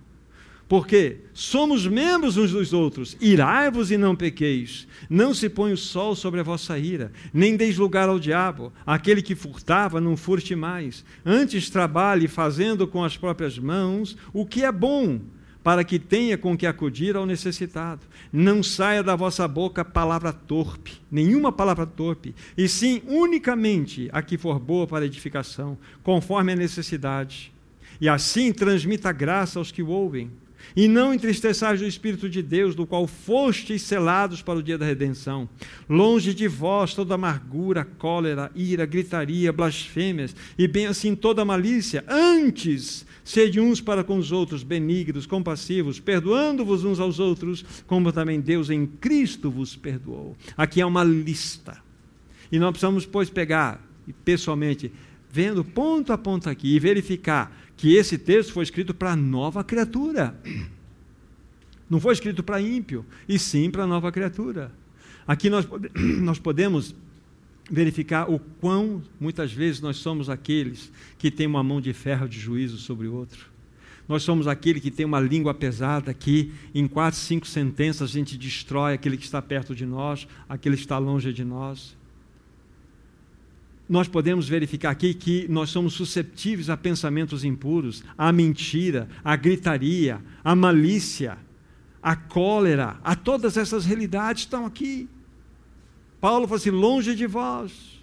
porque 0.67 1.17
somos 1.33 1.85
membros 1.85 2.37
uns 2.37 2.51
dos 2.51 2.73
outros. 2.73 3.17
Irai-vos 3.19 3.91
e 3.91 3.97
não 3.97 4.15
pequeis. 4.15 4.87
Não 5.09 5.33
se 5.33 5.49
põe 5.49 5.71
o 5.71 5.77
sol 5.77 6.15
sobre 6.15 6.39
a 6.39 6.43
vossa 6.43 6.77
ira, 6.77 7.11
nem 7.33 7.55
deis 7.55 7.77
lugar 7.77 8.09
ao 8.09 8.19
diabo. 8.19 8.71
Aquele 8.85 9.21
que 9.21 9.35
furtava, 9.35 10.01
não 10.01 10.17
furte 10.17 10.55
mais. 10.55 11.03
Antes 11.25 11.69
trabalhe 11.69 12.27
fazendo 12.27 12.87
com 12.87 13.03
as 13.03 13.17
próprias 13.17 13.59
mãos 13.59 14.17
o 14.33 14.45
que 14.45 14.63
é 14.63 14.71
bom, 14.71 15.19
para 15.63 15.83
que 15.83 15.97
tenha 15.97 16.37
com 16.37 16.57
que 16.57 16.67
acudir 16.67 17.15
ao 17.15 17.25
necessitado. 17.25 18.01
Não 18.31 18.61
saia 18.61 19.01
da 19.01 19.15
vossa 19.15 19.47
boca 19.47 19.85
palavra 19.85 20.33
torpe, 20.33 20.93
nenhuma 21.09 21.51
palavra 21.51 21.85
torpe, 21.85 22.35
e 22.57 22.67
sim 22.67 23.01
unicamente 23.07 24.09
a 24.11 24.21
que 24.21 24.37
for 24.37 24.59
boa 24.59 24.85
para 24.85 25.05
edificação, 25.05 25.77
conforme 26.03 26.51
a 26.51 26.55
necessidade. 26.55 27.53
E 28.01 28.09
assim 28.09 28.51
transmita 28.51 29.11
graça 29.11 29.59
aos 29.59 29.71
que 29.71 29.81
o 29.81 29.87
ouvem. 29.87 30.29
E 30.75 30.87
não 30.87 31.13
entristeçais 31.13 31.81
o 31.81 31.85
Espírito 31.85 32.29
de 32.29 32.41
Deus, 32.41 32.73
do 32.73 32.85
qual 32.85 33.05
fostes 33.05 33.81
selados 33.83 34.41
para 34.41 34.59
o 34.59 34.63
dia 34.63 34.77
da 34.77 34.85
redenção. 34.85 35.47
Longe 35.87 36.33
de 36.33 36.47
vós 36.47 36.93
toda 36.93 37.15
amargura, 37.15 37.85
cólera, 37.85 38.51
ira, 38.55 38.85
gritaria, 38.85 39.53
blasfêmias, 39.53 40.35
e 40.57 40.67
bem 40.67 40.87
assim 40.87 41.15
toda 41.15 41.45
malícia. 41.45 42.03
Antes, 42.07 43.05
sede 43.23 43.59
uns 43.59 43.79
para 43.79 44.03
com 44.03 44.17
os 44.17 44.31
outros 44.31 44.63
benignos, 44.63 45.25
compassivos, 45.25 45.99
perdoando-vos 45.99 46.83
uns 46.83 46.99
aos 46.99 47.19
outros, 47.19 47.63
como 47.85 48.11
também 48.11 48.41
Deus 48.41 48.69
em 48.69 48.85
Cristo 48.85 49.51
vos 49.51 49.75
perdoou. 49.75 50.35
Aqui 50.57 50.81
é 50.81 50.85
uma 50.85 51.03
lista. 51.03 51.77
E 52.51 52.59
nós 52.59 52.71
precisamos, 52.71 53.05
pois, 53.05 53.29
pegar, 53.29 53.83
pessoalmente, 54.25 54.91
vendo 55.31 55.63
ponto 55.63 56.13
a 56.13 56.17
ponto 56.17 56.47
aqui 56.47 56.75
e 56.75 56.79
verificar 56.79 57.62
que 57.83 57.97
esse 57.97 58.17
texto 58.17 58.53
foi 58.53 58.63
escrito 58.63 58.93
para 58.93 59.11
a 59.11 59.15
nova 59.17 59.61
criatura. 59.61 60.33
Não 61.89 61.99
foi 61.99 62.13
escrito 62.13 62.41
para 62.41 62.61
ímpio, 62.61 63.05
e 63.27 63.37
sim 63.37 63.69
para 63.69 63.83
a 63.83 63.85
nova 63.85 64.09
criatura. 64.09 64.71
Aqui 65.27 65.49
nós, 65.49 65.67
nós 66.21 66.39
podemos 66.39 66.95
verificar 67.69 68.31
o 68.31 68.39
quão 68.39 69.03
muitas 69.19 69.51
vezes 69.51 69.81
nós 69.81 69.97
somos 69.97 70.29
aqueles 70.29 70.93
que 71.17 71.29
têm 71.29 71.45
uma 71.45 71.61
mão 71.61 71.81
de 71.81 71.91
ferro 71.91 72.29
de 72.29 72.39
juízo 72.39 72.77
sobre 72.77 73.05
o 73.05 73.15
outro. 73.15 73.47
Nós 74.07 74.23
somos 74.23 74.47
aquele 74.47 74.79
que 74.79 74.89
tem 74.89 75.05
uma 75.05 75.19
língua 75.19 75.53
pesada 75.53 76.13
que, 76.13 76.53
em 76.73 76.87
quatro, 76.87 77.19
cinco 77.19 77.45
sentenças, 77.45 78.11
a 78.11 78.13
gente 78.13 78.37
destrói 78.37 78.93
aquele 78.93 79.17
que 79.17 79.25
está 79.25 79.41
perto 79.41 79.75
de 79.75 79.85
nós, 79.85 80.25
aquele 80.47 80.77
que 80.77 80.83
está 80.83 80.97
longe 80.97 81.33
de 81.33 81.43
nós 81.43 81.97
nós 83.87 84.07
podemos 84.07 84.47
verificar 84.47 84.91
aqui 84.91 85.13
que 85.13 85.47
nós 85.49 85.69
somos 85.69 85.93
susceptíveis 85.93 86.69
a 86.69 86.77
pensamentos 86.77 87.43
impuros, 87.43 88.03
à 88.17 88.31
mentira, 88.31 89.09
à 89.23 89.35
gritaria, 89.35 90.21
à 90.43 90.55
malícia, 90.55 91.37
à 92.01 92.15
cólera, 92.15 92.97
a 93.03 93.15
todas 93.15 93.57
essas 93.57 93.85
realidades 93.85 94.43
estão 94.43 94.65
aqui. 94.65 95.09
Paulo 96.19 96.47
falou 96.47 96.57
assim: 96.57 96.69
longe 96.69 97.15
de 97.15 97.27
vós. 97.27 98.01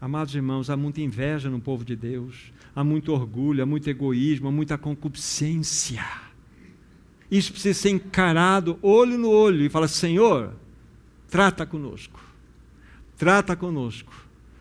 Amados 0.00 0.34
irmãos, 0.34 0.68
há 0.68 0.76
muita 0.76 1.00
inveja 1.00 1.48
no 1.48 1.60
povo 1.60 1.84
de 1.84 1.94
Deus, 1.94 2.52
há 2.74 2.82
muito 2.82 3.12
orgulho, 3.12 3.62
há 3.62 3.66
muito 3.66 3.88
egoísmo, 3.88 4.48
há 4.48 4.50
muita 4.50 4.76
concupiscência. 4.76 6.04
Isso 7.30 7.52
precisa 7.52 7.78
ser 7.78 7.90
encarado 7.90 8.76
olho 8.82 9.16
no 9.16 9.30
olho 9.30 9.64
e 9.64 9.68
falar: 9.68 9.86
Senhor, 9.86 10.54
trata 11.32 11.64
conosco. 11.64 12.22
Trata 13.16 13.56
conosco. 13.56 14.12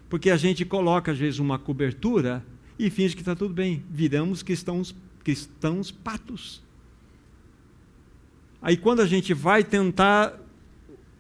Porque 0.10 0.30
a 0.30 0.38
gente 0.38 0.64
coloca, 0.64 1.12
às 1.12 1.18
vezes, 1.18 1.38
uma 1.38 1.60
cobertura 1.60 2.44
e 2.80 2.90
finge 2.90 3.14
que 3.14 3.22
está 3.22 3.36
tudo 3.36 3.54
bem. 3.54 3.84
Viramos 3.90 4.42
cristãos, 4.42 4.96
cristãos 5.22 5.92
patos. 5.92 6.64
Aí, 8.62 8.78
quando 8.78 9.02
a 9.02 9.06
gente 9.06 9.34
vai 9.34 9.66
tentar, 9.66 10.40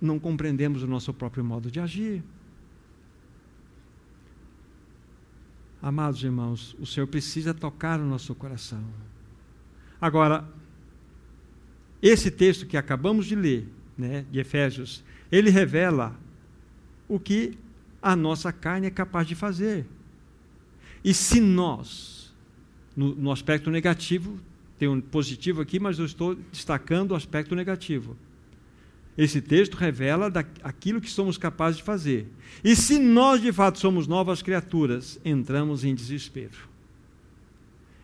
não 0.01 0.17
compreendemos 0.17 0.83
o 0.83 0.87
nosso 0.87 1.13
próprio 1.13 1.43
modo 1.43 1.69
de 1.69 1.81
agir. 1.81 2.23
Amados 5.81 6.23
irmãos, 6.23 6.77
o 6.79 6.85
Senhor 6.85 7.07
precisa 7.07 7.53
tocar 7.53 7.99
o 7.99 8.05
nosso 8.05 8.33
coração. 8.35 8.83
Agora, 9.99 10.47
esse 12.01 12.31
texto 12.31 12.65
que 12.65 12.77
acabamos 12.77 13.25
de 13.25 13.35
ler, 13.35 13.67
né, 13.97 14.25
de 14.31 14.39
Efésios, 14.39 15.03
ele 15.31 15.49
revela 15.49 16.15
o 17.07 17.19
que 17.19 17.57
a 18.01 18.15
nossa 18.15 18.51
carne 18.51 18.87
é 18.87 18.91
capaz 18.91 19.27
de 19.27 19.35
fazer. 19.35 19.85
E 21.03 21.13
se 21.13 21.39
nós, 21.39 22.33
no, 22.95 23.15
no 23.15 23.31
aspecto 23.31 23.69
negativo, 23.69 24.39
tem 24.77 24.87
um 24.87 24.99
positivo 24.99 25.61
aqui, 25.61 25.79
mas 25.79 25.99
eu 25.99 26.05
estou 26.05 26.35
destacando 26.51 27.11
o 27.11 27.15
aspecto 27.15 27.55
negativo. 27.55 28.17
Esse 29.17 29.41
texto 29.41 29.75
revela 29.75 30.29
da, 30.29 30.43
aquilo 30.63 31.01
que 31.01 31.09
somos 31.09 31.37
capazes 31.37 31.77
de 31.77 31.83
fazer. 31.83 32.27
E 32.63 32.75
se 32.75 32.97
nós 32.97 33.41
de 33.41 33.51
fato 33.51 33.77
somos 33.77 34.07
novas 34.07 34.41
criaturas, 34.41 35.19
entramos 35.23 35.83
em 35.83 35.93
desespero. 35.93 36.71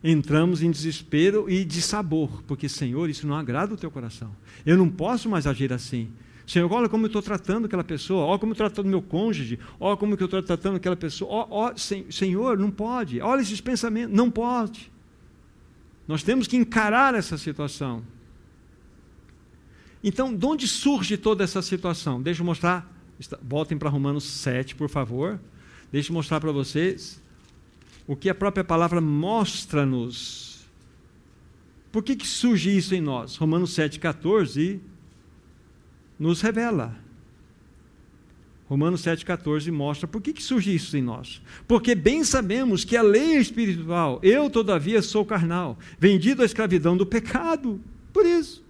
Entramos 0.04 0.62
em 0.62 0.70
desespero 0.70 1.50
e 1.50 1.66
de 1.66 1.82
sabor, 1.82 2.44
porque, 2.44 2.70
Senhor, 2.70 3.10
isso 3.10 3.26
não 3.26 3.36
agrada 3.36 3.74
o 3.74 3.78
teu 3.78 3.90
coração. 3.90 4.36
Eu 4.66 4.78
não 4.78 4.90
posso 4.90 5.30
mais 5.30 5.48
agir 5.48 5.74
assim. 5.74 6.10
Senhor, 6.48 6.72
olha 6.72 6.88
como 6.88 7.04
eu 7.04 7.08
estou 7.08 7.22
tratando 7.22 7.66
aquela 7.66 7.84
pessoa, 7.84 8.24
olha 8.26 8.40
como 8.40 8.52
eu 8.52 8.54
estou 8.54 8.70
tratando 8.70 8.88
meu 8.88 9.02
cônjuge, 9.02 9.60
olha 9.78 9.98
como 9.98 10.14
eu 10.14 10.26
estou 10.26 10.42
tratando 10.42 10.78
aquela 10.78 10.96
pessoa. 10.96 11.46
Ó, 11.50 11.74
senhor, 11.76 12.58
não 12.58 12.72
pode. 12.72 13.20
Olha 13.20 13.42
esses 13.42 13.60
pensamentos, 13.60 14.16
não 14.16 14.32
pode. 14.32 14.90
Nós 16.08 16.24
temos 16.24 16.48
que 16.48 16.56
encarar 16.56 17.14
essa 17.16 17.38
situação. 17.38 18.02
Então, 20.02 20.34
de 20.34 20.46
onde 20.46 20.70
surge 20.70 21.18
toda 21.18 21.44
essa 21.44 21.62
situação? 21.62 22.22
Deixa 22.22 22.42
eu 22.42 22.46
mostrar. 22.46 22.90
Voltem 23.42 23.78
para 23.78 23.90
Romanos 23.90 24.24
7, 24.24 24.74
por 24.74 24.88
favor. 24.88 25.38
Deixa 25.92 26.12
eu 26.12 26.14
mostrar 26.14 26.40
para 26.40 26.54
vocês 26.54 27.22
o 28.08 28.16
que 28.16 28.30
a 28.30 28.36
própria 28.36 28.64
palavra 28.64 29.02
mostra-nos. 29.02 30.66
Por 31.92 32.02
que, 32.04 32.16
que 32.16 32.26
surge 32.26 32.78
isso 32.78 32.96
em 32.96 33.02
nós? 33.02 33.36
Romanos 33.36 33.72
7,14 33.72 34.80
nos 36.20 36.42
revela. 36.42 36.96
Romanos 38.68 39.02
7,14 39.02 39.72
mostra 39.72 40.08
por 40.08 40.22
que, 40.22 40.34
que 40.34 40.44
surge 40.44 40.76
isso 40.76 40.98
em 40.98 41.02
nós. 41.02 41.42
Porque 41.68 41.96
bem 41.96 42.24
sabemos 42.24 42.84
que 42.84 42.98
a 42.98 43.02
lei 43.02 43.38
é 43.38 43.40
espiritual, 43.40 44.20
eu, 44.22 44.50
todavia, 44.50 45.02
sou 45.02 45.26
carnal, 45.26 45.80
vendido 45.98 46.42
à 46.42 46.46
escravidão 46.46 46.98
do 46.98 47.06
pecado. 47.06 47.80
Por 48.12 48.26
isso. 48.26 48.66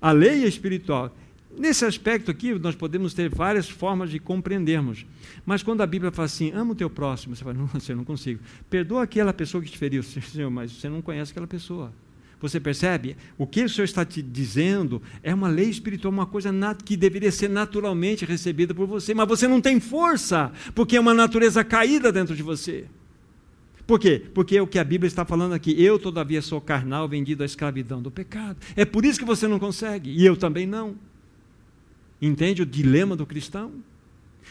A 0.00 0.10
lei 0.10 0.44
é 0.44 0.48
espiritual. 0.48 1.14
Nesse 1.56 1.84
aspecto 1.84 2.30
aqui, 2.30 2.54
nós 2.54 2.74
podemos 2.74 3.14
ter 3.14 3.28
várias 3.28 3.68
formas 3.68 4.10
de 4.10 4.18
compreendermos. 4.18 5.06
Mas 5.44 5.62
quando 5.62 5.82
a 5.82 5.86
Bíblia 5.86 6.10
fala 6.10 6.26
assim, 6.26 6.50
ama 6.50 6.72
o 6.72 6.74
teu 6.74 6.90
próximo, 6.90 7.36
você 7.36 7.44
fala, 7.44 7.54
não, 7.54 7.66
você 7.80 7.94
não 7.94 8.04
consigo. 8.04 8.40
Perdoa 8.68 9.04
aquela 9.04 9.32
pessoa 9.32 9.62
que 9.62 9.70
te 9.70 9.78
feriu, 9.78 10.02
Senhor, 10.02 10.50
mas 10.50 10.72
você 10.72 10.88
não 10.88 11.02
conhece 11.02 11.30
aquela 11.30 11.46
pessoa. 11.46 11.92
Você 12.42 12.58
percebe? 12.58 13.16
O 13.38 13.46
que 13.46 13.62
o 13.62 13.68
Senhor 13.68 13.84
está 13.84 14.04
te 14.04 14.20
dizendo 14.20 15.00
é 15.22 15.32
uma 15.32 15.46
lei 15.46 15.70
espiritual, 15.70 16.12
uma 16.12 16.26
coisa 16.26 16.50
que 16.84 16.96
deveria 16.96 17.30
ser 17.30 17.48
naturalmente 17.48 18.24
recebida 18.24 18.74
por 18.74 18.84
você, 18.84 19.14
mas 19.14 19.28
você 19.28 19.46
não 19.46 19.60
tem 19.60 19.78
força, 19.78 20.50
porque 20.74 20.96
é 20.96 21.00
uma 21.00 21.14
natureza 21.14 21.62
caída 21.62 22.10
dentro 22.10 22.34
de 22.34 22.42
você. 22.42 22.86
Por 23.86 24.00
quê? 24.00 24.24
Porque 24.34 24.56
é 24.56 24.62
o 24.62 24.66
que 24.66 24.80
a 24.80 24.84
Bíblia 24.84 25.06
está 25.06 25.24
falando 25.24 25.52
aqui. 25.52 25.80
Eu, 25.80 26.00
todavia, 26.00 26.42
sou 26.42 26.60
carnal, 26.60 27.08
vendido 27.08 27.44
à 27.44 27.46
escravidão 27.46 28.02
do 28.02 28.10
pecado. 28.10 28.58
É 28.74 28.84
por 28.84 29.04
isso 29.04 29.20
que 29.20 29.24
você 29.24 29.46
não 29.46 29.60
consegue, 29.60 30.10
e 30.10 30.26
eu 30.26 30.36
também 30.36 30.66
não. 30.66 30.96
Entende 32.20 32.62
o 32.62 32.66
dilema 32.66 33.14
do 33.14 33.24
cristão? 33.24 33.72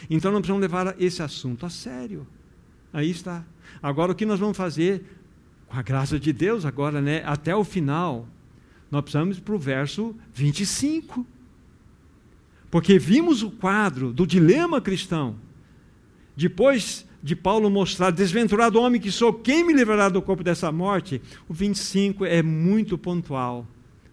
Então 0.08 0.32
não 0.32 0.40
precisamos 0.40 0.62
levar 0.62 0.96
esse 0.98 1.22
assunto 1.22 1.66
a 1.66 1.70
sério. 1.70 2.26
Aí 2.90 3.10
está. 3.10 3.44
Agora 3.82 4.12
o 4.12 4.14
que 4.14 4.24
nós 4.24 4.40
vamos 4.40 4.56
fazer, 4.56 5.04
a 5.72 5.80
graça 5.80 6.20
de 6.20 6.32
Deus, 6.32 6.66
agora, 6.66 7.00
né, 7.00 7.22
até 7.24 7.56
o 7.56 7.64
final, 7.64 8.28
nós 8.90 9.02
precisamos 9.02 9.40
para 9.40 9.54
o 9.54 9.58
verso 9.58 10.14
25. 10.34 11.26
Porque 12.70 12.98
vimos 12.98 13.42
o 13.42 13.50
quadro 13.50 14.12
do 14.12 14.26
dilema 14.26 14.80
cristão. 14.80 15.36
Depois 16.36 17.06
de 17.22 17.34
Paulo 17.34 17.70
mostrar, 17.70 18.10
desventurado 18.10 18.78
homem 18.78 19.00
que 19.00 19.10
sou, 19.10 19.32
quem 19.32 19.64
me 19.66 19.72
livrará 19.72 20.10
do 20.10 20.20
corpo 20.20 20.44
dessa 20.44 20.70
morte? 20.70 21.22
O 21.48 21.54
25 21.54 22.26
é 22.26 22.42
muito 22.42 22.98
pontual. 22.98 23.66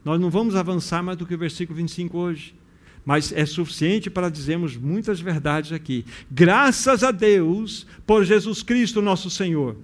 Nós 0.03 0.19
não 0.19 0.29
vamos 0.29 0.55
avançar 0.55 1.03
mais 1.03 1.17
do 1.17 1.25
que 1.25 1.35
o 1.35 1.37
versículo 1.37 1.77
25 1.77 2.17
hoje 2.17 2.59
mas 3.05 3.31
é 3.31 3.43
suficiente 3.43 4.07
para 4.07 4.29
dizermos 4.29 4.77
muitas 4.77 5.19
verdades 5.19 5.71
aqui. 5.71 6.05
Graças 6.29 7.03
a 7.03 7.09
Deus 7.09 7.87
por 8.05 8.23
Jesus 8.23 8.61
Cristo, 8.61 9.01
nosso 9.01 9.31
Senhor. 9.31 9.75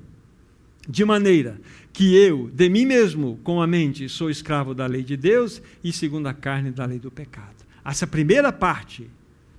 De 0.88 1.03
maneira 1.03 1.59
que 1.91 2.15
eu, 2.15 2.49
de 2.53 2.69
mim 2.69 2.86
mesmo, 2.86 3.39
com 3.43 3.61
a 3.61 3.67
mente, 3.67 4.07
sou 4.09 4.29
escravo 4.29 4.73
da 4.73 4.86
lei 4.86 5.03
de 5.03 5.17
Deus 5.17 5.61
e 5.83 5.91
segundo 5.91 6.27
a 6.27 6.33
carne 6.33 6.71
da 6.71 6.86
lei 6.86 6.99
do 6.99 7.09
pecado. 7.09 7.65
Essa 7.83 8.05
primeira 8.05 8.51
parte, 8.51 9.09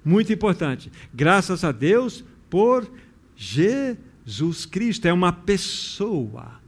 muito 0.04 0.32
importante. 0.32 0.90
Graças 1.12 1.64
a 1.64 1.72
Deus 1.72 2.24
por 2.50 2.90
Jesus 3.34 4.66
Cristo. 4.66 5.06
É 5.06 5.12
uma 5.12 5.32
pessoa 5.32 6.60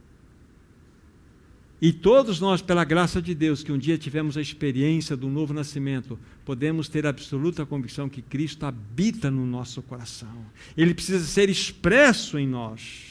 e 1.81 1.93
todos 1.93 2.41
nós, 2.41 2.61
pela 2.61 2.83
graça 2.83 3.21
de 3.21 3.33
Deus, 3.33 3.63
que 3.63 3.71
um 3.71 3.77
dia 3.77 3.97
tivemos 3.97 4.35
a 4.35 4.41
experiência 4.41 5.15
do 5.15 5.29
novo 5.29 5.53
nascimento, 5.53 6.19
podemos 6.43 6.89
ter 6.89 7.07
absoluta 7.07 7.65
convicção 7.65 8.09
que 8.09 8.21
Cristo 8.21 8.65
habita 8.65 9.31
no 9.31 9.45
nosso 9.45 9.81
coração. 9.81 10.45
Ele 10.75 10.93
precisa 10.93 11.25
ser 11.25 11.49
expresso 11.49 12.37
em 12.37 12.45
nós. 12.45 13.08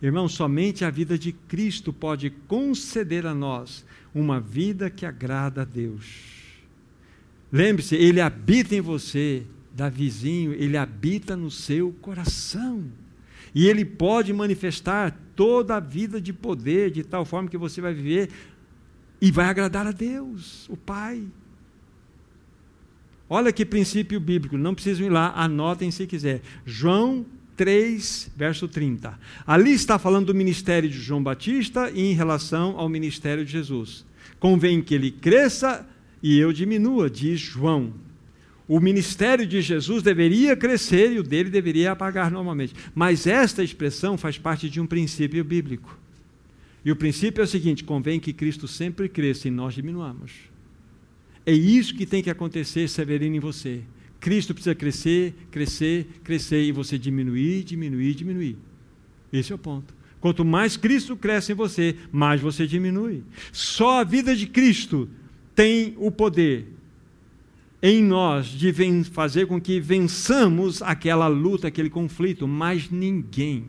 Irmão, 0.00 0.28
somente 0.28 0.84
a 0.84 0.90
vida 0.90 1.18
de 1.18 1.32
Cristo 1.32 1.92
pode 1.92 2.30
conceder 2.30 3.26
a 3.26 3.34
nós 3.34 3.84
uma 4.14 4.40
vida 4.40 4.88
que 4.88 5.04
agrada 5.04 5.62
a 5.62 5.64
Deus. 5.64 6.06
Lembre-se, 7.50 7.96
Ele 7.96 8.20
habita 8.20 8.76
em 8.76 8.80
você, 8.80 9.44
da 9.74 9.88
vizinho, 9.88 10.52
Ele 10.52 10.76
habita 10.76 11.36
no 11.36 11.50
seu 11.50 11.92
coração. 12.00 12.84
E 13.54 13.66
Ele 13.66 13.84
pode 13.84 14.32
manifestar 14.32 15.18
toda 15.34 15.76
a 15.76 15.80
vida 15.80 16.20
de 16.20 16.32
poder, 16.32 16.90
de 16.90 17.02
tal 17.02 17.24
forma 17.24 17.48
que 17.48 17.58
você 17.58 17.80
vai 17.80 17.94
viver 17.94 18.28
e 19.20 19.32
vai 19.32 19.46
agradar 19.46 19.86
a 19.86 19.92
Deus, 19.92 20.68
o 20.68 20.76
Pai. 20.76 21.26
Olha 23.28 23.52
que 23.52 23.66
princípio 23.66 24.18
bíblico, 24.20 24.56
não 24.56 24.74
precisam 24.74 25.06
ir 25.06 25.10
lá, 25.10 25.32
anotem 25.34 25.90
se 25.90 26.06
quiser. 26.06 26.40
João 26.64 27.26
3, 27.58 28.30
verso 28.34 28.66
30. 28.66 29.18
Ali 29.46 29.72
está 29.72 29.98
falando 29.98 30.28
do 30.28 30.34
ministério 30.34 30.88
de 30.88 30.98
João 30.98 31.22
Batista 31.22 31.92
em 31.94 32.14
relação 32.14 32.78
ao 32.78 32.88
ministério 32.88 33.44
de 33.44 33.52
Jesus. 33.52 34.06
Convém 34.40 34.80
que 34.80 34.94
ele 34.94 35.10
cresça 35.10 35.86
e 36.22 36.38
eu 36.38 36.52
diminua, 36.54 37.10
diz 37.10 37.38
João 37.38 37.92
o 38.68 38.78
ministério 38.80 39.46
de 39.46 39.62
Jesus 39.62 40.02
deveria 40.02 40.54
crescer 40.54 41.12
e 41.12 41.18
o 41.18 41.22
dele 41.22 41.48
deveria 41.48 41.92
apagar 41.92 42.30
normalmente. 42.30 42.74
Mas 42.94 43.26
esta 43.26 43.64
expressão 43.64 44.18
faz 44.18 44.36
parte 44.36 44.68
de 44.68 44.78
um 44.78 44.86
princípio 44.86 45.42
bíblico. 45.42 45.98
E 46.84 46.92
o 46.92 46.96
princípio 46.96 47.40
é 47.40 47.44
o 47.44 47.48
seguinte: 47.48 47.82
convém 47.82 48.20
que 48.20 48.34
Cristo 48.34 48.68
sempre 48.68 49.08
cresça 49.08 49.48
e 49.48 49.50
nós 49.50 49.72
diminuamos. 49.72 50.32
É 51.46 51.52
isso 51.52 51.94
que 51.94 52.04
tem 52.04 52.22
que 52.22 52.28
acontecer, 52.28 52.86
Severino, 52.88 53.36
em 53.36 53.40
você. 53.40 53.80
Cristo 54.20 54.52
precisa 54.54 54.74
crescer, 54.74 55.34
crescer, 55.50 56.06
crescer 56.24 56.62
e 56.64 56.72
você 56.72 56.98
diminuir, 56.98 57.62
diminuir, 57.64 58.14
diminuir. 58.14 58.56
Esse 59.32 59.52
é 59.52 59.54
o 59.54 59.58
ponto. 59.58 59.94
Quanto 60.20 60.44
mais 60.44 60.76
Cristo 60.76 61.16
cresce 61.16 61.52
em 61.52 61.54
você, 61.54 61.96
mais 62.10 62.40
você 62.40 62.66
diminui. 62.66 63.22
Só 63.52 64.00
a 64.00 64.04
vida 64.04 64.34
de 64.34 64.46
Cristo 64.46 65.08
tem 65.54 65.94
o 65.96 66.10
poder 66.10 66.66
em 67.80 68.02
nós 68.02 68.46
de 68.46 68.72
fazer 69.04 69.46
com 69.46 69.60
que 69.60 69.78
vençamos 69.80 70.82
aquela 70.82 71.28
luta, 71.28 71.68
aquele 71.68 71.88
conflito, 71.88 72.48
mas 72.48 72.90
ninguém. 72.90 73.66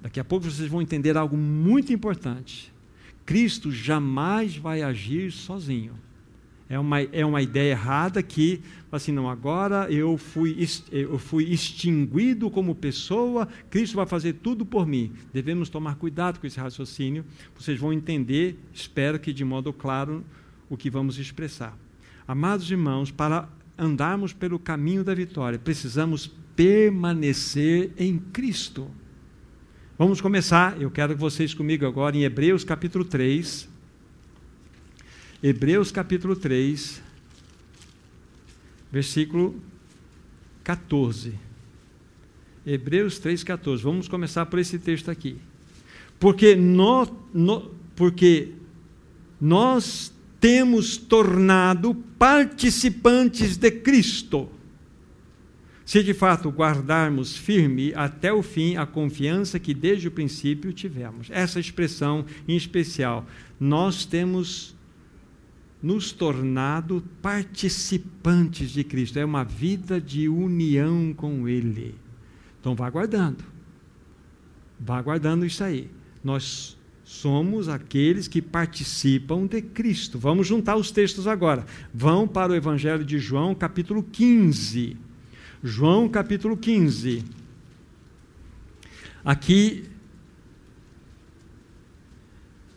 Daqui 0.00 0.18
a 0.18 0.24
pouco 0.24 0.50
vocês 0.50 0.68
vão 0.68 0.80
entender 0.80 1.16
algo 1.16 1.36
muito 1.36 1.92
importante. 1.92 2.72
Cristo 3.26 3.70
jamais 3.70 4.56
vai 4.56 4.82
agir 4.82 5.30
sozinho. 5.30 5.92
É 6.68 6.78
uma, 6.78 7.00
é 7.00 7.24
uma 7.24 7.42
ideia 7.42 7.72
errada 7.72 8.22
que, 8.22 8.62
assim, 8.90 9.12
não, 9.12 9.28
agora 9.28 9.90
eu 9.92 10.16
fui, 10.16 10.56
eu 10.90 11.18
fui 11.18 11.44
extinguido 11.44 12.50
como 12.50 12.74
pessoa, 12.74 13.46
Cristo 13.68 13.96
vai 13.96 14.06
fazer 14.06 14.34
tudo 14.34 14.64
por 14.64 14.86
mim. 14.86 15.12
Devemos 15.32 15.68
tomar 15.68 15.96
cuidado 15.96 16.40
com 16.40 16.46
esse 16.46 16.58
raciocínio. 16.58 17.24
Vocês 17.54 17.78
vão 17.78 17.92
entender, 17.92 18.58
espero 18.72 19.18
que 19.18 19.32
de 19.32 19.44
modo 19.44 19.72
claro, 19.72 20.24
o 20.70 20.76
que 20.76 20.88
vamos 20.88 21.18
expressar. 21.18 21.76
Amados 22.26 22.70
irmãos, 22.70 23.10
para 23.10 23.48
andarmos 23.76 24.32
pelo 24.32 24.58
caminho 24.58 25.04
da 25.04 25.14
vitória, 25.14 25.58
precisamos 25.58 26.30
permanecer 26.54 27.92
em 27.98 28.18
Cristo. 28.18 28.90
Vamos 29.98 30.20
começar, 30.20 30.80
eu 30.80 30.90
quero 30.90 31.14
que 31.14 31.20
vocês 31.20 31.52
comigo 31.52 31.86
agora 31.86 32.16
em 32.16 32.24
Hebreus 32.24 32.64
capítulo 32.64 33.04
3. 33.04 33.71
Hebreus 35.42 35.90
capítulo 35.90 36.36
3, 36.36 37.02
versículo 38.92 39.60
14. 40.62 41.34
Hebreus 42.64 43.20
3,14. 43.20 43.78
Vamos 43.78 44.06
começar 44.06 44.46
por 44.46 44.60
esse 44.60 44.78
texto 44.78 45.10
aqui. 45.10 45.36
Porque 46.20 46.54
nós, 46.54 47.10
porque 47.96 48.52
nós 49.40 50.12
temos 50.38 50.96
tornado 50.96 51.92
participantes 52.16 53.56
de 53.56 53.70
Cristo. 53.72 54.48
Se 55.84 56.04
de 56.04 56.14
fato 56.14 56.50
guardarmos 56.50 57.36
firme 57.36 57.92
até 57.96 58.32
o 58.32 58.44
fim 58.44 58.76
a 58.76 58.86
confiança 58.86 59.58
que 59.58 59.74
desde 59.74 60.06
o 60.06 60.12
princípio 60.12 60.72
tivemos. 60.72 61.26
Essa 61.32 61.58
expressão 61.58 62.24
em 62.46 62.56
especial, 62.56 63.26
nós 63.58 64.04
temos 64.04 64.76
nos 65.82 66.12
tornado 66.12 67.02
participantes 67.20 68.70
de 68.70 68.84
Cristo. 68.84 69.18
É 69.18 69.24
uma 69.24 69.44
vida 69.44 70.00
de 70.00 70.28
união 70.28 71.12
com 71.12 71.48
Ele. 71.48 71.94
Então 72.60 72.74
vá 72.74 72.88
guardando. 72.88 73.44
Vá 74.78 75.02
guardando 75.02 75.44
isso 75.44 75.64
aí. 75.64 75.90
Nós 76.22 76.78
somos 77.04 77.68
aqueles 77.68 78.28
que 78.28 78.40
participam 78.40 79.46
de 79.46 79.60
Cristo. 79.60 80.18
Vamos 80.18 80.46
juntar 80.46 80.76
os 80.76 80.90
textos 80.90 81.26
agora. 81.26 81.66
Vão 81.92 82.26
para 82.28 82.52
o 82.52 82.54
Evangelho 82.54 83.04
de 83.04 83.18
João, 83.18 83.54
capítulo 83.54 84.02
15. 84.02 84.96
João, 85.62 86.08
capítulo 86.08 86.56
15. 86.56 87.24
Aqui, 89.24 89.84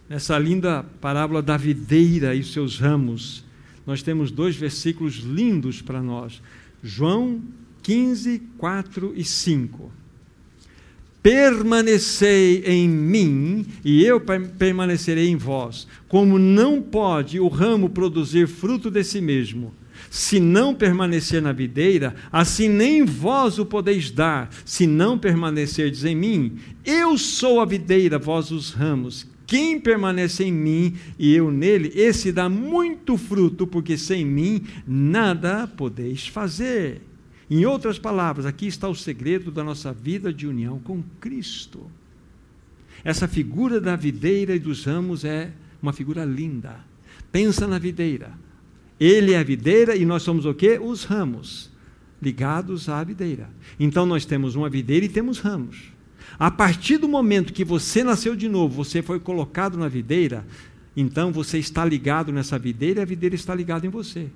nessa 0.07 0.37
linda 0.37 0.83
parábola 1.01 1.41
da 1.41 1.57
videira 1.57 2.35
e 2.35 2.43
seus 2.43 2.79
ramos, 2.79 3.43
nós 3.85 4.01
temos 4.01 4.31
dois 4.31 4.55
versículos 4.55 5.15
lindos 5.15 5.81
para 5.81 6.01
nós. 6.01 6.41
João 6.83 7.41
15, 7.81 8.41
4 8.57 9.13
e 9.15 9.23
5 9.23 9.91
permanecei 11.25 12.61
em 12.67 12.87
mim 12.87 13.65
e 13.83 14.05
eu 14.05 14.21
permanecerei 14.59 15.27
em 15.27 15.35
vós. 15.35 15.87
Como 16.07 16.37
não 16.37 16.79
pode 16.79 17.39
o 17.39 17.47
ramo 17.47 17.89
produzir 17.89 18.47
fruto 18.47 18.91
de 18.91 19.03
si 19.03 19.19
mesmo, 19.21 19.73
se 20.11 20.39
não 20.39 20.75
permanecer 20.75 21.41
na 21.41 21.51
videira, 21.51 22.13
assim 22.31 22.69
nem 22.69 23.03
vós 23.03 23.57
o 23.57 23.65
podeis 23.65 24.11
dar, 24.11 24.51
se 24.63 24.85
não 24.85 25.17
permanecerdes 25.17 26.05
em 26.05 26.15
mim. 26.15 26.57
Eu 26.85 27.17
sou 27.17 27.59
a 27.59 27.65
videira, 27.65 28.19
vós 28.19 28.51
os 28.51 28.69
ramos. 28.69 29.25
Quem 29.47 29.79
permanece 29.79 30.43
em 30.43 30.51
mim 30.51 30.95
e 31.19 31.33
eu 31.33 31.51
nele, 31.51 31.91
esse 31.95 32.31
dá 32.31 32.49
muito 32.49 33.17
fruto, 33.17 33.67
porque 33.67 33.97
sem 33.97 34.25
mim 34.25 34.63
nada 34.87 35.67
podeis 35.67 36.27
fazer. 36.27 37.01
Em 37.49 37.65
outras 37.65 37.99
palavras, 37.99 38.45
aqui 38.45 38.65
está 38.65 38.89
o 38.89 38.95
segredo 38.95 39.51
da 39.51 39.63
nossa 39.63 39.93
vida 39.93 40.33
de 40.33 40.47
união 40.47 40.79
com 40.79 41.03
Cristo. 41.19 41.89
Essa 43.03 43.27
figura 43.27 43.79
da 43.79 43.95
videira 43.95 44.55
e 44.55 44.59
dos 44.59 44.83
ramos 44.83 45.23
é 45.23 45.51
uma 45.79 45.93
figura 45.93 46.25
linda. 46.25 46.79
Pensa 47.31 47.67
na 47.67 47.77
videira. 47.77 48.33
Ele 48.99 49.33
é 49.33 49.37
a 49.37 49.43
videira 49.43 49.95
e 49.95 50.05
nós 50.05 50.23
somos 50.23 50.45
o 50.45 50.53
quê? 50.53 50.79
Os 50.81 51.03
ramos, 51.03 51.69
ligados 52.19 52.89
à 52.89 53.03
videira. 53.03 53.49
Então 53.79 54.05
nós 54.05 54.25
temos 54.25 54.55
uma 54.55 54.69
videira 54.69 55.05
e 55.05 55.09
temos 55.09 55.39
ramos. 55.39 55.94
A 56.37 56.51
partir 56.51 56.97
do 56.97 57.07
momento 57.07 57.53
que 57.53 57.63
você 57.63 58.03
nasceu 58.03 58.35
de 58.35 58.49
novo, 58.49 58.83
você 58.83 59.01
foi 59.01 59.19
colocado 59.19 59.77
na 59.77 59.87
videira, 59.87 60.45
então 60.95 61.31
você 61.31 61.57
está 61.57 61.85
ligado 61.85 62.31
nessa 62.31 62.59
videira 62.59 62.99
e 62.99 63.03
a 63.03 63.05
videira 63.05 63.35
está 63.35 63.55
ligada 63.55 63.85
em 63.85 63.89
você. 63.89 64.27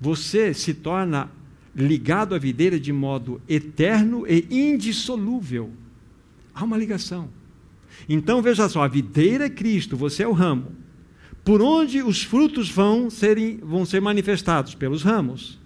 Você 0.00 0.54
se 0.54 0.74
torna 0.74 1.30
ligado 1.74 2.34
à 2.34 2.38
videira 2.38 2.78
de 2.78 2.92
modo 2.92 3.40
eterno 3.48 4.24
e 4.28 4.46
indissolúvel. 4.50 5.70
Há 6.54 6.62
uma 6.64 6.76
ligação. 6.76 7.28
Então 8.08 8.40
veja 8.40 8.68
só, 8.68 8.82
a 8.82 8.88
videira 8.88 9.46
é 9.46 9.50
Cristo, 9.50 9.96
você 9.96 10.22
é 10.22 10.28
o 10.28 10.32
ramo. 10.32 10.72
Por 11.44 11.60
onde 11.60 12.02
os 12.02 12.22
frutos 12.22 12.70
vão, 12.70 13.10
serem, 13.10 13.58
vão 13.58 13.84
ser 13.84 14.00
manifestados? 14.00 14.74
Pelos 14.74 15.02
ramos. 15.02 15.60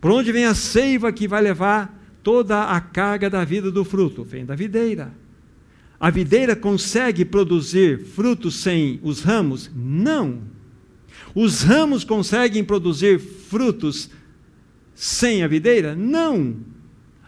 Por 0.00 0.10
onde 0.10 0.30
vem 0.32 0.44
a 0.44 0.54
seiva 0.54 1.12
que 1.12 1.26
vai 1.26 1.42
levar 1.42 2.01
toda 2.22 2.64
a 2.64 2.80
carga 2.80 3.28
da 3.28 3.44
vida 3.44 3.70
do 3.70 3.84
fruto? 3.84 4.24
Vem 4.24 4.44
da 4.44 4.54
videira. 4.54 5.12
A 5.98 6.10
videira 6.10 6.56
consegue 6.56 7.24
produzir 7.24 8.04
frutos 8.04 8.56
sem 8.56 8.98
os 9.02 9.20
ramos? 9.22 9.70
Não. 9.74 10.42
Os 11.34 11.62
ramos 11.62 12.04
conseguem 12.04 12.64
produzir 12.64 13.18
frutos 13.18 14.10
sem 14.94 15.42
a 15.42 15.48
videira? 15.48 15.94
Não. 15.94 16.56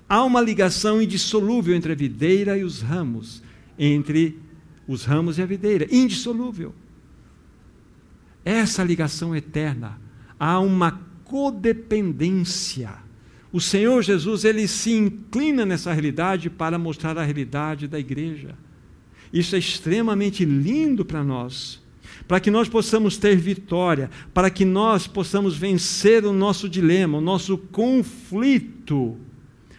Há 0.08 0.22
uma 0.24 0.40
ligação 0.40 1.00
indissolúvel 1.00 1.74
entre 1.74 1.92
a 1.92 1.94
videira 1.94 2.58
e 2.58 2.64
os 2.64 2.80
ramos, 2.80 3.42
entre 3.78 4.38
os 4.86 5.04
ramos 5.04 5.38
e 5.38 5.42
a 5.42 5.46
videira, 5.46 5.86
indissolúvel. 5.90 6.74
Essa 8.44 8.84
ligação 8.84 9.34
eterna, 9.34 9.98
há 10.38 10.60
uma 10.60 11.00
codependência. 11.24 13.03
O 13.54 13.60
Senhor 13.60 14.02
Jesus, 14.02 14.44
ele 14.44 14.66
se 14.66 14.92
inclina 14.92 15.64
nessa 15.64 15.92
realidade 15.92 16.50
para 16.50 16.76
mostrar 16.76 17.16
a 17.16 17.22
realidade 17.22 17.86
da 17.86 18.00
igreja. 18.00 18.56
Isso 19.32 19.54
é 19.54 19.60
extremamente 19.60 20.44
lindo 20.44 21.04
para 21.04 21.22
nós 21.22 21.82
para 22.26 22.40
que 22.40 22.50
nós 22.50 22.68
possamos 22.68 23.16
ter 23.16 23.36
vitória, 23.36 24.10
para 24.32 24.50
que 24.50 24.64
nós 24.64 25.06
possamos 25.06 25.56
vencer 25.56 26.24
o 26.24 26.32
nosso 26.32 26.68
dilema, 26.68 27.18
o 27.18 27.20
nosso 27.20 27.56
conflito, 27.56 29.16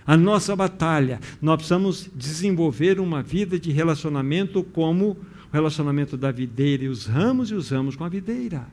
a 0.06 0.16
nossa 0.16 0.56
batalha. 0.56 1.20
Nós 1.42 1.58
precisamos 1.58 2.10
desenvolver 2.16 3.00
uma 3.00 3.22
vida 3.22 3.60
de 3.60 3.72
relacionamento 3.72 4.64
como 4.64 5.12
o 5.12 5.18
relacionamento 5.52 6.16
da 6.16 6.32
videira 6.32 6.86
e 6.86 6.88
os 6.88 7.06
ramos 7.06 7.52
e 7.52 7.56
os 7.56 7.70
ramos 7.70 7.98
com 7.98 8.06
a 8.06 8.10
videira. 8.10 8.68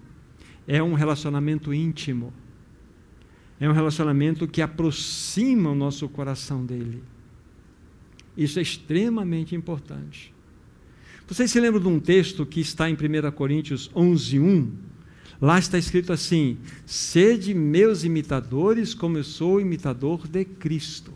É 0.66 0.80
um 0.80 0.94
relacionamento 0.94 1.74
íntimo. 1.74 2.32
É 3.62 3.68
um 3.68 3.72
relacionamento 3.72 4.48
que 4.48 4.60
aproxima 4.60 5.70
o 5.70 5.74
nosso 5.76 6.08
coração 6.08 6.66
dele. 6.66 7.00
Isso 8.36 8.58
é 8.58 8.62
extremamente 8.62 9.54
importante. 9.54 10.34
Vocês 11.28 11.48
se 11.48 11.60
lembram 11.60 11.80
de 11.80 11.86
um 11.86 12.00
texto 12.00 12.44
que 12.44 12.58
está 12.58 12.90
em 12.90 12.94
1 12.94 13.30
Coríntios 13.30 13.88
11, 13.94 14.40
1? 14.40 14.72
Lá 15.40 15.60
está 15.60 15.78
escrito 15.78 16.12
assim: 16.12 16.58
Sede 16.84 17.54
meus 17.54 18.02
imitadores, 18.02 18.94
como 18.94 19.16
eu 19.16 19.22
sou 19.22 19.60
imitador 19.60 20.26
de 20.26 20.44
Cristo. 20.44 21.12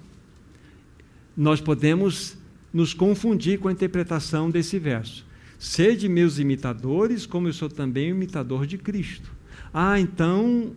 Nós 1.37 1.61
podemos 1.61 2.39
nos 2.73 2.95
confundir 2.95 3.59
com 3.59 3.67
a 3.67 3.73
interpretação 3.73 4.49
desse 4.53 4.79
verso. 4.79 5.27
Sede 5.59 6.09
meus 6.09 6.39
imitadores, 6.39 7.27
como 7.27 7.49
eu 7.49 7.53
sou 7.53 7.69
também 7.69 8.11
imitador 8.11 8.69
de 8.69 8.79
Cristo. 8.79 9.33
Ah, 9.75 9.99
então 9.99 10.77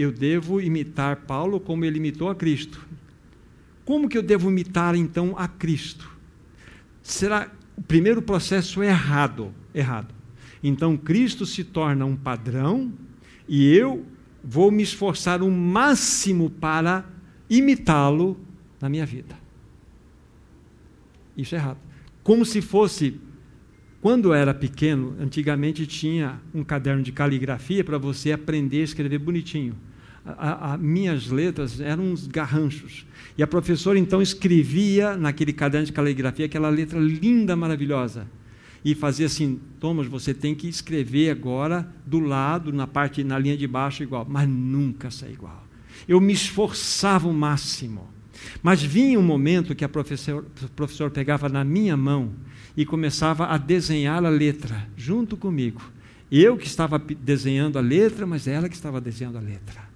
eu 0.00 0.10
devo 0.10 0.60
imitar 0.60 1.16
Paulo 1.16 1.60
como 1.60 1.84
ele 1.84 1.98
imitou 1.98 2.30
a 2.30 2.34
Cristo. 2.34 2.86
Como 3.84 4.08
que 4.08 4.16
eu 4.16 4.22
devo 4.22 4.50
imitar 4.50 4.94
então 4.94 5.34
a 5.36 5.46
Cristo? 5.46 6.10
Será 7.02 7.50
o 7.76 7.82
primeiro 7.82 8.22
processo 8.22 8.82
é 8.82 8.86
errado, 8.86 9.52
errado. 9.74 10.14
Então 10.62 10.96
Cristo 10.96 11.44
se 11.44 11.64
torna 11.64 12.04
um 12.06 12.16
padrão 12.16 12.92
e 13.48 13.66
eu 13.66 14.06
vou 14.42 14.70
me 14.70 14.82
esforçar 14.82 15.42
o 15.42 15.50
máximo 15.50 16.48
para 16.48 17.04
imitá-lo 17.48 18.38
na 18.80 18.88
minha 18.88 19.04
vida. 19.04 19.38
Isso 21.36 21.54
é 21.54 21.58
errado. 21.58 21.78
Como 22.22 22.44
se 22.44 22.62
fosse 22.62 23.20
quando 24.00 24.32
era 24.32 24.54
pequeno, 24.54 25.14
antigamente 25.20 25.86
tinha 25.86 26.40
um 26.54 26.64
caderno 26.64 27.02
de 27.02 27.12
caligrafia 27.12 27.84
para 27.84 27.98
você 27.98 28.32
aprender 28.32 28.80
a 28.80 28.84
escrever 28.84 29.18
bonitinho 29.18 29.76
minhas 30.78 31.28
letras 31.28 31.80
eram 31.80 32.04
uns 32.04 32.26
garranchos. 32.26 33.06
E 33.36 33.42
a 33.42 33.46
professora 33.46 33.98
então 33.98 34.20
escrevia 34.20 35.16
naquele 35.16 35.52
caderno 35.52 35.86
de 35.86 35.92
caligrafia 35.92 36.46
aquela 36.46 36.68
letra 36.68 36.98
linda, 36.98 37.56
maravilhosa. 37.56 38.26
E 38.84 38.94
fazia 38.94 39.26
assim: 39.26 39.60
Thomas, 39.78 40.06
você 40.06 40.32
tem 40.32 40.54
que 40.54 40.68
escrever 40.68 41.30
agora 41.30 41.88
do 42.06 42.18
lado, 42.18 42.72
na 42.72 42.86
parte, 42.86 43.22
na 43.22 43.38
linha 43.38 43.56
de 43.56 43.66
baixo, 43.66 44.02
igual. 44.02 44.26
Mas 44.28 44.48
nunca 44.48 45.10
sai 45.10 45.32
igual. 45.32 45.66
Eu 46.08 46.20
me 46.20 46.32
esforçava 46.32 47.28
o 47.28 47.34
máximo. 47.34 48.08
Mas 48.62 48.82
vinha 48.82 49.18
um 49.18 49.22
momento 49.22 49.74
que 49.74 49.84
a 49.84 49.88
professora, 49.88 50.46
professor 50.74 51.10
pegava 51.10 51.48
na 51.48 51.62
minha 51.62 51.96
mão 51.96 52.32
e 52.74 52.86
começava 52.86 53.46
a 53.46 53.58
desenhar 53.58 54.24
a 54.24 54.30
letra 54.30 54.88
junto 54.96 55.36
comigo. 55.36 55.82
Eu 56.30 56.56
que 56.56 56.66
estava 56.66 56.98
desenhando 56.98 57.78
a 57.78 57.82
letra, 57.82 58.26
mas 58.26 58.46
ela 58.46 58.68
que 58.68 58.74
estava 58.74 59.00
desenhando 59.00 59.36
a 59.36 59.40
letra. 59.40 59.89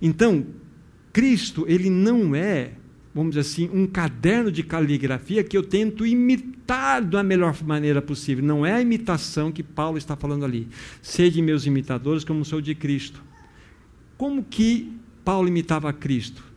Então, 0.00 0.46
Cristo, 1.12 1.64
ele 1.68 1.90
não 1.90 2.34
é, 2.34 2.72
vamos 3.14 3.30
dizer 3.30 3.40
assim, 3.40 3.70
um 3.72 3.86
caderno 3.86 4.50
de 4.50 4.62
caligrafia 4.62 5.42
que 5.42 5.56
eu 5.56 5.62
tento 5.62 6.06
imitar 6.06 7.02
da 7.02 7.22
melhor 7.22 7.56
maneira 7.64 8.00
possível. 8.00 8.44
Não 8.44 8.64
é 8.64 8.74
a 8.74 8.80
imitação 8.80 9.50
que 9.50 9.62
Paulo 9.62 9.98
está 9.98 10.16
falando 10.16 10.44
ali. 10.44 10.68
Sede 11.02 11.42
meus 11.42 11.66
imitadores 11.66 12.24
como 12.24 12.44
sou 12.44 12.60
de 12.60 12.74
Cristo. 12.74 13.22
Como 14.16 14.42
que 14.42 14.92
Paulo 15.24 15.48
imitava 15.48 15.92
Cristo? 15.92 16.48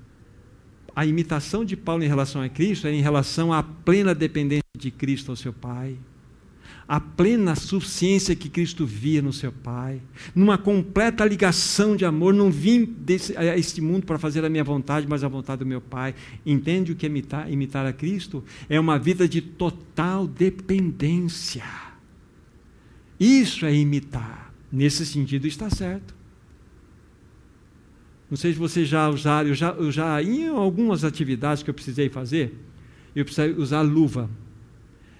a 0.96 1.06
imitação 1.06 1.64
de 1.64 1.76
Paulo 1.78 2.04
em 2.04 2.08
relação 2.08 2.42
a 2.42 2.50
Cristo 2.50 2.88
é 2.88 2.94
em 2.94 3.02
relação 3.02 3.54
à 3.54 3.64
plena 3.64 4.14
dependência 4.14 4.62
de 4.78 4.92
Cristo 4.92 5.32
ao 5.32 5.36
seu 5.36 5.54
Pai, 5.54 5.98
a 6.92 7.00
plena 7.00 7.56
suficiência 7.56 8.36
que 8.36 8.50
Cristo 8.50 8.86
via 8.86 9.22
no 9.22 9.32
seu 9.32 9.50
Pai, 9.50 10.02
numa 10.36 10.58
completa 10.58 11.24
ligação 11.24 11.96
de 11.96 12.04
amor. 12.04 12.34
Não 12.34 12.52
vim 12.52 12.84
desse, 12.84 13.38
a 13.38 13.58
este 13.58 13.80
mundo 13.80 14.06
para 14.06 14.20
fazer 14.20 14.44
a 14.44 14.50
minha 14.50 14.62
vontade, 14.66 15.08
mas 15.08 15.24
a 15.24 15.30
vontade 15.30 15.60
do 15.60 15.66
meu 15.66 15.80
Pai. 15.80 16.14
Entende 16.46 16.92
o 16.92 16.96
que 16.96 17.06
é 17.06 17.10
imitar, 17.10 17.50
imitar 17.50 17.86
a 17.86 17.94
Cristo? 17.94 18.44
É 18.68 18.78
uma 18.78 19.00
vida 19.00 19.26
de 19.26 19.40
total 19.40 20.28
dependência. 20.28 21.64
Isso 23.18 23.66
é 23.66 23.74
imitar. 23.74 24.54
Nesse 24.70 25.06
sentido 25.06 25.48
está 25.48 25.70
certo. 25.70 26.14
Não 28.30 28.36
sei 28.36 28.52
se 28.52 28.60
vocês 28.60 28.90
já 28.90 29.08
usaram, 29.08 29.48
eu 29.48 29.56
já, 29.56 29.70
eu 29.70 29.92
já 29.94 30.22
em 30.22 30.50
algumas 30.50 31.06
atividades 31.06 31.64
que 31.64 31.70
eu 31.70 31.74
precisei 31.74 32.10
fazer, 32.10 32.54
eu 33.16 33.24
precisei 33.24 33.54
usar 33.54 33.82
luva. 33.82 34.30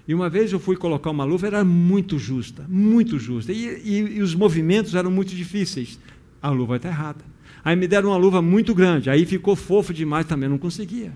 E 0.06 0.14
uma 0.14 0.28
vez 0.28 0.52
eu 0.52 0.58
fui 0.58 0.76
colocar 0.76 1.10
uma 1.10 1.24
luva, 1.24 1.46
era 1.46 1.64
muito 1.64 2.18
justa, 2.18 2.66
muito 2.68 3.18
justa. 3.18 3.52
E, 3.52 3.66
e, 3.84 3.98
e 4.16 4.22
os 4.22 4.34
movimentos 4.34 4.94
eram 4.94 5.10
muito 5.10 5.34
difíceis. 5.34 5.98
A 6.40 6.50
luva 6.50 6.76
está 6.76 6.88
errada. 6.88 7.24
Aí 7.64 7.76
me 7.76 7.86
deram 7.86 8.10
uma 8.10 8.16
luva 8.16 8.42
muito 8.42 8.74
grande, 8.74 9.08
aí 9.08 9.24
ficou 9.24 9.54
fofo 9.54 9.94
demais, 9.94 10.26
também 10.26 10.48
não 10.48 10.58
conseguia. 10.58 11.12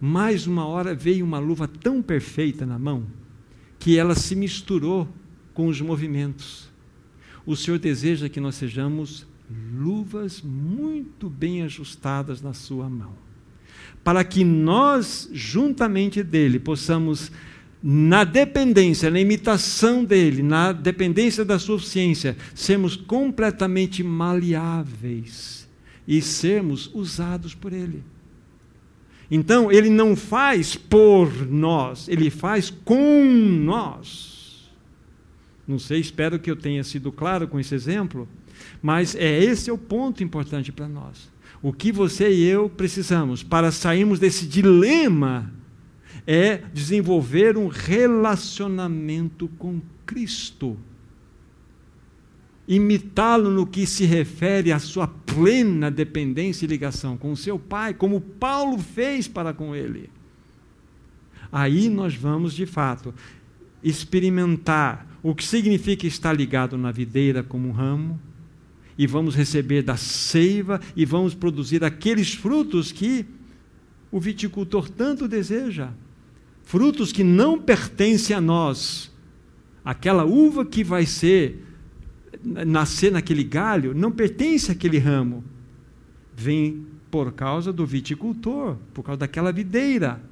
Mais 0.00 0.46
uma 0.46 0.66
hora 0.66 0.94
veio 0.94 1.24
uma 1.24 1.38
luva 1.38 1.68
tão 1.68 2.02
perfeita 2.02 2.64
na 2.64 2.78
mão, 2.78 3.06
que 3.78 3.98
ela 3.98 4.14
se 4.14 4.34
misturou 4.34 5.06
com 5.52 5.66
os 5.66 5.80
movimentos. 5.80 6.70
O 7.44 7.54
Senhor 7.54 7.78
deseja 7.78 8.28
que 8.28 8.40
nós 8.40 8.54
sejamos 8.54 9.26
luvas 9.74 10.40
muito 10.40 11.28
bem 11.28 11.62
ajustadas 11.62 12.40
na 12.40 12.54
sua 12.54 12.88
mão, 12.88 13.12
para 14.02 14.22
que 14.24 14.44
nós, 14.44 15.28
juntamente 15.32 16.22
dele, 16.22 16.58
possamos, 16.58 17.32
na 17.82 18.24
dependência, 18.24 19.10
na 19.10 19.20
imitação 19.20 20.04
dele, 20.04 20.42
na 20.42 20.72
dependência 20.72 21.44
da 21.44 21.58
suficiência, 21.58 22.36
sermos 22.54 22.96
completamente 22.96 24.02
maleáveis 24.02 25.68
e 26.06 26.20
sermos 26.20 26.90
usados 26.94 27.54
por 27.54 27.72
ele. 27.72 28.02
Então, 29.30 29.72
ele 29.72 29.88
não 29.88 30.14
faz 30.14 30.76
por 30.76 31.46
nós, 31.50 32.08
ele 32.08 32.30
faz 32.30 32.70
com 32.70 33.24
nós. 33.24 34.70
Não 35.66 35.78
sei, 35.78 35.98
espero 35.98 36.38
que 36.38 36.50
eu 36.50 36.56
tenha 36.56 36.84
sido 36.84 37.10
claro 37.10 37.48
com 37.48 37.58
esse 37.58 37.74
exemplo. 37.74 38.28
Mas 38.82 39.14
é 39.14 39.42
esse 39.42 39.70
é 39.70 39.72
o 39.72 39.78
ponto 39.78 40.22
importante 40.22 40.70
para 40.70 40.86
nós. 40.86 41.32
O 41.64 41.72
que 41.72 41.90
você 41.90 42.30
e 42.30 42.44
eu 42.44 42.68
precisamos 42.68 43.42
para 43.42 43.72
sairmos 43.72 44.18
desse 44.18 44.46
dilema 44.46 45.50
é 46.26 46.58
desenvolver 46.74 47.56
um 47.56 47.68
relacionamento 47.68 49.48
com 49.56 49.80
Cristo. 50.04 50.76
Imitá-lo 52.68 53.48
no 53.48 53.66
que 53.66 53.86
se 53.86 54.04
refere 54.04 54.72
à 54.72 54.78
sua 54.78 55.08
plena 55.08 55.90
dependência 55.90 56.66
e 56.66 56.68
ligação 56.68 57.16
com 57.16 57.32
o 57.32 57.36
seu 57.36 57.58
Pai, 57.58 57.94
como 57.94 58.20
Paulo 58.20 58.78
fez 58.78 59.26
para 59.26 59.54
com 59.54 59.74
ele. 59.74 60.10
Aí 61.50 61.88
nós 61.88 62.14
vamos, 62.14 62.52
de 62.52 62.66
fato, 62.66 63.14
experimentar 63.82 65.18
o 65.22 65.34
que 65.34 65.42
significa 65.42 66.06
estar 66.06 66.34
ligado 66.34 66.76
na 66.76 66.92
videira 66.92 67.42
como 67.42 67.70
um 67.70 67.72
ramo, 67.72 68.20
e 68.96 69.06
vamos 69.06 69.34
receber 69.34 69.82
da 69.82 69.96
seiva 69.96 70.80
e 70.94 71.04
vamos 71.04 71.34
produzir 71.34 71.82
aqueles 71.84 72.34
frutos 72.34 72.92
que 72.92 73.26
o 74.10 74.20
viticultor 74.20 74.88
tanto 74.88 75.26
deseja. 75.26 75.90
Frutos 76.62 77.12
que 77.12 77.24
não 77.24 77.60
pertencem 77.60 78.34
a 78.34 78.40
nós. 78.40 79.12
Aquela 79.84 80.24
uva 80.24 80.64
que 80.64 80.84
vai 80.84 81.04
ser 81.04 81.62
nascer 82.44 83.10
naquele 83.10 83.44
galho 83.44 83.94
não 83.94 84.10
pertence 84.10 84.70
àquele 84.70 84.98
ramo. 84.98 85.44
Vem 86.36 86.86
por 87.10 87.32
causa 87.32 87.72
do 87.72 87.86
viticultor, 87.86 88.76
por 88.92 89.02
causa 89.02 89.20
daquela 89.20 89.52
videira. 89.52 90.22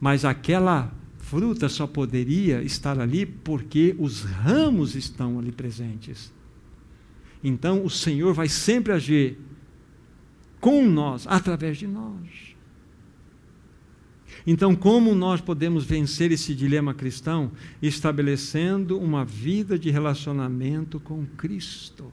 Mas 0.00 0.24
aquela 0.24 0.92
fruta 1.18 1.68
só 1.68 1.86
poderia 1.86 2.62
estar 2.62 2.98
ali 2.98 3.26
porque 3.26 3.94
os 3.98 4.22
ramos 4.22 4.94
estão 4.94 5.38
ali 5.38 5.52
presentes. 5.52 6.32
Então 7.42 7.84
o 7.84 7.90
Senhor 7.90 8.34
vai 8.34 8.48
sempre 8.48 8.92
agir 8.92 9.38
com 10.60 10.84
nós, 10.88 11.26
através 11.26 11.78
de 11.78 11.86
nós. 11.86 12.48
Então, 14.46 14.74
como 14.74 15.14
nós 15.14 15.40
podemos 15.40 15.84
vencer 15.84 16.32
esse 16.32 16.54
dilema 16.54 16.94
cristão? 16.94 17.52
Estabelecendo 17.82 18.98
uma 18.98 19.24
vida 19.24 19.78
de 19.78 19.90
relacionamento 19.90 20.98
com 20.98 21.26
Cristo. 21.36 22.10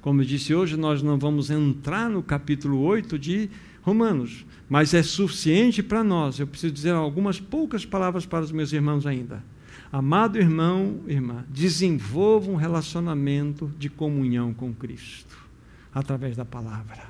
Como 0.00 0.22
eu 0.22 0.26
disse 0.26 0.54
hoje, 0.54 0.76
nós 0.76 1.02
não 1.02 1.18
vamos 1.18 1.50
entrar 1.50 2.08
no 2.08 2.22
capítulo 2.22 2.80
8 2.80 3.18
de 3.18 3.50
Romanos, 3.82 4.46
mas 4.68 4.94
é 4.94 5.02
suficiente 5.02 5.82
para 5.82 6.02
nós. 6.02 6.38
Eu 6.38 6.46
preciso 6.46 6.72
dizer 6.72 6.92
algumas 6.92 7.40
poucas 7.40 7.84
palavras 7.84 8.24
para 8.24 8.44
os 8.44 8.52
meus 8.52 8.72
irmãos 8.72 9.06
ainda 9.06 9.42
Amado 9.90 10.38
irmão, 10.38 11.00
irmã, 11.06 11.44
desenvolva 11.48 12.50
um 12.50 12.56
relacionamento 12.56 13.72
de 13.78 13.88
comunhão 13.88 14.52
com 14.52 14.72
Cristo 14.74 15.36
através 15.94 16.36
da 16.36 16.44
palavra. 16.44 17.04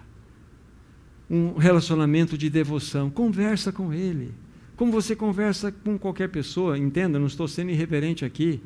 Um 1.28 1.54
relacionamento 1.58 2.38
de 2.38 2.48
devoção, 2.48 3.10
conversa 3.10 3.72
com 3.72 3.92
Ele. 3.92 4.32
Como 4.76 4.92
você 4.92 5.16
conversa 5.16 5.72
com 5.72 5.98
qualquer 5.98 6.28
pessoa, 6.28 6.78
entenda, 6.78 7.18
não 7.18 7.26
estou 7.26 7.48
sendo 7.48 7.72
irreverente 7.72 8.24
aqui, 8.24 8.62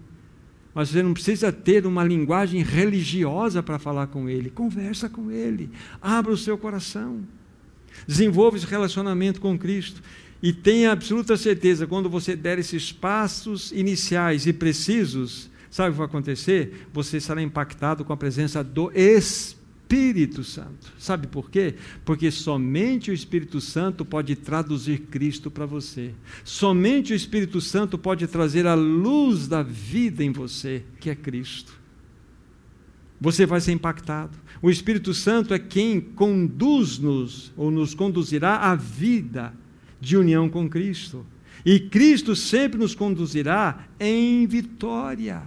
mas 0.75 0.91
você 0.91 1.03
não 1.03 1.15
precisa 1.15 1.51
ter 1.51 1.87
uma 1.87 2.05
linguagem 2.05 2.63
religiosa 2.63 3.63
para 3.63 3.79
falar 3.79 4.09
com 4.09 4.29
Ele. 4.29 4.51
Conversa 4.51 5.09
com 5.09 5.31
Ele, 5.31 5.71
abra 6.03 6.31
o 6.31 6.37
seu 6.37 6.59
coração, 6.59 7.21
desenvolva 8.07 8.59
esse 8.59 8.67
relacionamento 8.67 9.41
com 9.41 9.59
Cristo. 9.59 10.03
E 10.43 10.53
tenha 10.53 10.91
absoluta 10.91 11.37
certeza, 11.37 11.87
quando 11.87 12.11
você 12.11 12.35
der 12.35 12.59
esses 12.59 12.91
passos 12.91 13.71
iniciais 13.71 14.45
e 14.45 14.53
precisos, 14.53 15.49
sabe 15.71 15.91
o 15.91 15.93
que 15.93 15.99
vai 15.99 16.07
acontecer? 16.09 16.89
Você 16.93 17.21
será 17.21 17.41
impactado 17.41 18.05
com 18.05 18.13
a 18.13 18.17
presença 18.17 18.65
do 18.65 18.91
Espírito 18.91 20.43
Santo. 20.43 20.93
Sabe 20.99 21.29
por 21.29 21.49
quê? 21.49 21.77
Porque 22.05 22.29
somente 22.33 23.13
o 23.13 23.15
Espírito 23.15 23.61
Santo 23.61 24.05
pode 24.05 24.35
traduzir 24.35 25.03
Cristo 25.03 25.49
para 25.49 25.65
você. 25.65 26.13
Somente 26.43 27.13
o 27.13 27.17
Espírito 27.17 27.61
Santo 27.61 27.97
pode 27.97 28.27
trazer 28.27 28.67
a 28.67 28.75
luz 28.75 29.47
da 29.47 29.63
vida 29.63 30.25
em 30.25 30.33
você, 30.33 30.83
que 30.99 31.09
é 31.09 31.15
Cristo. 31.15 31.81
Você 33.21 33.47
vai 33.47 33.61
ser 33.61 33.71
impactado. 33.71 34.37
O 34.61 34.69
Espírito 34.69 35.15
Santo 35.15 35.55
é 35.55 35.59
quem 35.61 36.01
conduz-nos, 36.01 37.53
ou 37.57 37.71
nos 37.71 37.95
conduzirá 37.95 38.57
à 38.57 38.75
vida 38.75 39.62
de 40.03 40.17
união 40.17 40.49
com 40.49 40.69
Cristo. 40.69 41.25
E 41.65 41.79
Cristo 41.79 42.35
sempre 42.35 42.77
nos 42.77 42.93
conduzirá 42.93 43.87
em 44.01 44.45
vitória. 44.49 45.43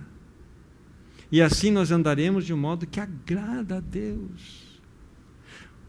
E 1.30 1.42
assim 1.42 1.70
nós 1.70 1.92
andaremos 1.92 2.46
de 2.46 2.54
um 2.54 2.58
modo 2.58 2.88
que 2.88 3.02
agrada 3.02 3.78
a 3.78 3.80
Deus. 3.82 4.80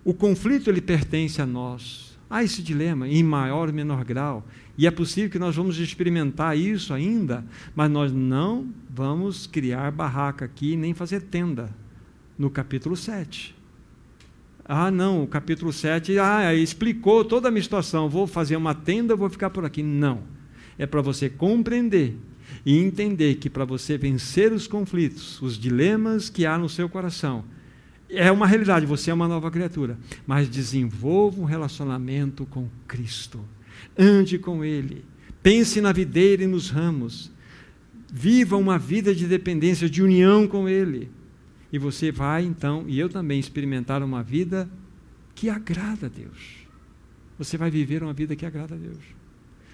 O 0.05 0.13
conflito 0.13 0.69
ele 0.69 0.81
pertence 0.81 1.41
a 1.41 1.47
nós. 1.47 2.19
Há 2.29 2.43
esse 2.43 2.61
dilema 2.61 3.09
em 3.09 3.23
maior 3.23 3.69
ou 3.69 3.75
menor 3.75 4.05
grau. 4.05 4.45
E 4.77 4.85
é 4.85 4.91
possível 4.91 5.31
que 5.31 5.39
nós 5.39 5.55
vamos 5.55 5.79
experimentar 5.79 6.59
isso 6.59 6.93
ainda, 6.93 7.47
mas 7.73 7.89
nós 7.89 8.13
não 8.13 8.69
vamos 8.91 9.47
criar 9.47 9.93
barraca 9.93 10.45
aqui 10.45 10.77
nem 10.77 10.93
fazer 10.93 11.23
tenda 11.23 11.71
no 12.37 12.51
capítulo 12.51 12.97
7. 12.97 13.56
Ah, 14.69 14.91
não, 14.91 15.23
o 15.23 15.29
capítulo 15.29 15.73
7, 15.73 16.19
ah, 16.19 16.53
explicou 16.53 17.25
toda 17.25 17.47
a 17.47 17.51
minha 17.53 17.63
situação, 17.63 18.09
vou 18.09 18.27
fazer 18.27 18.57
uma 18.57 18.75
tenda, 18.75 19.15
vou 19.15 19.31
ficar 19.31 19.49
por 19.51 19.65
aqui. 19.65 19.81
Não. 19.81 20.25
É 20.77 20.85
para 20.85 21.01
você 21.01 21.31
compreender 21.31 22.17
e 22.65 22.77
entender 22.77 23.37
que 23.37 23.49
para 23.49 23.65
você 23.65 23.97
vencer 23.97 24.53
os 24.53 24.67
conflitos, 24.67 25.41
os 25.41 25.57
dilemas 25.57 26.29
que 26.29 26.45
há 26.45 26.59
no 26.59 26.69
seu 26.69 26.89
coração, 26.89 27.45
é 28.11 28.31
uma 28.31 28.47
realidade, 28.47 28.87
você 28.87 29.11
é 29.11 29.15
uma 29.15 29.29
nova 29.29 29.51
criatura, 29.53 29.97
mas 30.27 30.49
desenvolva 30.49 31.41
um 31.41 31.45
relacionamento 31.45 32.45
com 32.47 32.69
Cristo. 32.89 33.41
Ande 33.97 34.37
com 34.37 34.65
Ele. 34.65 35.05
Pense 35.43 35.81
na 35.81 35.93
videira 35.93 36.43
e 36.43 36.47
nos 36.47 36.71
ramos. 36.71 37.31
Viva 38.13 38.57
uma 38.57 38.79
vida 38.79 39.15
de 39.15 39.27
dependência, 39.27 39.89
de 39.89 40.03
união 40.03 40.47
com 40.49 40.69
Ele. 40.69 41.09
E 41.73 41.79
você 41.79 42.13
vai 42.13 42.45
então, 42.45 42.85
e 42.87 42.99
eu 42.99 43.09
também, 43.09 43.41
experimentar 43.41 44.03
uma 44.03 44.23
vida 44.23 44.69
que 45.35 45.49
agrada 45.49 46.07
a 46.07 46.09
Deus. 46.09 46.67
Você 47.39 47.57
vai 47.57 47.71
viver 47.71 48.03
uma 48.03 48.13
vida 48.13 48.35
que 48.35 48.47
agrada 48.47 48.75
a 48.75 48.79
Deus. 48.79 49.17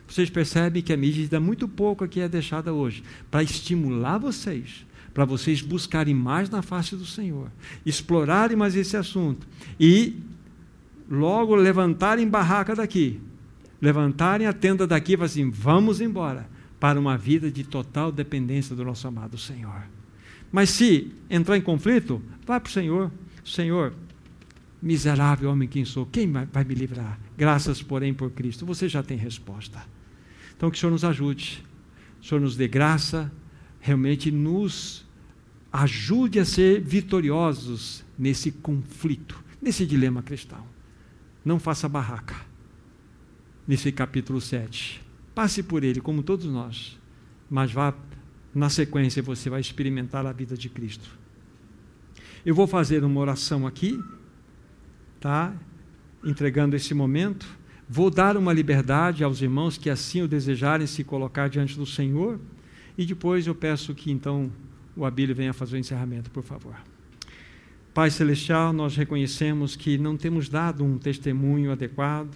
Vocês 0.07 0.29
percebem 0.29 0.83
que 0.83 0.93
a 0.93 0.97
medida 0.97 1.41
muito 1.41 1.69
pouco 1.69 2.05
aqui 2.05 2.21
é 2.21 2.29
deixada 2.29 2.73
hoje 2.73 3.03
para 3.31 3.43
estimular 3.43 4.19
vocês, 4.19 4.85
para 5.15 5.25
vocês 5.25 5.63
buscarem 5.63 6.15
mais 6.15 6.51
na 6.51 6.61
face 6.61 6.97
do 6.97 7.07
Senhor, 7.07 7.51
explorarem 7.87 8.57
mais 8.57 8.75
esse 8.75 8.97
assunto 8.97 9.47
e 9.79 10.21
logo 11.09 11.55
levantarem 11.55 12.29
barraca 12.29 12.75
daqui, 12.75 13.21
levantarem 13.81 14.47
a 14.47 14.53
tenda 14.53 14.87
daqui 14.87 15.13
e 15.15 15.23
assim: 15.23 15.51
vamos 15.51 16.01
embora 16.01 16.49
para 16.81 16.99
uma 16.99 17.17
vida 17.17 17.51
de 17.51 17.65
total 17.65 18.11
dependência 18.11 18.75
do 18.75 18.85
nosso 18.85 19.07
amado 19.07 19.39
Senhor. 19.39 19.83
Mas 20.53 20.69
se 20.69 21.11
entrar 21.31 21.57
em 21.57 21.63
conflito, 21.63 22.23
vá 22.47 22.61
para 22.61 22.69
o 22.69 22.73
Senhor. 22.73 23.11
Senhor, 23.43 23.95
miserável 24.81 25.51
homem 25.51 25.67
quem 25.67 25.85
sou, 25.85 26.05
quem 26.05 26.31
vai 26.31 26.63
me 26.63 26.75
livrar? 26.75 27.19
Graças, 27.37 27.83
porém, 27.83 28.13
por 28.13 28.31
Cristo. 28.31 28.67
Você 28.67 28.89
já 28.89 29.03
tem 29.03 29.17
resposta. 29.17 29.83
Então, 30.55 30.71
que 30.71 30.77
o 30.77 30.81
Senhor 30.81 30.93
nos 30.93 31.05
ajude. 31.05 31.65
O 32.21 32.25
Senhor 32.27 32.41
nos 32.41 32.55
dê 32.55 32.69
graça, 32.69 33.33
realmente 33.81 34.31
nos 34.31 35.05
ajude 35.73 36.39
a 36.39 36.45
ser 36.45 36.83
vitoriosos 36.83 38.05
nesse 38.19 38.53
conflito, 38.53 39.43
nesse 39.61 39.87
dilema 39.87 40.23
cristão. 40.23 40.65
Não 41.45 41.59
faça 41.59 41.89
barraca. 41.89 42.37
Nesse 43.67 43.91
capítulo 43.91 44.41
7. 44.41 45.03
Passe 45.35 45.63
por 45.63 45.83
ele, 45.83 46.01
como 46.01 46.23
todos 46.23 46.47
nós, 46.47 46.99
mas 47.49 47.73
vá 47.73 47.95
na 48.55 48.69
sequência 48.69 49.23
você 49.23 49.49
vai 49.49 49.61
experimentar 49.61 50.27
a 50.27 50.33
vida 50.33 50.57
de 50.57 50.69
Cristo. 50.69 51.09
Eu 52.45 52.55
vou 52.55 52.67
fazer 52.67 53.05
uma 53.05 53.21
oração 53.21 53.67
aqui, 53.67 53.99
tá? 55.21 55.55
Entregando 56.25 56.77
esse 56.77 56.93
momento. 56.93 57.47
Vou 57.89 58.11
dar 58.11 58.37
uma 58.37 58.53
liberdade 58.53 59.23
aos 59.23 59.41
irmãos 59.41 59.79
que 59.79 59.89
assim 59.89 60.23
o 60.23 60.29
desejarem 60.29 60.87
se 60.87 61.05
colocar 61.05 61.49
diante 61.49 61.77
do 61.77 61.87
Senhor. 61.87 62.41
E 62.97 63.07
depois 63.07 63.47
eu 63.47 63.55
peço 63.55 63.95
que 63.95 64.11
então 64.11 64.51
o 64.97 65.05
Abílio 65.05 65.35
venha 65.35 65.53
fazer 65.53 65.77
o 65.77 65.79
encerramento, 65.79 66.31
por 66.31 66.43
favor. 66.43 66.75
Pai 67.95 68.11
Celestial, 68.11 68.73
nós 68.73 68.97
reconhecemos 68.97 69.77
que 69.77 69.99
não 69.99 70.17
temos 70.17 70.49
dado 70.49 70.85
um 70.85 70.99
testemunho 70.99 71.71
adequado 71.71 72.35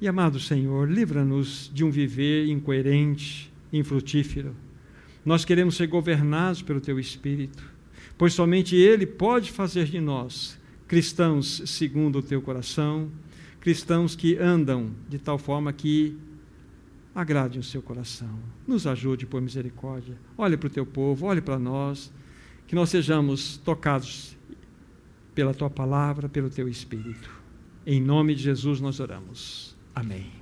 e, 0.00 0.06
amado 0.06 0.38
Senhor, 0.38 0.88
livra-nos 0.88 1.70
de 1.72 1.82
um 1.82 1.90
viver 1.90 2.46
incoerente, 2.48 3.52
infrutífero. 3.72 4.54
Nós 5.24 5.44
queremos 5.44 5.76
ser 5.76 5.86
governados 5.86 6.62
pelo 6.62 6.80
Teu 6.80 6.98
Espírito, 6.98 7.62
pois 8.16 8.32
somente 8.32 8.76
Ele 8.76 9.06
pode 9.06 9.50
fazer 9.50 9.86
de 9.86 10.00
nós 10.00 10.58
cristãos 10.88 11.62
segundo 11.66 12.18
o 12.18 12.22
Teu 12.22 12.40
coração, 12.40 13.10
cristãos 13.60 14.16
que 14.16 14.38
andam 14.38 14.90
de 15.08 15.18
tal 15.18 15.38
forma 15.38 15.72
que 15.72 16.16
agrade 17.14 17.58
o 17.58 17.62
seu 17.62 17.82
coração. 17.82 18.38
Nos 18.66 18.86
ajude 18.86 19.26
por 19.26 19.42
misericórdia. 19.42 20.16
Olhe 20.36 20.56
para 20.56 20.66
o 20.66 20.70
Teu 20.70 20.86
povo, 20.86 21.26
olhe 21.26 21.42
para 21.42 21.58
nós, 21.58 22.10
que 22.66 22.74
nós 22.74 22.88
sejamos 22.88 23.58
tocados 23.58 24.36
pela 25.34 25.52
Tua 25.52 25.68
palavra, 25.68 26.28
pelo 26.28 26.48
Teu 26.48 26.68
Espírito. 26.68 27.30
Em 27.86 28.00
nome 28.00 28.34
de 28.34 28.42
Jesus 28.42 28.80
nós 28.80 28.98
oramos. 28.98 29.76
Amém. 29.94 30.37